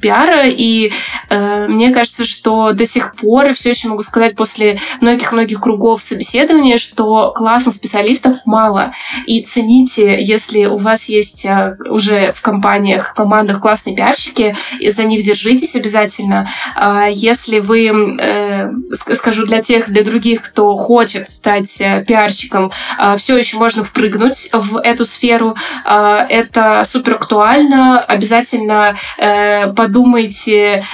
пиара, 0.00 0.44
и 0.46 0.92
мне 1.28 1.92
кажется, 1.92 2.24
что 2.24 2.59
до 2.72 2.84
сих 2.84 3.14
пор 3.16 3.52
все 3.54 3.70
еще 3.70 3.88
могу 3.88 4.02
сказать 4.02 4.36
после 4.36 4.78
многих-многих 5.00 5.60
кругов 5.60 6.02
собеседования, 6.02 6.78
что 6.78 7.32
классных 7.32 7.74
специалистов 7.74 8.38
мало. 8.44 8.92
И 9.26 9.42
цените, 9.42 10.20
если 10.20 10.64
у 10.66 10.78
вас 10.78 11.08
есть 11.08 11.46
а, 11.46 11.76
уже 11.88 12.32
в 12.32 12.42
компаниях, 12.42 13.10
в 13.10 13.14
командах 13.14 13.60
классные 13.60 13.96
пиарщики, 13.96 14.56
и 14.78 14.90
за 14.90 15.04
них 15.04 15.24
держитесь 15.24 15.76
обязательно. 15.76 16.48
А, 16.74 17.08
если 17.08 17.60
вы, 17.60 17.88
э, 17.88 18.70
скажу 18.92 19.46
для 19.46 19.62
тех, 19.62 19.90
для 19.90 20.04
других, 20.04 20.42
кто 20.42 20.74
хочет 20.74 21.28
стать 21.28 21.80
э, 21.80 22.04
пиарщиком, 22.06 22.72
все 23.16 23.36
еще 23.36 23.56
можно 23.56 23.82
впрыгнуть 23.82 24.50
в 24.52 24.78
эту 24.78 25.04
сферу. 25.04 25.56
Это 25.84 26.82
супер 26.84 27.14
актуально. 27.14 28.00
Обязательно 28.00 28.96
э, 29.18 29.72
подумайте, 29.72 30.84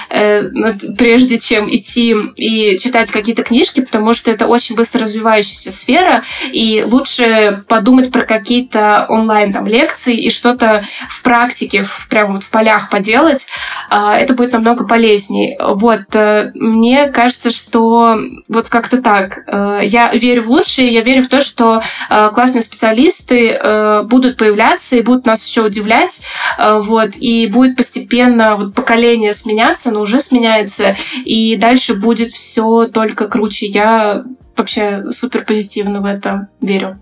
прежде 0.97 1.37
чем 1.47 1.73
идти 1.73 2.13
и 2.35 2.77
читать 2.77 3.09
какие-то 3.11 3.43
книжки, 3.43 3.81
потому 3.81 4.13
что 4.13 4.31
это 4.31 4.47
очень 4.47 4.75
быстро 4.75 5.03
развивающаяся 5.03 5.71
сфера, 5.71 6.23
и 6.51 6.83
лучше 6.85 7.63
подумать 7.67 8.11
про 8.11 8.23
какие-то 8.23 9.05
онлайн 9.07 9.53
там 9.53 9.65
лекции 9.65 10.15
и 10.15 10.29
что-то 10.29 10.83
в 11.09 11.21
практике, 11.21 11.83
в, 11.83 12.07
прямо 12.09 12.33
вот 12.33 12.43
в 12.43 12.49
полях 12.49 12.89
поделать, 12.89 13.47
а, 13.89 14.17
это 14.17 14.33
будет 14.33 14.51
намного 14.51 14.85
полезнее. 14.85 15.57
Вот, 15.59 16.03
э, 16.13 16.51
мне 16.53 17.07
кажется, 17.07 17.49
что 17.49 18.17
вот 18.47 18.67
как-то 18.67 19.01
так. 19.01 19.43
Э, 19.47 19.79
я 19.83 20.11
верю 20.13 20.43
в 20.43 20.49
лучшее, 20.49 20.91
я 20.91 21.01
верю 21.01 21.23
в 21.23 21.29
то, 21.29 21.39
что 21.39 21.81
э, 22.09 22.29
классные 22.33 22.61
специалисты 22.61 23.59
будут 24.03 24.37
появляться 24.37 24.97
и 24.97 25.01
будут 25.01 25.25
нас 25.25 25.45
еще 25.45 25.61
удивлять, 25.61 26.21
вот, 26.57 27.11
и 27.19 27.47
будет 27.47 27.75
постепенно 27.75 28.55
вот 28.55 28.73
поколение 28.73 29.33
сменяться, 29.33 29.91
но 29.91 30.01
уже 30.01 30.19
сменяется, 30.19 30.95
и 31.23 31.36
дальше 31.59 31.95
будет 31.95 32.31
все 32.31 32.87
только 32.87 33.27
круче. 33.27 33.67
Я 33.67 34.25
вообще 34.55 35.11
супер 35.11 35.45
позитивно 35.45 36.01
в 36.01 36.05
это 36.05 36.49
верю. 36.61 36.99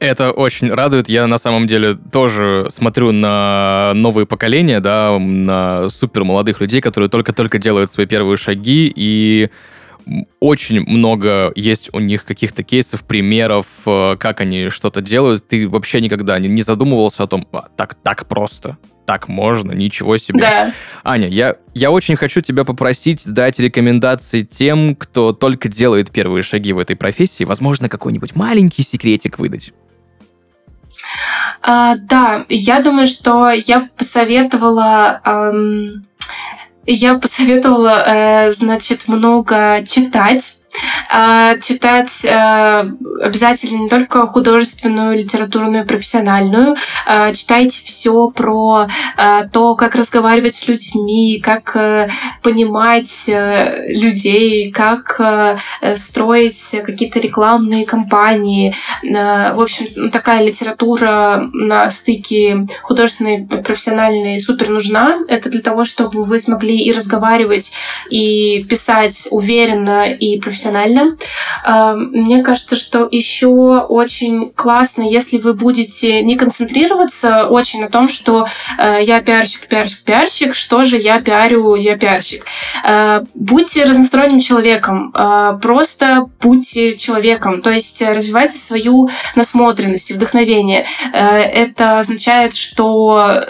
Это 0.00 0.30
очень 0.30 0.72
радует. 0.72 1.08
Я 1.08 1.26
на 1.26 1.38
самом 1.38 1.66
деле 1.66 1.94
тоже 1.94 2.66
смотрю 2.70 3.10
на 3.10 3.92
новые 3.94 4.26
поколения, 4.26 4.80
да, 4.80 5.18
на 5.18 5.88
супер 5.88 6.22
молодых 6.22 6.60
людей, 6.60 6.80
которые 6.80 7.10
только-только 7.10 7.58
делают 7.58 7.90
свои 7.90 8.06
первые 8.06 8.36
шаги, 8.36 8.92
и 8.94 9.50
очень 10.40 10.80
много 10.82 11.52
есть 11.54 11.90
у 11.92 11.98
них 11.98 12.24
каких-то 12.24 12.62
кейсов, 12.62 13.02
примеров, 13.02 13.66
э, 13.86 14.16
как 14.18 14.40
они 14.40 14.68
что-то 14.68 15.02
делают. 15.02 15.46
Ты 15.48 15.68
вообще 15.68 16.00
никогда 16.00 16.38
не, 16.38 16.62
задумывался 16.62 17.24
о 17.24 17.26
том, 17.26 17.46
а, 17.52 17.66
так, 17.76 17.94
так 17.94 18.26
просто, 18.26 18.78
так 19.08 19.26
можно, 19.26 19.72
ничего 19.72 20.18
себе. 20.18 20.40
Да. 20.42 20.72
Аня, 21.02 21.28
я, 21.28 21.56
я 21.72 21.90
очень 21.90 22.14
хочу 22.14 22.42
тебя 22.42 22.64
попросить 22.64 23.26
дать 23.26 23.58
рекомендации 23.58 24.42
тем, 24.42 24.94
кто 24.94 25.32
только 25.32 25.70
делает 25.70 26.10
первые 26.10 26.42
шаги 26.42 26.74
в 26.74 26.78
этой 26.78 26.94
профессии. 26.94 27.44
Возможно, 27.44 27.88
какой-нибудь 27.88 28.36
маленький 28.36 28.82
секретик 28.82 29.38
выдать. 29.38 29.72
А, 31.62 31.96
да, 31.96 32.44
я 32.50 32.82
думаю, 32.82 33.06
что 33.06 33.48
я 33.48 33.88
посоветовала... 33.96 35.22
Эм, 35.24 36.04
я 36.84 37.18
посоветовала, 37.18 38.04
э, 38.48 38.52
значит, 38.52 39.08
много 39.08 39.86
читать 39.86 40.57
читать 41.60 42.26
а, 42.30 42.86
обязательно 43.22 43.82
не 43.82 43.88
только 43.88 44.26
художественную 44.26 45.20
и 45.20 45.24
профессиональную. 45.84 46.76
А, 47.06 47.32
читайте 47.32 47.80
все 47.84 48.30
про 48.30 48.86
то, 49.52 49.74
как 49.74 49.94
разговаривать 49.94 50.54
с 50.54 50.68
людьми, 50.68 51.40
как 51.42 51.74
э, 51.76 52.08
понимать 52.42 53.28
э, 53.28 53.88
людей, 53.88 54.70
как 54.70 55.20
э, 55.20 55.56
строить 55.96 56.76
какие-то 56.84 57.20
рекламные 57.20 57.86
кампании. 57.86 58.74
В 59.02 59.60
общем, 59.60 60.10
такая 60.10 60.44
литература 60.44 61.48
на 61.52 61.90
стыке 61.90 62.66
художественной 62.82 63.46
профессиональной 63.46 64.38
супер 64.38 64.68
нужна. 64.68 65.20
Это 65.28 65.50
для 65.50 65.60
того, 65.60 65.84
чтобы 65.84 66.24
вы 66.24 66.38
смогли 66.38 66.78
и 66.78 66.92
разговаривать, 66.92 67.72
и 68.10 68.64
писать 68.68 69.28
уверенно 69.30 70.10
и 70.12 70.38
профессионально 70.40 70.57
нормально. 70.64 71.16
Мне 71.64 72.42
кажется, 72.42 72.76
что 72.76 73.08
еще 73.10 73.48
очень 73.48 74.50
классно, 74.54 75.02
если 75.02 75.38
вы 75.38 75.54
будете 75.54 76.22
не 76.22 76.36
концентрироваться 76.36 77.46
очень 77.46 77.80
на 77.80 77.88
том, 77.88 78.08
что 78.08 78.46
э, 78.78 79.00
я 79.02 79.20
пиарщик, 79.20 79.66
пиарщик, 79.66 80.04
пиарщик, 80.04 80.54
что 80.54 80.84
же 80.84 80.96
я 80.96 81.20
пиарю, 81.20 81.74
я 81.74 81.96
пиарщик. 81.96 82.44
Э, 82.84 83.24
будьте 83.34 83.84
разносторонним 83.84 84.40
человеком, 84.40 85.12
э, 85.14 85.58
просто 85.60 86.26
будьте 86.40 86.96
человеком, 86.96 87.62
то 87.62 87.70
есть 87.70 88.02
развивайте 88.02 88.58
свою 88.58 89.10
насмотренность 89.34 90.12
вдохновение. 90.12 90.86
Это 91.12 91.98
означает, 91.98 92.54
что 92.54 93.44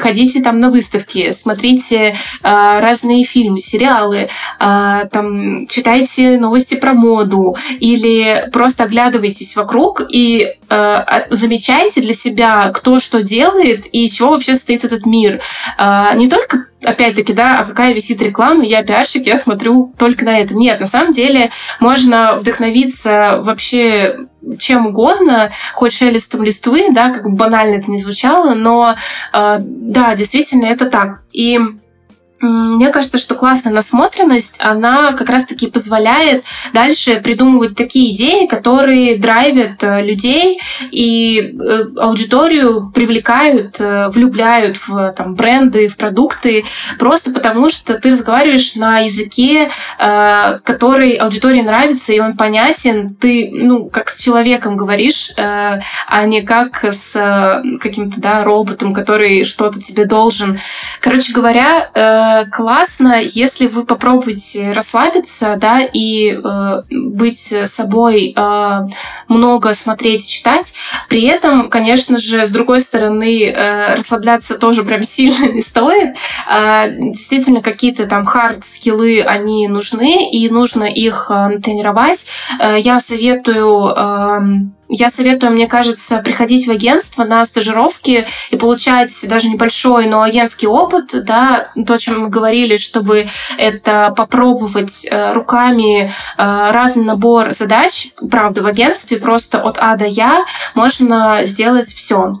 ходите 0.00 0.42
там 0.42 0.60
на 0.60 0.70
выставки, 0.70 1.30
смотрите 1.30 2.16
разные 2.42 3.24
фильмы, 3.24 3.60
сериалы, 3.60 4.28
там 4.58 5.66
читайте 5.66 6.37
новости 6.38 6.74
про 6.76 6.94
моду 6.94 7.56
или 7.80 8.48
просто 8.52 8.84
оглядывайтесь 8.84 9.56
вокруг 9.56 10.02
и 10.10 10.42
э, 10.42 10.54
а, 10.68 11.26
замечайте 11.30 12.00
для 12.00 12.14
себя, 12.14 12.70
кто 12.72 13.00
что 13.00 13.22
делает 13.22 13.86
и 13.92 14.06
из 14.06 14.12
чего 14.12 14.30
вообще 14.30 14.54
состоит 14.54 14.84
этот 14.84 15.06
мир. 15.06 15.40
Э, 15.78 16.10
не 16.14 16.28
только 16.28 16.66
опять-таки, 16.82 17.32
да, 17.32 17.60
а 17.60 17.64
какая 17.64 17.92
висит 17.92 18.22
реклама, 18.22 18.64
я 18.64 18.82
пиарщик, 18.82 19.26
я 19.26 19.36
смотрю 19.36 19.92
только 19.98 20.24
на 20.24 20.38
это. 20.38 20.54
Нет, 20.54 20.80
на 20.80 20.86
самом 20.86 21.12
деле 21.12 21.50
можно 21.80 22.36
вдохновиться 22.36 23.40
вообще 23.42 24.18
чем 24.58 24.86
угодно, 24.86 25.50
хоть 25.74 25.92
шелестом 25.92 26.42
листвы, 26.42 26.86
да, 26.92 27.10
как 27.10 27.24
бы 27.24 27.36
банально 27.36 27.76
это 27.76 27.90
не 27.90 27.98
звучало, 27.98 28.54
но 28.54 28.94
э, 29.32 29.56
да, 29.60 30.14
действительно 30.14 30.66
это 30.66 30.86
так. 30.86 31.22
И 31.32 31.58
мне 32.40 32.90
кажется, 32.90 33.18
что 33.18 33.34
классная 33.34 33.72
насмотренность, 33.72 34.60
она 34.62 35.12
как 35.12 35.28
раз-таки 35.28 35.68
позволяет 35.68 36.44
дальше 36.72 37.20
придумывать 37.20 37.76
такие 37.76 38.14
идеи, 38.14 38.46
которые 38.46 39.18
драйвят 39.18 39.82
э, 39.82 40.02
людей 40.02 40.60
и 40.90 41.40
э, 41.40 41.84
аудиторию 41.96 42.92
привлекают, 42.94 43.80
э, 43.80 44.08
влюбляют 44.10 44.76
в 44.76 45.14
там, 45.16 45.34
бренды, 45.34 45.88
в 45.88 45.96
продукты, 45.96 46.64
просто 46.98 47.32
потому 47.32 47.70
что 47.70 47.94
ты 47.94 48.10
разговариваешь 48.10 48.74
на 48.76 49.00
языке, 49.00 49.70
который 49.98 51.12
аудитории 51.12 51.62
нравится, 51.62 52.12
и 52.12 52.20
он 52.20 52.36
понятен. 52.36 53.14
Ты, 53.14 53.50
ну, 53.52 53.88
как 53.88 54.08
с 54.08 54.20
человеком 54.20 54.76
говоришь, 54.76 55.32
а 55.36 56.24
не 56.26 56.42
как 56.42 56.84
с 56.84 57.12
каким-то, 57.80 58.20
да, 58.20 58.44
роботом, 58.44 58.94
который 58.94 59.44
что-то 59.44 59.80
тебе 59.80 60.04
должен. 60.04 60.60
Короче 61.00 61.32
говоря, 61.32 61.90
классно, 62.50 63.20
если 63.20 63.66
вы 63.66 63.84
попробуете 63.84 64.72
расслабиться, 64.72 65.56
да, 65.56 65.80
и 65.82 66.32
э, 66.32 66.82
быть 66.90 67.54
собой, 67.66 68.34
э, 68.36 68.80
много 69.28 69.74
смотреть, 69.74 70.28
читать. 70.28 70.74
При 71.08 71.22
этом, 71.22 71.70
конечно 71.70 72.18
же, 72.18 72.46
с 72.46 72.52
другой 72.52 72.80
стороны, 72.80 73.44
э, 73.44 73.94
расслабляться 73.94 74.58
тоже 74.58 74.84
прям 74.84 75.02
сильно 75.08 75.52
не 75.52 75.62
стоит. 75.62 76.16
Э, 76.50 76.90
действительно, 76.90 77.60
какие-то 77.60 78.06
там 78.06 78.24
хард-скиллы, 78.24 79.22
они 79.22 79.68
нужны, 79.68 80.30
и 80.30 80.48
нужно 80.48 80.84
их 80.84 81.30
э, 81.30 81.58
тренировать. 81.62 82.26
Э, 82.60 82.76
я 82.78 83.00
советую 83.00 83.94
э, 83.96 84.40
я 84.88 85.10
советую, 85.10 85.52
мне 85.52 85.66
кажется, 85.66 86.18
приходить 86.18 86.66
в 86.66 86.70
агентство 86.70 87.24
на 87.24 87.44
стажировки 87.44 88.26
и 88.50 88.56
получать 88.56 89.12
даже 89.28 89.48
небольшой, 89.48 90.06
но 90.06 90.22
агентский 90.22 90.66
опыт, 90.66 91.24
да, 91.24 91.68
то, 91.86 91.94
о 91.94 91.98
чем 91.98 92.20
мы 92.22 92.28
говорили, 92.28 92.76
чтобы 92.76 93.28
это 93.58 94.12
попробовать 94.16 95.06
э, 95.10 95.32
руками 95.32 96.06
э, 96.06 96.10
разный 96.36 97.04
набор 97.04 97.52
задач. 97.52 98.12
Правда, 98.30 98.62
в 98.62 98.66
агентстве 98.66 99.18
просто 99.18 99.60
от 99.60 99.76
А 99.78 99.96
до 99.96 100.06
Я 100.06 100.44
можно 100.74 101.44
сделать 101.44 101.86
все 101.86 102.40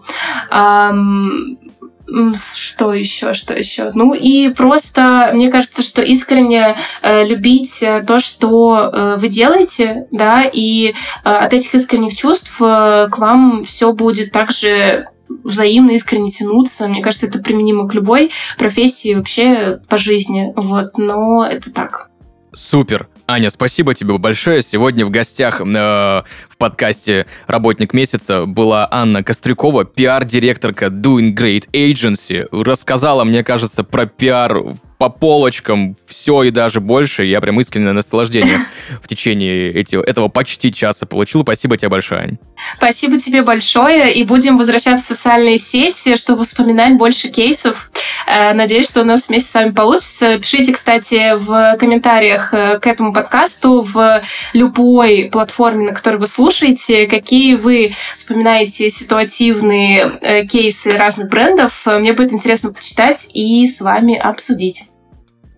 что 2.34 2.92
еще, 2.92 3.34
что 3.34 3.54
еще? 3.54 3.90
Ну 3.94 4.14
и 4.14 4.48
просто, 4.48 5.30
мне 5.34 5.50
кажется, 5.50 5.82
что 5.82 6.02
искренне 6.02 6.76
э, 7.02 7.26
любить 7.26 7.82
э, 7.82 8.02
то, 8.02 8.18
что 8.18 8.90
э, 8.92 9.16
вы 9.18 9.28
делаете, 9.28 10.06
да, 10.10 10.44
и 10.50 10.90
э, 10.90 10.92
от 11.24 11.52
этих 11.52 11.74
искренних 11.74 12.16
чувств 12.16 12.56
э, 12.60 13.08
к 13.10 13.18
вам 13.18 13.62
все 13.64 13.92
будет 13.92 14.32
также 14.32 15.06
взаимно 15.44 15.90
искренне 15.90 16.30
тянуться. 16.30 16.88
Мне 16.88 17.02
кажется, 17.02 17.26
это 17.26 17.40
применимо 17.40 17.88
к 17.88 17.94
любой 17.94 18.30
профессии 18.56 19.14
вообще 19.14 19.80
по 19.88 19.98
жизни. 19.98 20.52
Вот, 20.56 20.96
но 20.96 21.46
это 21.46 21.72
так. 21.72 22.08
Супер. 22.54 23.08
Аня, 23.30 23.50
спасибо 23.50 23.92
тебе 23.92 24.16
большое. 24.16 24.62
Сегодня 24.62 25.04
в 25.04 25.10
гостях 25.10 25.60
э, 25.60 25.64
в 25.64 26.56
подкасте 26.56 27.26
«Работник 27.46 27.92
месяца» 27.92 28.46
была 28.46 28.88
Анна 28.90 29.22
Кострюкова, 29.22 29.84
пиар-директорка 29.84 30.86
Doing 30.86 31.34
Great 31.34 31.68
Agency. 31.74 32.48
Рассказала, 32.50 33.24
мне 33.24 33.44
кажется, 33.44 33.84
про 33.84 34.06
пиар 34.06 34.62
по 34.98 35.08
полочкам 35.08 35.96
все 36.06 36.42
и 36.42 36.50
даже 36.50 36.80
больше. 36.80 37.24
Я 37.24 37.40
прям 37.40 37.60
искреннее 37.60 37.92
наслаждение 37.92 38.58
в 39.02 39.06
течение 39.06 39.72
эти, 39.72 39.94
этого 39.94 40.26
почти 40.28 40.72
часа 40.72 41.06
получил. 41.06 41.42
Спасибо 41.42 41.76
тебе 41.76 41.88
большое, 41.88 42.22
Ань. 42.22 42.38
Спасибо 42.76 43.16
тебе 43.16 43.42
большое. 43.42 44.12
И 44.12 44.24
будем 44.24 44.58
возвращаться 44.58 45.14
в 45.14 45.16
социальные 45.16 45.58
сети, 45.58 46.16
чтобы 46.16 46.44
вспоминать 46.44 46.98
больше 46.98 47.28
кейсов. 47.28 47.92
Э, 48.26 48.52
надеюсь, 48.54 48.88
что 48.88 49.02
у 49.02 49.04
нас 49.04 49.28
вместе 49.28 49.50
с 49.50 49.54
вами 49.54 49.70
получится. 49.70 50.38
Пишите, 50.40 50.72
кстати, 50.72 51.36
в 51.36 51.76
комментариях 51.78 52.52
э, 52.52 52.80
к 52.80 52.86
этому 52.88 53.12
подкасту 53.12 53.82
в 53.82 54.20
любой 54.52 55.28
платформе, 55.30 55.86
на 55.86 55.94
которой 55.94 56.16
вы 56.16 56.26
слушаете, 56.26 57.06
какие 57.06 57.54
вы 57.54 57.94
вспоминаете 58.14 58.90
ситуативные 58.90 60.18
э, 60.20 60.46
кейсы 60.46 60.96
разных 60.96 61.28
брендов. 61.28 61.82
Мне 61.86 62.12
будет 62.12 62.32
интересно 62.32 62.72
почитать 62.72 63.30
и 63.32 63.64
с 63.64 63.80
вами 63.80 64.16
обсудить. 64.16 64.87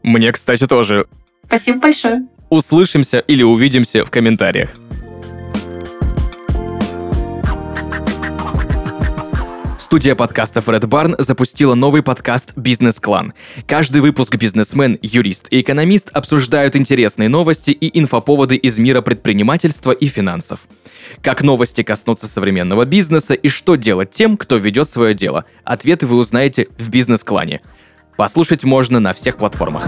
Мне, 0.02 0.32
кстати, 0.32 0.66
тоже. 0.66 1.06
Спасибо 1.46 1.80
большое. 1.80 2.26
Услышимся 2.48 3.18
или 3.18 3.42
увидимся 3.42 4.04
в 4.04 4.10
комментариях. 4.10 4.70
Студия 9.78 10.14
подкастов 10.14 10.68
Red 10.68 10.82
Barn 10.82 11.20
запустила 11.20 11.74
новый 11.74 12.04
подкаст 12.04 12.52
«Бизнес-клан». 12.54 13.32
Каждый 13.66 14.00
выпуск 14.00 14.36
бизнесмен, 14.36 14.96
юрист 15.02 15.48
и 15.50 15.60
экономист 15.60 16.10
обсуждают 16.12 16.76
интересные 16.76 17.28
новости 17.28 17.72
и 17.72 17.98
инфоповоды 17.98 18.54
из 18.54 18.78
мира 18.78 19.00
предпринимательства 19.00 19.90
и 19.90 20.06
финансов. 20.06 20.68
Как 21.22 21.42
новости 21.42 21.82
коснутся 21.82 22.28
современного 22.28 22.84
бизнеса 22.84 23.34
и 23.34 23.48
что 23.48 23.74
делать 23.74 24.12
тем, 24.12 24.36
кто 24.36 24.58
ведет 24.58 24.88
свое 24.88 25.12
дело. 25.12 25.44
Ответы 25.64 26.06
вы 26.06 26.18
узнаете 26.18 26.68
в 26.78 26.88
«Бизнес-клане». 26.88 27.60
Послушать 28.16 28.64
можно 28.64 29.00
на 29.00 29.12
всех 29.12 29.36
платформах. 29.36 29.86